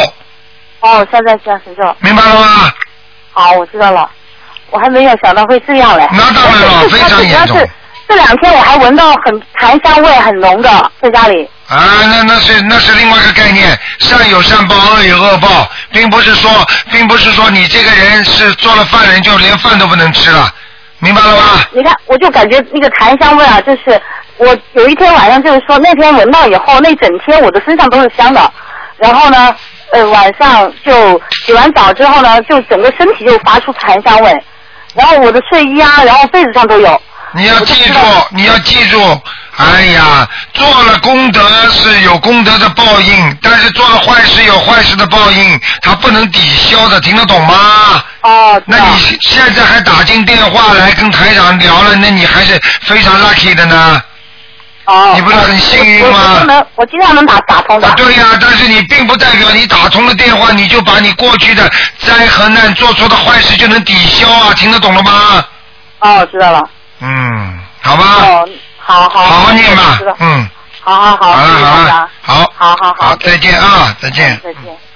[0.80, 1.96] 哦，消灾吉祥神咒。
[2.00, 2.72] 明白了吗？
[3.32, 4.08] 好，我知道了。
[4.70, 6.08] 我还没有想到会这样嘞。
[6.12, 7.58] 那当然了非常严重
[8.08, 11.48] 这两天我还闻到很檀香味很浓的，在家里。
[11.68, 16.50] 啊，那那是那是另外一个概念，善有善报，恶有恶报，并不是说，
[16.90, 20.48] 并不是说你这个人是做了犯人就连饭都不能吃了，
[21.00, 21.42] 明白了吗？
[21.72, 24.00] 你看，我就感觉那个檀香味啊，就是
[24.38, 28.50] 我有一天晚上就是说那天闻到以后，那整天我的身上都是香的，
[28.96, 29.54] 然后呢，
[29.92, 34.34] 呃晚上就洗完澡之后呢，就整个身体就发出檀香味，
[34.94, 37.00] 然后我的睡衣啊，然后被子上都有。
[37.32, 37.98] 你要记住，
[38.30, 39.20] 你要记住，
[39.56, 41.40] 哎呀，做了功德
[41.70, 48.02] 是有功德的报应，但是做了坏事有坏事的报应，它不能抵消的，听得懂吗？
[48.22, 48.62] 哦。
[48.64, 54.02] 那你现在还打进电话来跟台长聊了，那你还是非常 lucky 的呢。
[54.88, 55.12] 哦。
[55.14, 56.44] 你不是很幸运吗我？
[56.46, 57.86] 能，我经常能打打通的。
[57.88, 65.44] 啊，对呀、但是你并不代表你打通了电话，你就把你过去的灾和难做出的坏事就能抵消啊，听得懂了吗？
[66.00, 66.62] 哦，知道了。
[67.00, 68.04] 嗯，好吧。
[68.04, 68.48] 哦，
[68.78, 69.22] 好好。
[69.22, 70.48] 好好念吧嗯，
[70.80, 71.32] 好好好。
[71.32, 74.40] 好好了，好，好好好，再见啊，再见。
[74.42, 74.87] 再见。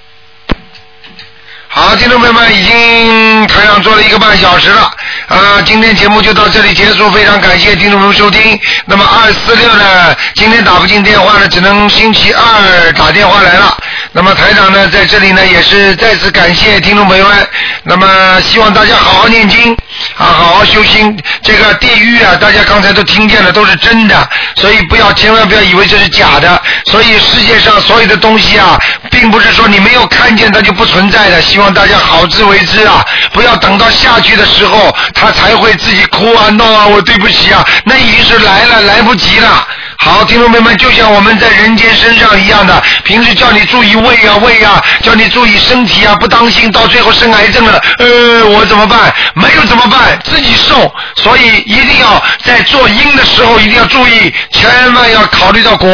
[1.75, 4.83] 好，听众朋友们，已经台长做了一个半小时了，
[5.29, 8.61] 啊，今天节目就到这里结束，非常感谢听众朋友收听。
[8.85, 13.75] 那么二四六呢，今天打不进电话呢，只能星期二打电话来了。
[14.13, 17.49] 那么台长呢，在这里呢，也是再次感谢听众朋友们。
[17.85, 18.07] 那么
[18.43, 19.73] 希望大家好好念经，
[20.19, 21.19] 啊，好好修心。
[21.43, 26.61] 这个地狱啊，大家刚才都听见了，都是真的，所以不要千万不要以为这是假的。
[26.85, 28.79] 所以世界上所有的东西啊，
[29.11, 31.41] 并不是说你没有看见它就不存在的。
[31.41, 39.65] 希望希望大家好自为之啊，不要等到下去的时候，他才会自己哭啊闹啊，我对不起啊，那已经是来了，来不及了。
[40.05, 49.15] 好，听众朋友们，就像我们在人间身上一样的，平时叫你注意胃啊胃啊，叫你注意身体啊，不当心到最后生癌症了，呃，我怎么办？
[49.35, 50.19] 没有怎么办？
[50.25, 50.93] 自己受。
[51.15, 55.89] 所以一定要在做因的时候一定要注意，千万要考虑到果，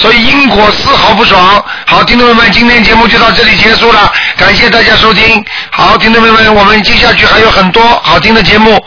[0.00, 1.64] 所以因果丝毫不爽。
[1.86, 5.44] 好，听众朋友们，今天节目就到这里结束了，感谢大家收听。
[5.70, 8.82] 好，听众朋友们，我们接下去还有很多好听的节目。